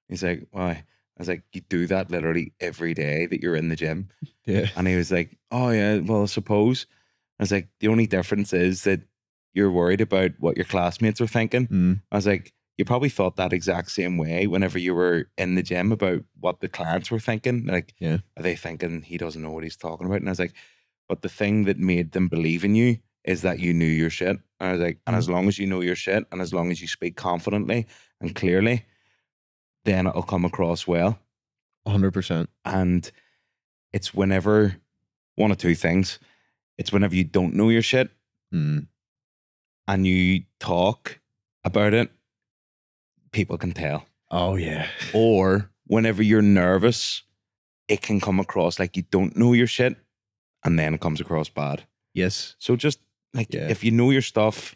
He's 0.09 0.23
like, 0.23 0.47
why? 0.51 0.71
I 0.71 0.85
was 1.19 1.27
like, 1.27 1.43
you 1.53 1.61
do 1.61 1.85
that 1.87 2.09
literally 2.09 2.53
every 2.59 2.93
day 2.93 3.25
that 3.25 3.41
you're 3.41 3.55
in 3.55 3.69
the 3.69 3.75
gym. 3.75 4.09
Yeah. 4.45 4.65
And 4.75 4.87
he 4.87 4.95
was 4.95 5.11
like, 5.11 5.37
oh 5.51 5.69
yeah, 5.69 5.99
well, 5.99 6.23
I 6.23 6.25
suppose. 6.25 6.87
I 7.39 7.43
was 7.43 7.51
like, 7.51 7.69
the 7.79 7.87
only 7.87 8.05
difference 8.07 8.51
is 8.53 8.83
that 8.83 9.01
you're 9.53 9.71
worried 9.71 10.01
about 10.01 10.31
what 10.39 10.57
your 10.57 10.65
classmates 10.65 11.21
are 11.21 11.27
thinking. 11.27 11.67
Mm. 11.67 12.01
I 12.11 12.15
was 12.17 12.27
like, 12.27 12.53
you 12.77 12.85
probably 12.85 13.09
thought 13.09 13.35
that 13.37 13.51
exact 13.53 13.91
same 13.91 14.17
way 14.17 14.47
whenever 14.47 14.77
you 14.79 14.93
were 14.93 15.29
in 15.37 15.55
the 15.55 15.63
gym 15.63 15.91
about 15.91 16.23
what 16.39 16.59
the 16.61 16.69
clients 16.69 17.11
were 17.11 17.19
thinking. 17.19 17.65
Like, 17.65 17.93
Yeah. 17.99 18.19
are 18.37 18.43
they 18.43 18.55
thinking 18.55 19.01
he 19.01 19.17
doesn't 19.17 19.41
know 19.41 19.51
what 19.51 19.63
he's 19.63 19.75
talking 19.75 20.05
about? 20.05 20.19
And 20.19 20.29
I 20.29 20.31
was 20.31 20.39
like, 20.39 20.53
but 21.07 21.21
the 21.21 21.29
thing 21.29 21.65
that 21.65 21.77
made 21.77 22.11
them 22.11 22.27
believe 22.27 22.63
in 22.63 22.75
you 22.75 22.99
is 23.25 23.41
that 23.41 23.59
you 23.59 23.73
knew 23.73 23.85
your 23.85 24.09
shit. 24.09 24.37
And 24.59 24.69
I 24.69 24.71
was 24.73 24.81
like, 24.81 24.99
and 25.07 25.15
as 25.15 25.29
long 25.29 25.47
as 25.47 25.57
you 25.59 25.65
know 25.67 25.81
your 25.81 25.95
shit 25.95 26.25
and 26.31 26.41
as 26.41 26.53
long 26.53 26.71
as 26.71 26.81
you 26.81 26.87
speak 26.87 27.15
confidently 27.17 27.85
and 28.21 28.35
clearly, 28.35 28.85
then 29.85 30.07
it'll 30.07 30.23
come 30.23 30.45
across 30.45 30.87
well. 30.87 31.19
100%. 31.87 32.47
And 32.65 33.11
it's 33.91 34.13
whenever 34.13 34.75
one 35.35 35.51
of 35.51 35.57
two 35.57 35.75
things. 35.75 36.19
It's 36.79 36.91
whenever 36.93 37.13
you 37.15 37.25
don't 37.25 37.53
know 37.53 37.69
your 37.69 37.81
shit 37.83 38.09
Mm. 38.53 38.87
and 39.87 40.07
you 40.07 40.43
talk 40.59 41.19
about 41.63 41.93
it, 41.93 42.09
people 43.31 43.57
can 43.57 43.73
tell. 43.73 44.05
Oh, 44.31 44.55
yeah. 44.55 44.87
Or 45.13 45.69
whenever 45.85 46.23
you're 46.23 46.41
nervous, 46.41 47.23
it 47.87 48.01
can 48.01 48.19
come 48.19 48.39
across 48.39 48.79
like 48.79 48.95
you 48.97 49.03
don't 49.11 49.35
know 49.35 49.53
your 49.53 49.67
shit 49.67 49.97
and 50.63 50.79
then 50.79 50.93
it 50.95 51.01
comes 51.01 51.19
across 51.21 51.49
bad. 51.49 51.83
Yes. 52.13 52.55
So 52.59 52.75
just 52.75 52.99
like 53.33 53.53
Yeah. 53.53 53.67
if 53.69 53.83
you 53.83 53.91
know 53.91 54.09
your 54.09 54.21
stuff, 54.23 54.75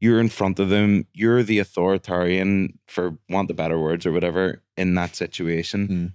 you're 0.00 0.20
in 0.20 0.28
front 0.28 0.58
of 0.60 0.68
them, 0.68 1.06
you're 1.12 1.42
the 1.42 1.58
authoritarian, 1.58 2.78
for 2.86 3.18
want 3.28 3.50
of 3.50 3.56
better 3.56 3.78
words 3.78 4.06
or 4.06 4.12
whatever, 4.12 4.62
in 4.76 4.94
that 4.94 5.16
situation. 5.16 5.88
Mm. 5.88 6.12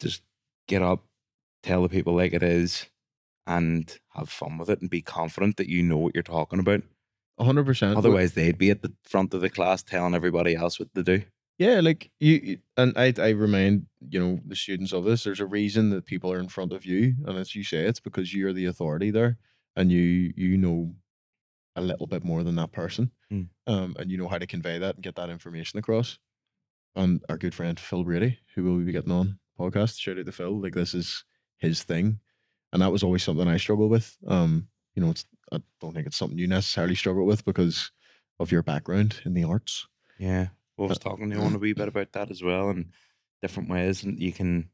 Just 0.00 0.22
get 0.66 0.82
up, 0.82 1.04
tell 1.62 1.82
the 1.82 1.88
people 1.88 2.14
like 2.14 2.32
it 2.32 2.42
is, 2.42 2.86
and 3.46 3.98
have 4.14 4.28
fun 4.28 4.58
with 4.58 4.68
it 4.70 4.80
and 4.80 4.90
be 4.90 5.02
confident 5.02 5.56
that 5.56 5.68
you 5.68 5.82
know 5.82 5.98
what 5.98 6.14
you're 6.14 6.22
talking 6.22 6.58
about. 6.58 6.82
100%. 7.38 7.96
Otherwise, 7.96 8.32
they'd 8.32 8.58
be 8.58 8.70
at 8.70 8.82
the 8.82 8.92
front 9.04 9.34
of 9.34 9.40
the 9.40 9.50
class 9.50 9.82
telling 9.82 10.14
everybody 10.14 10.54
else 10.54 10.78
what 10.78 10.94
to 10.94 11.02
do. 11.02 11.22
Yeah, 11.58 11.80
like 11.80 12.10
you, 12.20 12.58
and 12.76 12.92
I, 12.96 13.14
I 13.18 13.30
remind 13.30 13.86
you 14.10 14.20
know 14.20 14.40
the 14.46 14.54
students 14.56 14.92
of 14.92 15.04
this. 15.04 15.24
There's 15.24 15.40
a 15.40 15.46
reason 15.46 15.88
that 15.90 16.04
people 16.04 16.30
are 16.30 16.38
in 16.38 16.48
front 16.48 16.72
of 16.74 16.84
you, 16.84 17.14
and 17.26 17.38
as 17.38 17.54
you 17.54 17.64
say, 17.64 17.78
it's 17.86 18.00
because 18.00 18.34
you're 18.34 18.52
the 18.52 18.66
authority 18.66 19.10
there, 19.10 19.38
and 19.74 19.90
you 19.90 20.34
you 20.36 20.58
know 20.58 20.94
a 21.74 21.80
little 21.80 22.06
bit 22.06 22.24
more 22.24 22.42
than 22.42 22.56
that 22.56 22.72
person, 22.72 23.10
Mm. 23.32 23.48
um, 23.66 23.96
and 23.98 24.10
you 24.10 24.18
know 24.18 24.28
how 24.28 24.36
to 24.38 24.46
convey 24.46 24.78
that 24.78 24.96
and 24.96 25.02
get 25.04 25.14
that 25.16 25.30
information 25.30 25.78
across. 25.78 26.18
And 26.94 27.22
our 27.30 27.38
good 27.38 27.54
friend 27.54 27.80
Phil 27.80 28.04
Brady, 28.04 28.38
who 28.54 28.64
will 28.64 28.78
be 28.84 28.92
getting 28.92 29.12
on 29.12 29.38
podcast, 29.58 29.98
shout 29.98 30.18
out 30.18 30.26
to 30.26 30.32
Phil. 30.32 30.60
Like 30.60 30.74
this 30.74 30.92
is 30.94 31.24
his 31.56 31.82
thing, 31.82 32.20
and 32.72 32.82
that 32.82 32.92
was 32.92 33.02
always 33.02 33.22
something 33.22 33.48
I 33.48 33.56
struggle 33.56 33.88
with. 33.88 34.16
Um, 34.26 34.68
you 34.94 35.02
know, 35.02 35.10
it's 35.10 35.24
I 35.52 35.60
don't 35.80 35.94
think 35.94 36.06
it's 36.06 36.16
something 36.16 36.38
you 36.38 36.46
necessarily 36.48 36.94
struggle 36.94 37.24
with 37.26 37.44
because 37.44 37.90
of 38.40 38.50
your 38.52 38.62
background 38.62 39.20
in 39.24 39.34
the 39.34 39.44
arts. 39.44 39.86
Yeah. 40.18 40.48
Well, 40.76 40.88
I 40.88 40.90
was 40.90 40.98
talking 40.98 41.30
to 41.30 41.40
him 41.40 41.54
a 41.54 41.58
wee 41.58 41.72
bit 41.72 41.88
about 41.88 42.12
that 42.12 42.30
as 42.30 42.42
well 42.42 42.68
and 42.70 42.90
different 43.42 43.68
ways 43.70 44.02
and 44.04 44.18
you 44.18 44.32
can 44.32 44.70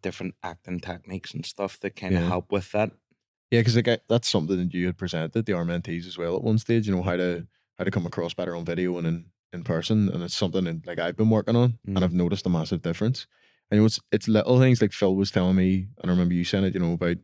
different 0.00 0.34
acting 0.42 0.80
techniques 0.80 1.34
and 1.34 1.44
stuff 1.44 1.78
that 1.80 1.96
kind 1.96 2.14
of 2.14 2.22
Yeah. 2.22 2.28
help 2.28 2.50
with 2.50 2.72
that. 2.72 2.92
Yeah, 3.50 3.60
because 3.60 3.76
like 3.76 4.02
that's 4.08 4.28
something 4.28 4.56
that 4.56 4.72
you 4.74 4.86
had 4.86 4.96
presented 4.96 5.32
the 5.44 5.52
RMNTs 5.52 6.06
as 6.06 6.16
well 6.16 6.34
at 6.36 6.42
one 6.42 6.58
stage. 6.58 6.86
You 6.88 6.94
know 6.96 7.02
how 7.02 7.16
to 7.16 7.46
how 7.78 7.84
to 7.84 7.90
come 7.90 8.06
across 8.06 8.32
better 8.34 8.56
on 8.56 8.64
video 8.64 8.96
and 8.98 9.06
in, 9.06 9.26
in 9.52 9.64
person, 9.64 10.08
and 10.08 10.22
it's 10.22 10.36
something 10.36 10.64
that, 10.64 10.86
like 10.86 10.98
I've 10.98 11.16
been 11.16 11.28
working 11.30 11.56
on, 11.56 11.72
Mm. 11.86 11.96
and 11.96 12.04
I've 12.04 12.12
noticed 12.14 12.46
a 12.46 12.50
massive 12.50 12.80
difference. 12.82 13.26
And 13.72 13.78
you 13.78 13.80
know, 13.80 13.86
it's 13.86 14.00
it's 14.12 14.28
little 14.28 14.60
things 14.60 14.82
like 14.82 14.92
Phil 14.92 15.16
was 15.16 15.30
telling 15.30 15.56
me, 15.56 15.86
and 16.02 16.10
I 16.10 16.12
remember 16.12 16.34
you 16.34 16.44
saying 16.44 16.64
it. 16.64 16.74
You 16.74 16.80
know 16.80 16.92
about 16.92 17.16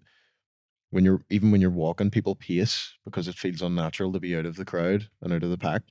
when 0.88 1.04
you're 1.04 1.20
even 1.28 1.50
when 1.50 1.60
you're 1.60 1.68
walking, 1.68 2.10
people 2.10 2.34
pace 2.34 2.94
because 3.04 3.28
it 3.28 3.34
feels 3.34 3.60
unnatural 3.60 4.14
to 4.14 4.18
be 4.18 4.34
out 4.34 4.46
of 4.46 4.56
the 4.56 4.64
crowd 4.64 5.10
and 5.20 5.30
out 5.30 5.42
of 5.42 5.50
the 5.50 5.58
pack. 5.58 5.82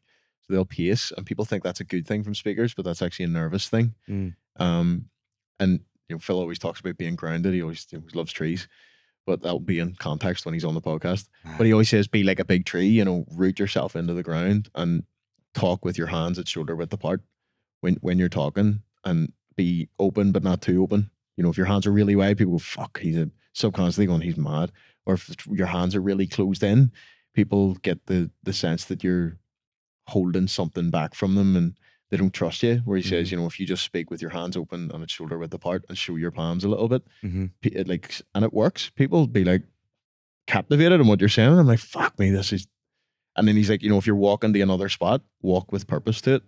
So 0.41 0.53
they'll 0.53 0.65
pace, 0.65 1.11
and 1.15 1.27
people 1.27 1.45
think 1.45 1.61
that's 1.61 1.79
a 1.79 1.83
good 1.83 2.07
thing 2.07 2.23
from 2.23 2.33
speakers, 2.33 2.73
but 2.73 2.85
that's 2.85 3.03
actually 3.03 3.25
a 3.25 3.29
nervous 3.29 3.69
thing. 3.69 3.93
Mm. 4.09 4.33
Um, 4.55 5.09
and 5.59 5.81
you 6.09 6.15
know, 6.15 6.19
Phil 6.19 6.39
always 6.39 6.57
talks 6.57 6.79
about 6.79 6.97
being 6.97 7.15
grounded. 7.15 7.53
He 7.53 7.61
always, 7.61 7.85
he 7.87 7.97
always 7.97 8.15
loves 8.15 8.33
trees, 8.33 8.67
but 9.27 9.43
that 9.43 9.51
will 9.51 9.59
be 9.59 9.77
in 9.77 9.93
context 9.93 10.43
when 10.43 10.55
he's 10.55 10.65
on 10.65 10.73
the 10.73 10.81
podcast. 10.81 11.27
But 11.55 11.67
he 11.67 11.71
always 11.71 11.89
says, 11.89 12.07
be 12.07 12.23
like 12.23 12.39
a 12.39 12.45
big 12.45 12.65
tree, 12.65 12.87
you 12.87 13.05
know, 13.05 13.25
root 13.31 13.59
yourself 13.59 13.95
into 13.95 14.15
the 14.15 14.23
ground 14.23 14.69
and 14.73 15.03
talk 15.53 15.85
with 15.85 15.99
your 15.99 16.07
hands 16.07 16.39
at 16.39 16.47
shoulder 16.47 16.75
width 16.75 16.93
apart 16.93 17.21
when 17.81 17.97
when 18.01 18.17
you're 18.17 18.27
talking 18.27 18.81
and 19.05 19.31
be 19.57 19.89
open 19.99 20.31
but 20.31 20.43
not 20.43 20.61
too 20.61 20.81
open. 20.81 21.09
You 21.35 21.43
know, 21.43 21.49
if 21.49 21.57
your 21.57 21.65
hands 21.65 21.85
are 21.85 21.91
really 21.91 22.15
wide, 22.15 22.37
people 22.37 22.53
go, 22.53 22.59
fuck, 22.59 22.99
he's 22.99 23.17
a 23.17 23.29
subconsciously 23.53 24.05
going, 24.05 24.21
he's 24.21 24.37
mad. 24.37 24.71
Or 25.05 25.15
if 25.15 25.35
your 25.47 25.67
hands 25.67 25.95
are 25.95 26.01
really 26.01 26.27
closed 26.27 26.63
in, 26.63 26.91
people 27.33 27.73
get 27.75 28.05
the 28.05 28.31
the 28.43 28.53
sense 28.53 28.85
that 28.85 29.03
you're 29.03 29.37
holding 30.07 30.47
something 30.47 30.89
back 30.89 31.13
from 31.13 31.35
them 31.35 31.55
and 31.55 31.77
they 32.09 32.15
don't 32.17 32.33
trust 32.33 32.63
you. 32.63 32.77
Where 32.85 32.95
he 32.97 33.03
says, 33.03 33.27
Mhm. 33.27 33.31
you 33.31 33.37
know, 33.37 33.45
if 33.47 33.59
you 33.59 33.65
just 33.65 33.83
speak 33.83 34.09
with 34.09 34.21
your 34.21 34.31
hands 34.31 34.55
open 34.55 34.89
and 34.93 35.03
at 35.03 35.09
shoulder 35.09 35.37
width 35.37 35.53
apart 35.53 35.83
and 35.89 35.97
show 35.97 36.15
your 36.15 36.31
palms 36.31 36.63
a 36.63 36.69
little 36.69 36.87
bit, 36.87 37.03
Mhm. 37.23 37.51
it 37.61 37.87
like 37.87 38.21
and 38.33 38.45
it 38.45 38.53
works. 38.53 38.89
People 38.95 39.27
be 39.27 39.43
like 39.43 39.63
captivated 40.47 41.01
in 41.01 41.07
what 41.07 41.19
you're 41.19 41.29
saying. 41.29 41.51
And 41.51 41.59
I'm 41.59 41.67
like, 41.67 41.79
fuck 41.79 42.17
me, 42.17 42.29
this 42.31 42.53
is. 42.53 42.67
And 43.35 43.47
then 43.47 43.55
he's 43.55 43.69
like, 43.69 43.83
you 43.83 43.89
know, 43.89 43.97
if 43.97 44.07
you're 44.07 44.15
walking 44.15 44.53
to 44.53 44.61
another 44.61 44.89
spot, 44.89 45.21
walk 45.41 45.71
with 45.71 45.85
purpose 45.87 46.21
to 46.21 46.35
it. 46.35 46.43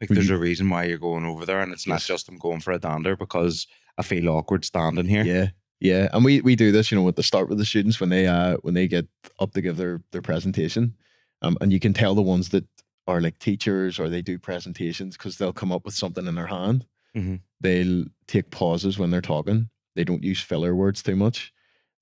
Like 0.00 0.10
there's 0.10 0.30
a 0.30 0.38
reason 0.38 0.68
why 0.70 0.84
you're 0.84 0.98
going 0.98 1.24
over 1.24 1.44
there 1.44 1.60
and 1.60 1.72
it's 1.72 1.86
not 1.86 2.00
just 2.00 2.28
I'm 2.28 2.38
going 2.38 2.60
for 2.60 2.72
a 2.72 2.78
dander 2.78 3.16
because 3.16 3.66
I 3.96 4.02
feel 4.02 4.28
awkward 4.28 4.64
standing 4.64 5.06
here. 5.06 5.24
Yeah, 5.24 5.48
yeah. 5.80 6.08
And 6.12 6.24
we 6.24 6.40
we 6.40 6.54
do 6.56 6.70
this, 6.70 6.90
you 6.90 6.98
know, 6.98 7.08
at 7.08 7.16
the 7.16 7.22
start 7.22 7.48
with 7.48 7.58
the 7.58 7.64
students 7.64 7.98
when 8.00 8.10
they 8.10 8.26
uh 8.26 8.58
when 8.62 8.74
they 8.74 8.86
get 8.86 9.06
up 9.40 9.52
to 9.52 9.60
give 9.60 9.76
their 9.76 10.00
their 10.12 10.22
presentation, 10.22 10.94
um, 11.42 11.56
and 11.60 11.72
you 11.72 11.80
can 11.80 11.92
tell 11.92 12.14
the 12.14 12.22
ones 12.22 12.50
that 12.50 12.64
are 13.08 13.20
like 13.20 13.38
teachers 13.38 13.98
or 13.98 14.08
they 14.08 14.22
do 14.22 14.38
presentations 14.38 15.16
because 15.16 15.38
they'll 15.38 15.52
come 15.52 15.72
up 15.72 15.84
with 15.84 15.94
something 15.94 16.26
in 16.26 16.34
their 16.34 16.46
hand. 16.46 16.86
Mhm. 17.16 17.40
They'll 17.60 18.04
take 18.26 18.50
pauses 18.50 18.98
when 18.98 19.10
they're 19.10 19.20
talking. 19.22 19.70
They 19.96 20.04
don't 20.04 20.22
use 20.22 20.40
filler 20.40 20.76
words 20.76 21.02
too 21.02 21.16
much. 21.16 21.52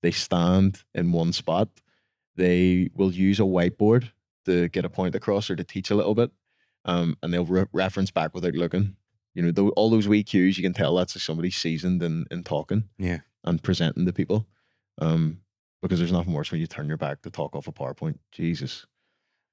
They 0.03 0.11
stand 0.11 0.83
in 0.93 1.11
one 1.13 1.33
spot. 1.33 1.69
They 2.35 2.89
will 2.93 3.11
use 3.11 3.39
a 3.39 3.43
whiteboard 3.43 4.11
to 4.45 4.67
get 4.69 4.85
a 4.85 4.89
point 4.89 5.15
across 5.15 5.49
or 5.49 5.55
to 5.55 5.63
teach 5.63 5.89
a 5.89 5.95
little 5.95 6.13
bit, 6.13 6.29
um, 6.87 7.17
and 7.21 7.33
they'll 7.33 7.45
re- 7.45 7.65
reference 7.73 8.09
back 8.11 8.33
without 8.33 8.53
looking. 8.55 8.95
You 9.35 9.43
know, 9.51 9.69
all 9.75 9.89
those 9.91 10.07
wee 10.07 10.23
cues, 10.23 10.57
you 10.57 10.63
can 10.63 10.73
tell 10.73 10.95
that's 10.95 11.21
somebody 11.21 11.51
seasoned 11.51 12.01
in, 12.01 12.25
in 12.31 12.43
talking 12.43 12.85
Yeah. 12.97 13.19
and 13.43 13.61
presenting 13.61 14.05
to 14.07 14.13
people. 14.13 14.47
Um, 14.99 15.41
because 15.81 15.99
there's 15.99 16.11
nothing 16.11 16.33
worse 16.33 16.51
when 16.51 16.59
you 16.59 16.65
turn 16.65 16.87
your 16.87 16.97
back 16.97 17.21
to 17.21 17.29
talk 17.29 17.55
off 17.55 17.67
a 17.67 17.71
PowerPoint. 17.71 18.17
Jesus. 18.31 18.87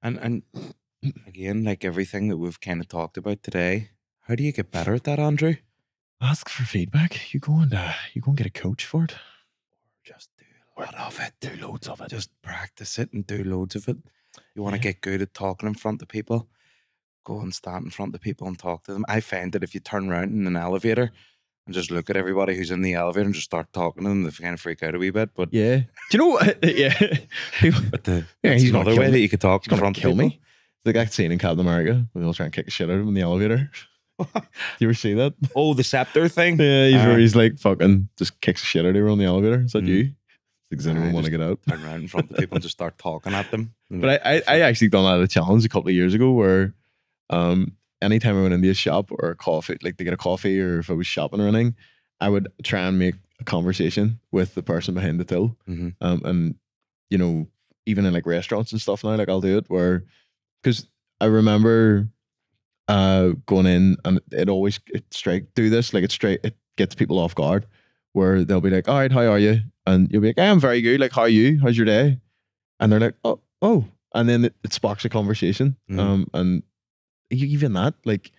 And 0.01 0.17
and 0.17 0.41
again, 1.27 1.63
like 1.63 1.85
everything 1.85 2.29
that 2.29 2.37
we've 2.37 2.59
kind 2.59 2.81
of 2.81 2.87
talked 2.87 3.15
about 3.17 3.43
today, 3.43 3.91
how 4.21 4.33
do 4.33 4.43
you 4.43 4.51
get 4.51 4.71
better 4.71 4.95
at 4.95 5.03
that, 5.03 5.19
Andrew? 5.19 5.55
Ask 6.19 6.49
for 6.49 6.63
feedback. 6.63 7.31
You 7.33 7.39
go 7.39 7.59
and 7.59 7.73
uh, 7.73 7.93
you 8.13 8.21
go 8.21 8.29
and 8.29 8.37
get 8.37 8.47
a 8.47 8.49
coach 8.49 8.85
for 8.85 9.03
it. 9.03 9.15
Just 10.03 10.29
do 10.39 10.45
a 10.77 10.81
lot 10.81 10.95
of 10.95 11.19
it. 11.19 11.33
Do 11.39 11.55
loads 11.67 11.87
of 11.87 12.01
it. 12.01 12.09
Just 12.09 12.29
practice 12.41 12.97
it 12.97 13.13
and 13.13 13.25
do 13.27 13.43
loads 13.43 13.75
of 13.75 13.87
it. 13.87 13.97
You 14.55 14.63
want 14.63 14.73
to 14.73 14.79
Yeah. 14.79 14.93
get 14.93 15.01
good 15.01 15.21
at 15.21 15.33
talking 15.35 15.67
in 15.69 15.75
front 15.75 16.01
of 16.01 16.07
people, 16.07 16.49
go 17.25 17.41
and 17.41 17.53
stand 17.53 17.83
in 17.85 17.91
front 17.91 18.15
of 18.15 18.21
people 18.21 18.47
and 18.47 18.57
talk 18.57 18.83
to 18.85 18.93
them. 18.93 19.03
I 19.09 19.19
find 19.19 19.51
that 19.51 19.63
if 19.63 19.73
you 19.73 19.81
turn 19.81 20.09
around 20.09 20.31
in 20.31 20.47
an 20.47 20.55
elevator 20.55 21.11
and 21.65 21.73
just 21.75 21.91
look 21.91 22.09
at 22.09 22.15
everybody 22.15 22.55
who's 22.55 22.71
in 22.71 22.81
the 22.81 22.93
elevator 22.93 23.25
and 23.25 23.33
just 23.33 23.45
start 23.45 23.73
talking 23.73 24.03
to 24.03 24.09
them, 24.09 24.23
they 24.23 24.31
kind 24.31 24.53
of 24.53 24.61
freak 24.61 24.81
out 24.83 24.95
a 24.95 24.99
wee 24.99 25.09
bit. 25.09 25.31
But 25.35 25.49
Yeah. 25.51 25.77
Do 25.77 25.85
you 26.11 26.19
know 26.19 26.27
what? 26.27 26.59
yeah. 26.63 26.93
But 27.91 28.03
the 28.05 28.25
Yeah, 28.43 28.53
he's 28.53 28.69
another 28.69 28.91
way 28.91 29.07
me. 29.07 29.11
that 29.11 29.19
you 29.19 29.29
could 29.29 29.41
talk 29.41 29.63
he's 29.63 29.67
in 29.67 29.71
gonna 29.71 29.79
front 29.81 29.95
kill 29.97 30.11
of 30.11 30.17
people. 30.17 30.29
me. 30.29 30.39
The 30.85 30.93
guy 30.93 31.05
scene 31.05 31.31
in 31.31 31.39
Captain 31.39 31.59
America 31.59 32.05
where 32.13 32.23
they'll 32.23 32.33
try 32.33 32.45
and 32.45 32.53
kick 32.53 32.65
the 32.65 32.71
shit 32.71 32.89
out 32.89 32.93
of 32.95 33.01
him 33.01 33.07
in 33.09 33.13
the 33.15 33.21
elevator. 33.21 33.71
Do 34.19 34.25
you 34.79 34.87
ever 34.87 34.93
see 34.93 35.13
that? 35.15 35.33
Oh, 35.55 35.73
the 35.73 35.83
scepter 35.83 36.29
thing. 36.29 36.57
Yeah, 36.59 36.85
he's, 36.87 36.95
where 36.97 37.11
Uh, 37.13 37.17
he's 37.17 37.35
like 37.35 37.59
fucking 37.59 38.07
just 38.17 38.39
kicks 38.39 38.61
the 38.61 38.65
shit 38.67 38.85
out 38.85 38.89
of 38.89 38.95
everyone 38.95 39.19
in 39.19 39.25
the 39.25 39.31
elevator. 39.31 39.61
Is 39.63 39.73
that 39.73 39.83
Mm. 39.83 39.87
you? 39.89 40.11
Does 40.71 40.87
anyone 40.87 41.13
want 41.13 41.25
to 41.25 41.31
get 41.31 41.41
out? 41.41 41.59
Turn 41.67 41.83
around 41.83 42.01
in 42.01 42.07
front 42.07 42.31
of 42.31 42.37
people 42.37 42.55
and 42.55 42.61
just 42.63 42.75
start 42.75 42.97
talking 42.97 43.33
at 43.33 43.49
them. 43.51 43.73
But 43.89 44.21
I, 44.25 44.35
I, 44.37 44.41
I 44.47 44.59
actually 44.61 44.89
done 44.89 45.05
that 45.05 45.17
at 45.19 45.23
a 45.23 45.27
challenge 45.27 45.63
a 45.65 45.69
couple 45.69 45.87
of 45.89 45.95
years 45.95 46.13
ago 46.13 46.31
where 46.31 46.73
um 47.29 47.73
anytime 48.01 48.37
I 48.37 48.41
went 48.41 48.53
into 48.53 48.69
a 48.69 48.73
shop 48.73 49.09
or 49.11 49.29
a 49.31 49.35
coffee, 49.35 49.77
like 49.81 49.97
to 49.97 50.03
get 50.03 50.13
a 50.13 50.17
coffee 50.17 50.59
or 50.61 50.79
if 50.79 50.89
I 50.89 50.93
was 50.93 51.07
shopping 51.07 51.41
or 51.41 51.47
anything, 51.47 51.75
I 52.19 52.29
would 52.29 52.47
try 52.63 52.81
and 52.81 52.99
make 52.99 53.15
a 53.39 53.43
conversation 53.43 54.19
with 54.31 54.53
the 54.55 54.63
person 54.63 54.93
behind 54.93 55.19
the 55.19 55.25
till. 55.25 55.57
Mhm. 55.67 55.95
Um 56.01 56.21
and 56.25 56.55
you 57.09 57.17
know, 57.17 57.47
even 57.85 58.05
in 58.05 58.13
like 58.13 58.25
restaurants 58.25 58.71
and 58.71 58.81
stuff 58.81 59.03
now, 59.03 59.15
like 59.15 59.29
I'll 59.29 59.41
do 59.41 59.57
it 59.57 59.65
where 59.69 60.03
because 60.61 60.87
I 61.21 61.25
remember 61.25 62.09
uh 62.87 63.29
going 63.47 63.65
in 63.65 63.97
and 64.05 64.19
it 64.31 64.49
always 64.49 64.79
it 64.93 65.05
straight 65.13 65.53
do 65.55 65.69
this, 65.69 65.93
like 65.93 66.03
it 66.03 66.11
straight 66.11 66.39
it 66.43 66.55
gets 66.77 66.93
people 66.95 67.17
off 67.19 67.33
guard 67.35 67.65
where 68.13 68.43
they'll 68.43 68.61
be 68.61 68.69
like, 68.69 68.87
All 68.87 68.97
right, 68.97 69.11
how 69.11 69.21
are 69.25 69.39
you? 69.39 69.61
And 69.87 70.09
you'll 70.11 70.21
be 70.21 70.27
like, 70.29 70.39
I'm 70.39 70.59
very 70.59 70.81
good. 70.81 70.99
Like, 70.99 71.11
how 71.13 71.21
are 71.23 71.29
you? 71.29 71.59
How's 71.59 71.77
your 71.77 71.85
day? 71.85 72.19
And 72.79 72.91
they're 72.91 72.99
like, 72.99 73.15
Oh, 73.23 73.39
oh. 73.61 73.85
And 74.13 74.29
then 74.29 74.45
it, 74.45 74.55
it 74.63 74.71
sparks 74.73 75.03
a 75.05 75.09
conversation. 75.09 75.75
Mhm. 75.89 75.99
Um, 75.99 76.27
and 76.33 76.63
even 77.29 77.73
that, 77.73 77.95
like, 78.05 78.31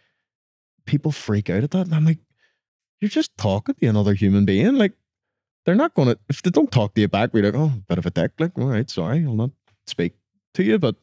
people 0.86 1.12
freak 1.12 1.50
out 1.50 1.64
at 1.64 1.70
that. 1.72 1.86
And 1.86 1.94
I'm 1.94 2.04
like, 2.04 2.18
you're 3.00 3.08
just 3.08 3.36
talking 3.36 3.74
to 3.74 3.86
another 3.86 4.14
human 4.14 4.44
being. 4.44 4.74
Like, 4.76 4.92
they're 5.64 5.74
not 5.74 5.94
gonna 5.94 6.16
if 6.28 6.42
they 6.42 6.50
don't 6.50 6.70
talk 6.70 6.94
to 6.94 7.00
you 7.00 7.08
back, 7.08 7.34
we're 7.34 7.42
like, 7.44 7.54
oh, 7.56 7.72
bit 7.88 7.98
of 7.98 8.06
a 8.06 8.10
dick. 8.10 8.32
Like, 8.38 8.56
all 8.58 8.66
right, 8.68 8.88
sorry, 8.88 9.24
I'll 9.24 9.34
not 9.34 9.50
speak 9.86 10.14
to 10.54 10.62
you, 10.62 10.78
but 10.78 10.94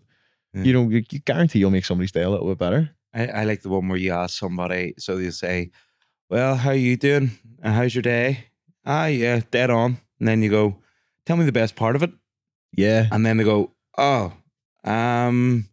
Yeah. 0.54 0.64
you 0.64 0.74
know, 0.74 0.90
you, 0.90 1.04
you 1.12 1.20
guarantee 1.20 1.60
you'll 1.60 1.72
make 1.72 1.86
somebody's 1.86 2.12
day 2.14 2.24
a 2.24 2.30
little 2.30 2.48
bit 2.48 2.58
better. 2.58 2.92
I, 3.14 3.28
I 3.28 3.44
like 3.44 3.62
the 3.62 3.70
one 3.70 3.88
where 3.90 3.98
you 3.98 4.12
ask 4.14 4.38
somebody, 4.40 4.94
so 4.98 5.18
they 5.18 5.30
say, 5.32 5.72
Well, 6.30 6.56
how 6.56 6.70
are 6.70 6.76
you 6.76 6.96
doing? 6.98 7.32
And 7.62 7.74
how's 7.76 7.94
your 7.94 8.02
day? 8.04 8.46
Ah, 8.86 9.06
yeah, 9.08 9.42
dead 9.52 9.70
on. 9.70 9.98
And 10.20 10.28
then 10.28 10.42
you 10.42 10.50
go, 10.50 10.78
Tell 11.26 11.36
me 11.38 11.46
the 11.46 11.52
best 11.52 11.76
part 11.76 11.96
of 11.98 12.04
it. 12.04 12.12
Yeah. 12.76 13.08
And 13.12 13.26
then 13.26 13.38
they 13.38 13.44
go, 13.44 13.72
Oh, 13.98 14.32
um, 14.86 15.68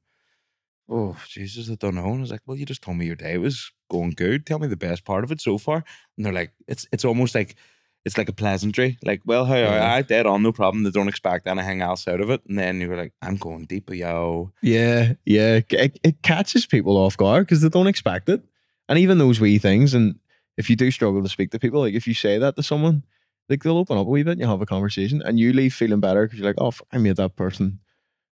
oh, 0.90 1.16
Jesus, 1.28 1.70
I 1.70 1.76
don't 1.76 1.94
know. 1.94 2.06
And 2.06 2.18
I 2.18 2.20
was 2.20 2.30
like, 2.30 2.42
Well, 2.46 2.56
you 2.56 2.66
just 2.66 2.82
told 2.82 2.96
me 2.96 3.06
your 3.06 3.16
day 3.16 3.38
was 3.38 3.72
going 3.90 4.10
good. 4.10 4.44
Tell 4.46 4.58
me 4.58 4.66
the 4.66 4.76
best 4.76 5.04
part 5.04 5.24
of 5.24 5.32
it 5.32 5.40
so 5.40 5.56
far. 5.58 5.84
And 6.16 6.26
they're 6.26 6.32
like, 6.32 6.52
It's 6.68 6.86
it's 6.92 7.04
almost 7.04 7.34
like 7.34 7.56
it's 8.04 8.16
like 8.16 8.30
a 8.30 8.32
pleasantry. 8.34 8.98
Like, 9.04 9.20
well, 9.26 9.44
how 9.44 9.54
are 9.54 9.58
Yeah. 9.58 9.94
I? 9.94 10.02
Dead 10.02 10.24
on, 10.26 10.42
no 10.42 10.52
problem. 10.52 10.84
They 10.84 10.90
don't 10.90 11.08
expect 11.08 11.46
anything 11.46 11.82
else 11.82 12.08
out 12.08 12.20
of 12.22 12.30
it. 12.30 12.40
And 12.48 12.58
then 12.58 12.80
you 12.80 12.88
were 12.88 12.96
like, 12.96 13.12
I'm 13.20 13.36
going 13.36 13.66
deep, 13.66 13.90
yo. 13.92 14.52
Yeah, 14.62 15.14
yeah. 15.26 15.60
It, 15.68 16.00
it 16.02 16.22
catches 16.22 16.64
people 16.64 16.96
off 16.96 17.16
guard 17.18 17.46
because 17.46 17.60
they 17.60 17.68
don't 17.68 17.86
expect 17.86 18.30
it. 18.30 18.42
And 18.88 18.98
even 18.98 19.18
those 19.18 19.38
wee 19.38 19.58
things, 19.58 19.92
and 19.92 20.18
if 20.56 20.70
you 20.70 20.76
do 20.76 20.90
struggle 20.90 21.22
to 21.22 21.28
speak 21.28 21.50
to 21.50 21.58
people, 21.58 21.80
like 21.80 21.92
if 21.94 22.06
you 22.06 22.14
say 22.14 22.38
that 22.38 22.56
to 22.56 22.62
someone, 22.62 23.04
like 23.50 23.62
they'll 23.62 23.76
open 23.76 23.98
up 23.98 24.06
a 24.06 24.10
wee 24.10 24.22
bit 24.22 24.32
and 24.32 24.40
you 24.40 24.46
have 24.46 24.62
a 24.62 24.66
conversation 24.66 25.20
and 25.22 25.38
you 25.38 25.52
leave 25.52 25.74
feeling 25.74 26.00
better 26.00 26.24
because 26.24 26.38
you're 26.38 26.48
like, 26.48 26.56
oh, 26.58 26.72
I 26.90 26.96
made 26.98 27.16
that 27.16 27.36
person. 27.36 27.80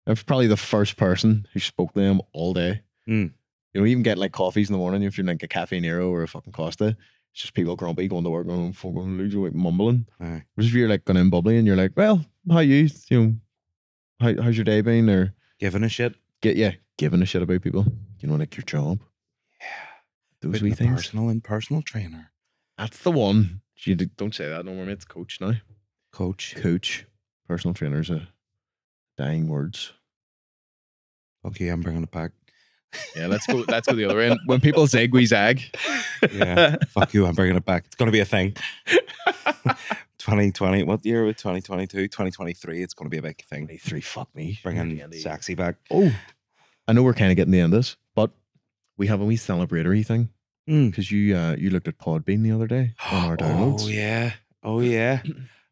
I'm 0.08 0.16
probably 0.16 0.47
the 0.47 0.58
first 0.58 0.97
person 0.97 1.47
who 1.53 1.60
spoke 1.60 1.93
to 1.93 1.99
them 1.99 2.22
all 2.34 2.53
day. 2.53 2.82
Mm. 3.08 3.34
You 3.74 3.82
know, 3.82 3.88
even 3.88 4.03
get 4.03 4.18
like 4.18 4.32
coffees 4.32 4.70
in 4.70 4.74
the 4.74 4.80
morning 4.80 5.03
if 5.03 5.18
you're 5.18 5.28
like 5.28 5.43
a 5.43 5.47
Caffè 5.47 5.82
Nero 5.82 6.10
or 6.10 6.24
a 6.24 6.28
fucking 6.28 6.53
Costa. 6.53 6.95
It's 7.34 7.41
just 7.41 7.53
people 7.53 7.76
grumpy 7.76 8.08
going 8.08 8.24
to 8.24 8.30
work 8.30 8.47
going, 8.47 8.72
fucking 8.72 9.18
losing 9.18 9.43
like 9.43 9.53
mumbling. 9.53 10.08
Aye. 10.22 10.43
Whereas 10.53 10.70
if 10.70 10.74
you're 10.74 10.88
like 10.88 11.03
going 11.03 11.18
in 11.18 11.30
bubbly 11.30 11.58
and 11.58 11.68
you're 11.68 11.76
like, 11.76 11.91
well, 11.97 12.24
how 12.49 12.60
you? 12.60 12.89
You 13.10 13.22
know, 13.22 13.36
how, 14.22 14.41
how's 14.43 14.56
your 14.58 14.64
day 14.64 14.82
been? 14.82 15.10
Or 15.10 15.34
Giving 15.60 15.84
a 15.84 15.89
shit. 15.89 16.16
get 16.41 16.56
yeah, 16.56 16.72
giving 16.97 17.22
a 17.22 17.26
shit 17.26 17.41
about 17.41 17.62
people. 17.62 17.86
You 18.22 18.30
know, 18.30 18.36
like 18.36 18.56
your 18.56 18.64
job. 18.64 19.01
Yeah, 19.60 19.68
those 20.49 20.62
wee 20.62 20.72
things. 20.72 20.95
Personal 20.95 21.30
and 21.30 21.43
personal 21.43 21.82
trainer. 21.82 22.32
That's 22.78 22.99
the 22.99 23.12
one. 23.12 23.62
You 23.84 23.95
don't 23.95 24.34
say 24.34 24.47
that 24.47 24.66
no 24.66 24.74
more, 24.74 24.86
mate. 24.86 24.93
It's 24.93 25.06
coach 25.06 25.39
now. 25.41 25.53
Coach. 26.12 26.56
Coach. 26.56 27.06
Personal 27.47 27.74
trainers 27.74 28.10
are 28.10 28.28
dying 29.18 29.47
words. 29.47 29.93
Okay, 31.45 31.68
I'm 31.68 31.82
bringing 31.82 32.03
it 32.03 32.11
back. 32.11 32.32
Yeah, 33.16 33.28
let's 33.28 33.45
go. 33.45 33.63
Let's 33.68 33.88
go 33.88 33.93
the 33.93 34.05
other 34.05 34.16
way. 34.16 34.30
And 34.30 34.39
when 34.45 34.61
people 34.61 34.88
zig, 34.88 35.13
we 35.13 35.26
zag. 35.26 35.61
Yeah. 36.32 36.78
Fuck 36.89 37.13
you, 37.13 37.26
I'm 37.26 37.36
bringing 37.36 37.57
it 37.57 37.66
back. 37.66 37.86
It's 37.86 37.95
going 37.95 38.07
to 38.07 38.11
be 38.11 38.20
a 38.20 38.26
thing. 38.26 38.55
2020, 40.18 40.84
what 40.84 41.05
year 41.05 41.24
was 41.24 41.36
2022? 41.36 42.07
2023, 42.07 42.82
it's 42.82 42.93
going 42.93 43.05
to 43.05 43.09
be 43.09 43.20
a 43.20 43.22
big 43.22 43.43
thing. 43.45 43.68
Three. 43.80 44.01
Fuck 44.01 44.34
me. 44.36 44.59
Bringing 44.63 45.11
sexy 45.13 45.55
back. 45.55 45.76
Oh, 45.91 46.11
I 46.88 46.93
know 46.93 47.03
we're 47.03 47.13
kind 47.13 47.32
of 47.32 47.36
getting 47.36 47.51
the 47.51 47.59
end 47.59 47.74
of 47.74 47.80
this, 47.80 47.95
but 48.16 48.32
we 48.97 49.07
have 49.07 49.22
a 49.22 49.26
wee 49.26 49.38
celebratory 49.38 50.05
thing 50.05 50.30
because 50.66 51.11
you 51.11 51.36
uh, 51.36 51.55
you 51.57 51.70
looked 51.70 51.88
at 51.88 51.99
Podbean 51.99 52.43
the 52.43 52.51
other 52.51 52.68
day 52.68 52.93
on 53.11 53.26
our 53.26 53.38
downloads. 53.38 53.84
Oh, 53.84 53.88
yeah. 53.88 54.32
Oh, 54.63 54.80
yeah. 54.80 55.22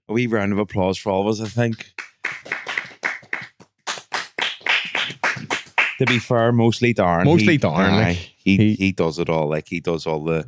A 0.07 0.13
wee 0.13 0.27
round 0.27 0.51
of 0.51 0.59
applause 0.59 0.97
for 0.97 1.11
all 1.11 1.21
of 1.21 1.27
us, 1.27 1.41
I 1.41 1.47
think. 1.47 1.93
To 6.05 6.13
be 6.13 6.19
fair, 6.19 6.51
mostly 6.51 6.93
Darren. 6.93 7.25
Mostly 7.25 7.57
Darren, 7.57 7.89
aye, 7.91 8.03
like, 8.09 8.17
he, 8.17 8.57
he- 8.57 8.75
he 8.75 8.91
does 8.91 9.19
it 9.19 9.29
all. 9.29 9.47
Like 9.49 9.67
he 9.69 9.79
does 9.79 10.05
all 10.05 10.23
the 10.23 10.45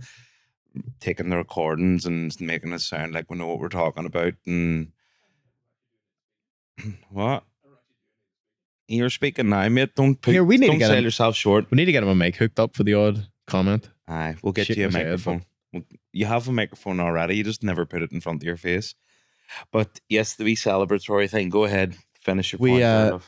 taking 0.99 1.29
the 1.29 1.37
recordings 1.37 2.05
and 2.05 2.35
making 2.41 2.73
it 2.73 2.79
sound 2.81 3.13
like 3.13 3.29
we 3.31 3.37
know 3.37 3.47
what 3.47 3.59
we're 3.59 3.69
talking 3.69 4.05
about. 4.05 4.33
And 4.45 4.91
what? 7.09 7.43
You're 8.87 9.09
speaking 9.09 9.49
now, 9.49 9.67
mate. 9.69 9.95
Don't 9.95 10.21
put, 10.21 10.31
Here, 10.33 10.43
we 10.43 10.57
need 10.57 10.67
don't 10.67 10.77
get 10.77 10.87
sell 10.87 10.97
him- 10.97 11.03
yourself 11.03 11.35
short. 11.35 11.65
We 11.71 11.75
need 11.77 11.85
to 11.85 11.91
get 11.91 12.03
him 12.03 12.09
a 12.09 12.15
mic 12.15 12.35
hooked 12.35 12.59
up 12.59 12.75
for 12.75 12.83
the 12.83 12.93
odd 12.93 13.27
comment. 13.47 13.89
Aye, 14.07 14.35
we'll 14.43 14.53
get 14.53 14.67
Shit 14.67 14.77
you 14.77 14.83
a 14.83 14.87
was 14.87 14.95
head, 14.95 15.05
microphone. 15.05 15.45
You 16.13 16.25
have 16.27 16.47
a 16.47 16.51
microphone 16.51 16.99
already. 16.99 17.35
You 17.35 17.43
just 17.43 17.63
never 17.63 17.85
put 17.85 18.01
it 18.03 18.11
in 18.11 18.21
front 18.21 18.41
of 18.43 18.45
your 18.45 18.57
face. 18.57 18.93
But 19.71 19.99
yes, 20.09 20.35
the 20.35 20.43
wee 20.43 20.55
celebratory 20.55 21.29
thing. 21.29 21.49
Go 21.49 21.63
ahead, 21.65 21.95
finish 22.19 22.51
your 22.53 22.59
We, 22.59 22.71
point. 22.71 22.83
uh. 22.83 23.19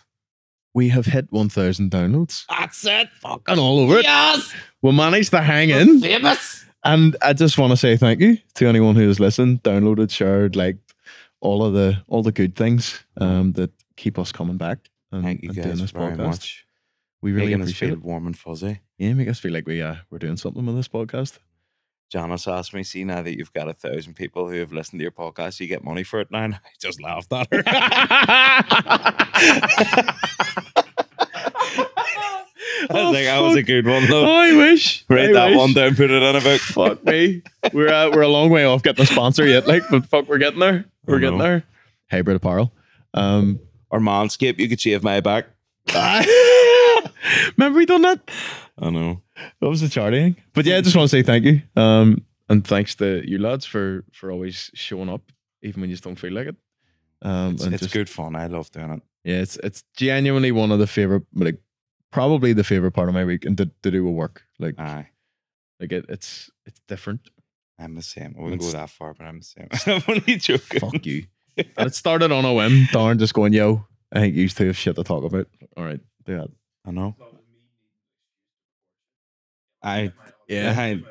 We 0.73 0.89
have 0.89 1.05
hit 1.07 1.31
1,000 1.31 1.89
downloads 1.91 2.45
That's 2.49 2.85
it. 2.85 3.09
and 3.47 3.59
all 3.59 3.79
over 3.79 3.97
it. 3.99 4.03
Yes, 4.03 4.53
We 4.81 4.91
managed 4.91 5.31
to 5.31 5.41
hang 5.41 5.69
in. 5.69 6.01
famous. 6.01 6.65
And 6.83 7.15
I 7.21 7.33
just 7.33 7.57
want 7.57 7.71
to 7.71 7.77
say 7.77 7.97
thank 7.97 8.19
you 8.21 8.37
to 8.55 8.67
anyone 8.67 8.95
who 8.95 9.07
has 9.07 9.19
listened, 9.19 9.63
downloaded, 9.63 10.11
shared, 10.11 10.55
liked 10.55 10.93
all 11.41 11.63
of 11.65 11.73
the 11.73 12.01
all 12.07 12.23
the 12.23 12.31
good 12.31 12.55
things 12.55 13.03
um, 13.17 13.51
that 13.53 13.71
keep 13.95 14.17
us 14.19 14.31
coming 14.31 14.57
back 14.57 14.79
and, 15.11 15.23
Thank 15.23 15.41
you 15.43 15.49
and 15.49 15.55
doing 15.55 15.67
guys 15.69 15.81
this 15.81 15.91
very 15.91 16.13
podcast. 16.15 16.17
much. 16.17 16.65
We 17.21 17.31
really 17.31 17.47
Making 17.47 17.61
us 17.63 17.67
appreciate 17.69 17.89
feel 17.89 17.97
it. 17.97 18.03
warm 18.03 18.27
and 18.27 18.37
fuzzy. 18.37 18.79
Yeah, 18.99 19.13
make 19.13 19.27
us 19.27 19.39
feel 19.39 19.51
like 19.53 19.67
we 19.67 19.81
uh, 19.81 19.95
we're 20.11 20.19
doing 20.19 20.37
something 20.37 20.65
with 20.65 20.75
this 20.75 20.87
podcast. 20.87 21.39
Janice 22.09 22.47
asked 22.47 22.73
me, 22.73 22.83
see 22.83 23.03
now 23.03 23.21
that 23.21 23.37
you've 23.37 23.51
got 23.53 23.67
a 23.67 23.73
thousand 23.73 24.13
people 24.15 24.49
who 24.49 24.59
have 24.59 24.71
listened 24.71 24.99
to 24.99 25.03
your 25.03 25.11
podcast, 25.11 25.59
you 25.59 25.67
get 25.67 25.83
money 25.83 26.03
for 26.03 26.19
it 26.21 26.31
now. 26.31 26.43
And 26.43 26.55
I 26.55 26.59
just 26.79 27.01
laughed 27.01 27.31
at 27.33 27.47
her. 27.51 27.63
I 32.89 32.93
was 32.93 32.99
Oh, 33.07 33.11
like, 33.11 33.25
that 33.25 33.39
was 33.41 33.55
a 33.55 33.63
good 33.63 33.85
one, 33.87 34.05
though. 34.07 34.25
I 34.25 34.55
wish. 34.55 35.03
Write 35.09 35.29
I 35.31 35.33
that 35.33 35.49
wish. 35.49 35.57
one 35.57 35.73
down, 35.73 35.95
put 35.95 36.09
it 36.11 36.21
in 36.23 36.35
a 36.35 36.41
book. 36.41 36.61
Fuck 36.61 37.03
me. 37.05 37.41
We're 37.73 37.89
uh, 37.89 38.09
we're 38.11 38.21
a 38.21 38.27
long 38.27 38.49
way 38.49 38.65
off 38.65 38.83
getting 38.83 39.03
a 39.03 39.05
sponsor 39.05 39.45
yet, 39.45 39.67
like, 39.67 39.83
but 39.89 40.05
fuck, 40.05 40.27
we're 40.29 40.37
getting 40.37 40.59
there. 40.59 40.85
We're 41.05 41.19
getting 41.19 41.37
know. 41.39 41.43
there. 41.43 41.63
Hybrid 42.11 42.37
apparel. 42.37 42.71
Um, 43.13 43.59
Or 43.89 43.99
Manscaped, 43.99 44.59
you 44.59 44.69
could 44.69 44.79
shave 44.79 45.03
my 45.03 45.19
back. 45.21 45.47
remember 47.57 47.77
we 47.79 47.85
done 47.85 48.01
that? 48.03 48.29
I 48.79 48.89
know. 48.89 49.21
That 49.61 49.69
was 49.69 49.81
the 49.81 49.89
charting. 49.89 50.35
But 50.53 50.65
yeah, 50.65 50.77
I 50.77 50.81
just 50.81 50.95
want 50.95 51.09
to 51.09 51.15
say 51.17 51.23
thank 51.23 51.45
you. 51.45 51.61
Um, 51.75 52.23
and 52.49 52.65
thanks 52.65 52.95
to 52.95 53.23
you 53.29 53.37
lads 53.39 53.65
for 53.65 54.03
for 54.13 54.31
always 54.31 54.71
showing 54.73 55.09
up, 55.09 55.21
even 55.61 55.81
when 55.81 55.89
you 55.89 55.95
just 55.95 56.03
don't 56.03 56.15
feel 56.19 56.33
like 56.33 56.47
it. 56.47 56.55
Um, 57.21 57.53
It's, 57.53 57.65
it's 57.65 57.79
just- 57.83 57.93
good 57.93 58.09
fun. 58.09 58.35
I 58.35 58.47
love 58.47 58.71
doing 58.71 58.91
it. 58.91 59.01
Yeah, 59.23 59.41
it's 59.41 59.57
it's 59.57 59.83
genuinely 59.95 60.51
one 60.51 60.71
of 60.71 60.79
the 60.79 60.87
favorite, 60.87 61.23
like 61.33 61.59
probably 62.11 62.53
the 62.53 62.63
favorite 62.63 62.91
part 62.91 63.09
of 63.09 63.13
my 63.15 63.25
week, 63.25 63.43
and 63.45 63.57
to, 63.57 63.69
to 63.83 63.91
do 63.91 64.05
with 64.05 64.13
work. 64.13 64.43
Like 64.59 64.79
Aye. 64.79 65.09
like 65.81 65.91
it, 65.91 66.05
it's 66.09 66.49
it's 66.65 66.79
different. 66.87 67.29
I'm 67.79 67.95
the 67.95 68.01
same. 68.01 68.35
I 68.37 68.41
wouldn't 68.41 68.61
It's- 68.61 68.73
go 68.73 68.79
that 68.79 68.89
far, 68.89 69.13
but 69.13 69.25
I'm 69.25 69.39
the 69.39 69.45
same. 69.45 69.67
I'm 69.87 70.03
only 70.07 70.37
joking. 70.37 70.79
Fuck 70.79 71.05
you. 71.05 71.25
It 71.57 71.95
started 71.95 72.31
on 72.31 72.45
a 72.45 72.53
whim. 72.53 72.85
Darren 72.93 73.17
just 73.17 73.33
going, 73.33 73.51
yo, 73.51 73.83
I 74.11 74.19
think 74.19 74.35
you 74.35 74.47
two 74.47 74.67
have 74.67 74.77
shit 74.77 74.95
to 74.95 75.03
talk 75.03 75.23
about. 75.23 75.47
All 75.75 75.83
right, 75.83 75.99
do 76.25 76.37
that. 76.37 76.49
I 76.87 76.91
know. 76.91 77.15
I 79.83 80.11
Yeah. 80.47 80.73
I, 80.77 81.01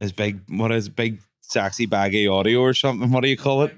is 0.04 0.12
big. 0.12 0.40
What 0.48 0.72
is 0.72 0.88
big 0.88 1.20
sexy 1.40 1.86
baggy 1.86 2.26
audio 2.26 2.60
or 2.60 2.74
something? 2.74 3.10
What 3.10 3.22
do 3.22 3.28
you 3.28 3.36
call 3.36 3.62
it? 3.62 3.74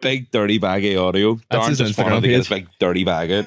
Big 0.00 0.30
dirty 0.30 0.58
baggy 0.58 0.96
audio. 0.96 1.38
That's 1.50 1.66
Darren 1.66 1.68
his 1.70 1.78
just 1.78 1.98
wanted 1.98 2.16
Instagram 2.16 2.22
to 2.22 2.28
get 2.28 2.36
his 2.36 2.48
big 2.48 2.68
dirty 2.78 3.04
bag 3.04 3.32
out. 3.32 3.46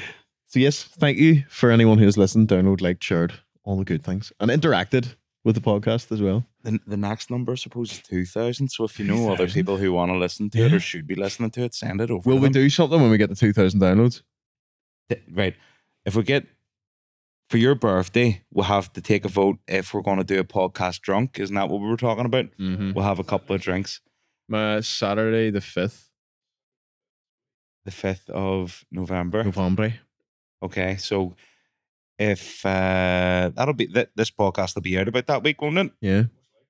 So 0.48 0.60
yes, 0.60 0.84
thank 0.84 1.18
you 1.18 1.44
for 1.50 1.70
anyone 1.70 1.98
who's 1.98 2.14
has 2.14 2.16
listened, 2.16 2.48
download, 2.48 2.80
liked, 2.80 3.04
shared, 3.04 3.34
all 3.64 3.76
the 3.76 3.84
good 3.84 4.02
things, 4.02 4.32
and 4.40 4.50
interacted 4.50 5.14
with 5.44 5.54
the 5.54 5.60
podcast 5.60 6.10
as 6.10 6.22
well. 6.22 6.46
The, 6.66 6.78
the 6.86 6.96
next 6.96 7.30
number, 7.30 7.52
I 7.52 7.54
suppose, 7.56 7.92
is 7.92 8.00
two 8.00 8.24
thousand. 8.26 8.68
So 8.68 8.84
if 8.84 8.98
you 8.98 9.06
know 9.06 9.32
other 9.32 9.48
people 9.48 9.76
who 9.76 9.92
want 9.92 10.10
to 10.10 10.18
listen 10.18 10.50
to 10.50 10.66
it 10.66 10.72
or 10.72 10.80
should 10.80 11.06
be 11.06 11.14
listening 11.14 11.50
to 11.52 11.62
it, 11.62 11.74
send 11.74 12.00
it 12.00 12.10
over. 12.10 12.28
Will 12.28 12.38
we 12.38 12.48
them. 12.48 12.52
do 12.52 12.70
something 12.70 13.00
when 13.00 13.10
we 13.10 13.18
get 13.18 13.30
the 13.30 13.36
two 13.36 13.52
thousand 13.52 13.80
downloads? 13.80 14.22
Th- 15.08 15.22
right. 15.32 15.54
If 16.04 16.14
we 16.16 16.22
get 16.22 16.46
for 17.48 17.58
your 17.58 17.74
birthday, 17.74 18.42
we'll 18.52 18.64
have 18.64 18.92
to 18.94 19.00
take 19.00 19.24
a 19.24 19.28
vote 19.28 19.58
if 19.68 19.94
we're 19.94 20.02
going 20.02 20.18
to 20.18 20.24
do 20.24 20.40
a 20.40 20.44
podcast 20.44 21.00
drunk. 21.00 21.38
Isn't 21.38 21.54
that 21.54 21.68
what 21.68 21.80
we 21.80 21.88
were 21.88 21.96
talking 21.96 22.26
about? 22.26 22.46
Mm-hmm. 22.58 22.92
We'll 22.92 23.04
have 23.04 23.20
a 23.20 23.24
couple 23.24 23.54
of 23.54 23.62
drinks. 23.62 24.00
My 24.48 24.80
Saturday 24.80 25.50
the 25.50 25.60
fifth 25.60 26.10
The 27.84 27.92
fifth 27.92 28.28
of 28.30 28.84
November. 28.90 29.44
November. 29.44 29.94
Okay, 30.62 30.96
so 30.96 31.36
if 32.18 32.64
uh 32.64 33.50
that'll 33.54 33.74
be 33.74 33.86
th- 33.86 34.10
this 34.16 34.30
podcast 34.30 34.74
will 34.74 34.82
be 34.82 34.98
out 34.98 35.06
about 35.08 35.26
that 35.26 35.42
week, 35.44 35.60
won't 35.60 35.78
it? 35.78 35.92
Yeah. 36.00 36.24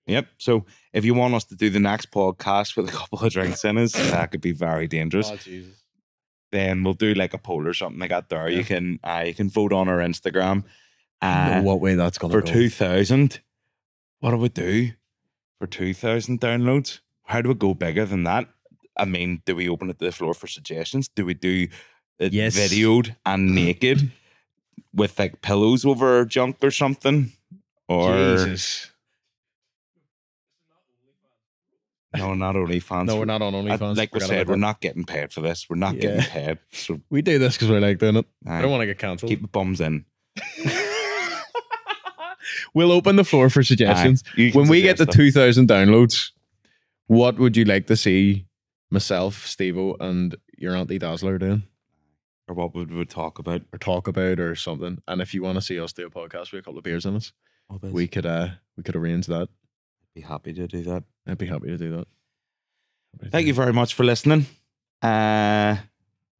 Yep. 0.06 0.26
So 0.38 0.64
if 0.92 1.04
you 1.04 1.14
want 1.14 1.34
us 1.34 1.44
to 1.44 1.56
do 1.56 1.68
the 1.70 1.80
next 1.80 2.10
podcast 2.10 2.76
with 2.76 2.88
a 2.88 2.92
couple 2.96 3.18
of 3.20 3.32
drinks 3.32 3.64
in 3.64 3.76
us, 3.78 3.92
that 3.92 4.30
could 4.30 4.40
be 4.40 4.52
very 4.52 4.86
dangerous. 4.86 5.30
Jesus. 5.42 5.74
Then 6.52 6.84
we'll 6.84 6.94
do 6.94 7.12
like 7.14 7.34
a 7.34 7.38
poll 7.38 7.66
or 7.66 7.74
something 7.74 7.98
like 7.98 8.10
that. 8.10 8.28
There, 8.28 8.48
Yeah. 8.48 8.58
you 8.58 8.64
can 8.64 9.00
uh, 9.02 9.24
you 9.26 9.34
can 9.34 9.50
vote 9.50 9.72
on 9.72 9.88
our 9.88 9.98
Instagram. 9.98 10.64
Uh, 11.20 11.56
know 11.56 11.62
what 11.62 11.80
way 11.80 11.94
that's 11.96 12.18
gonna 12.18 12.32
for 12.32 12.40
go. 12.40 12.52
two 12.52 12.70
thousand, 12.70 13.40
what 14.20 14.30
do 14.30 14.36
we 14.36 14.48
do 14.48 14.92
for 15.58 15.66
two 15.66 15.92
thousand 15.92 16.40
downloads? 16.40 17.00
How 17.24 17.40
do 17.42 17.48
we 17.48 17.54
go 17.54 17.74
bigger 17.74 18.04
than 18.06 18.22
that? 18.24 18.48
I 18.96 19.04
mean, 19.06 19.42
do 19.44 19.56
we 19.56 19.68
open 19.68 19.90
it 19.90 19.98
to 19.98 20.04
the 20.06 20.12
floor 20.12 20.34
for 20.34 20.46
suggestions? 20.46 21.08
Do 21.08 21.26
we 21.26 21.34
do 21.34 21.66
it 22.18 22.32
Yes. 22.32 22.56
videoed 22.56 23.16
and 23.26 23.54
naked 23.54 24.12
with 24.94 25.18
like 25.18 25.42
pillows 25.42 25.84
over 25.84 26.16
our 26.18 26.24
junk 26.24 26.58
or 26.62 26.70
something? 26.70 27.32
Or 27.88 28.12
Jesus. 28.36 28.92
No, 32.18 32.34
not 32.34 32.56
only 32.56 32.80
fans. 32.80 33.06
No, 33.08 33.16
we're 33.18 33.24
not 33.24 33.42
on 33.42 33.52
OnlyFans. 33.52 33.96
like 33.96 34.12
we 34.14 34.20
Forgot 34.20 34.28
said, 34.28 34.38
about 34.42 34.48
we're 34.48 34.54
that. 34.54 34.58
not 34.60 34.80
getting 34.80 35.04
paid 35.04 35.32
for 35.32 35.40
this. 35.40 35.66
We're 35.68 35.76
not 35.76 35.94
Yeah. 35.94 36.00
getting 36.02 36.20
paid. 36.22 36.58
So 36.72 37.00
We 37.10 37.22
do 37.22 37.38
this 37.38 37.54
because 37.56 37.70
we 37.70 37.78
like 37.78 37.98
doing 37.98 38.16
it. 38.16 38.26
I 38.46 38.60
don't 38.62 38.70
want 38.70 38.82
to 38.82 38.86
get 38.86 38.98
cancelled. 38.98 39.28
keep 39.30 39.42
the 39.42 39.48
bums 39.48 39.80
in. 39.80 40.04
we'll 42.74 42.92
open 42.92 43.16
the 43.16 43.24
floor 43.24 43.50
for 43.50 43.62
suggestions. 43.62 44.22
Aye, 44.28 44.40
you 44.42 44.52
can 44.52 44.60
when 44.62 44.68
we 44.68 44.82
get 44.82 44.96
the 44.98 45.04
suggest 45.04 45.16
2,000 45.34 45.68
downloads, 45.68 46.30
what 47.06 47.38
would 47.38 47.56
you 47.56 47.64
like 47.64 47.86
to 47.88 47.96
see 47.96 48.46
myself, 48.90 49.46
Stevo, 49.46 49.96
and 50.00 50.36
your 50.58 50.76
Auntie 50.76 50.98
Dazzler 50.98 51.38
doing 51.38 51.62
or 52.48 52.54
what 52.54 52.74
would 52.74 52.92
we 52.92 53.04
talk 53.04 53.38
about? 53.40 53.62
or 53.72 53.78
talk 53.78 54.06
about 54.06 54.38
or 54.38 54.54
something? 54.54 55.02
And 55.08 55.20
if 55.20 55.34
you 55.34 55.42
want 55.42 55.56
to 55.56 55.62
see 55.62 55.80
us 55.80 55.92
do 55.92 56.06
a 56.06 56.10
podcast 56.10 56.52
with 56.52 56.60
a 56.60 56.62
couple 56.62 56.78
of 56.78 56.84
beers 56.84 57.04
in 57.04 57.16
us, 57.16 57.32
we 57.82 58.06
could 58.06 58.26
uh 58.26 58.48
we 58.76 58.82
could 58.84 58.94
arrange 58.96 59.26
that. 59.26 59.48
Be 60.16 60.22
happy 60.22 60.52
to 60.54 60.66
do 60.66 60.82
that. 60.82 61.04
I'd 61.26 61.38
be 61.38 61.46
happy 61.46 61.68
to 61.68 61.76
do 61.76 61.90
that. 61.90 62.08
Happy 63.12 63.30
Thank 63.30 63.44
do 63.44 63.48
you 63.48 63.54
very 63.54 63.72
much 63.72 63.92
for 63.92 64.04
listening. 64.04 64.46
Uh, 65.02 65.76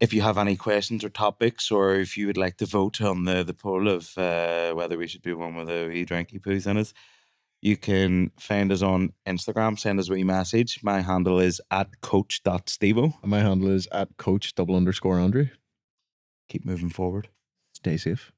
if 0.01 0.15
you 0.15 0.23
have 0.23 0.39
any 0.39 0.57
questions 0.57 1.05
or 1.05 1.11
topics, 1.11 1.71
or 1.71 1.95
if 1.95 2.17
you 2.17 2.27
would 2.27 2.39
like 2.39 2.57
to 2.57 2.67
vote 2.67 3.01
on 3.03 3.25
the, 3.25 3.45
the 3.45 3.55
poll 3.55 3.89
of 3.89 4.17
uh, 4.17 4.73
whether 4.73 4.97
we 4.97 5.07
should 5.07 5.23
do 5.23 5.37
one 5.37 5.55
with 5.57 5.69
a 5.69 5.89
wee 5.89 6.07
drinky 6.07 6.41
poos 6.41 6.67
in 6.67 6.79
it, 6.79 6.93
you 7.61 7.77
can 7.77 8.31
find 8.39 8.73
us 8.73 8.83
on 8.83 9.13
Instagram. 9.27 9.79
Send 9.79 10.01
us 10.01 10.09
a 10.09 10.13
wee 10.13 10.25
message. 10.25 10.81
My 10.83 11.03
handle 11.03 11.39
is 11.39 11.61
at 11.71 12.01
coach.stevo. 12.01 13.15
And 13.23 13.31
my 13.31 13.41
handle 13.41 13.69
is 13.69 13.89
at 13.93 14.17
coach 14.17 14.55
double 14.55 14.77
underscore 14.77 15.19
Andrew. 15.19 15.49
Keep 16.49 16.65
moving 16.65 16.91
forward. 16.91 17.29
Stay 17.75 17.97
safe. 17.99 18.33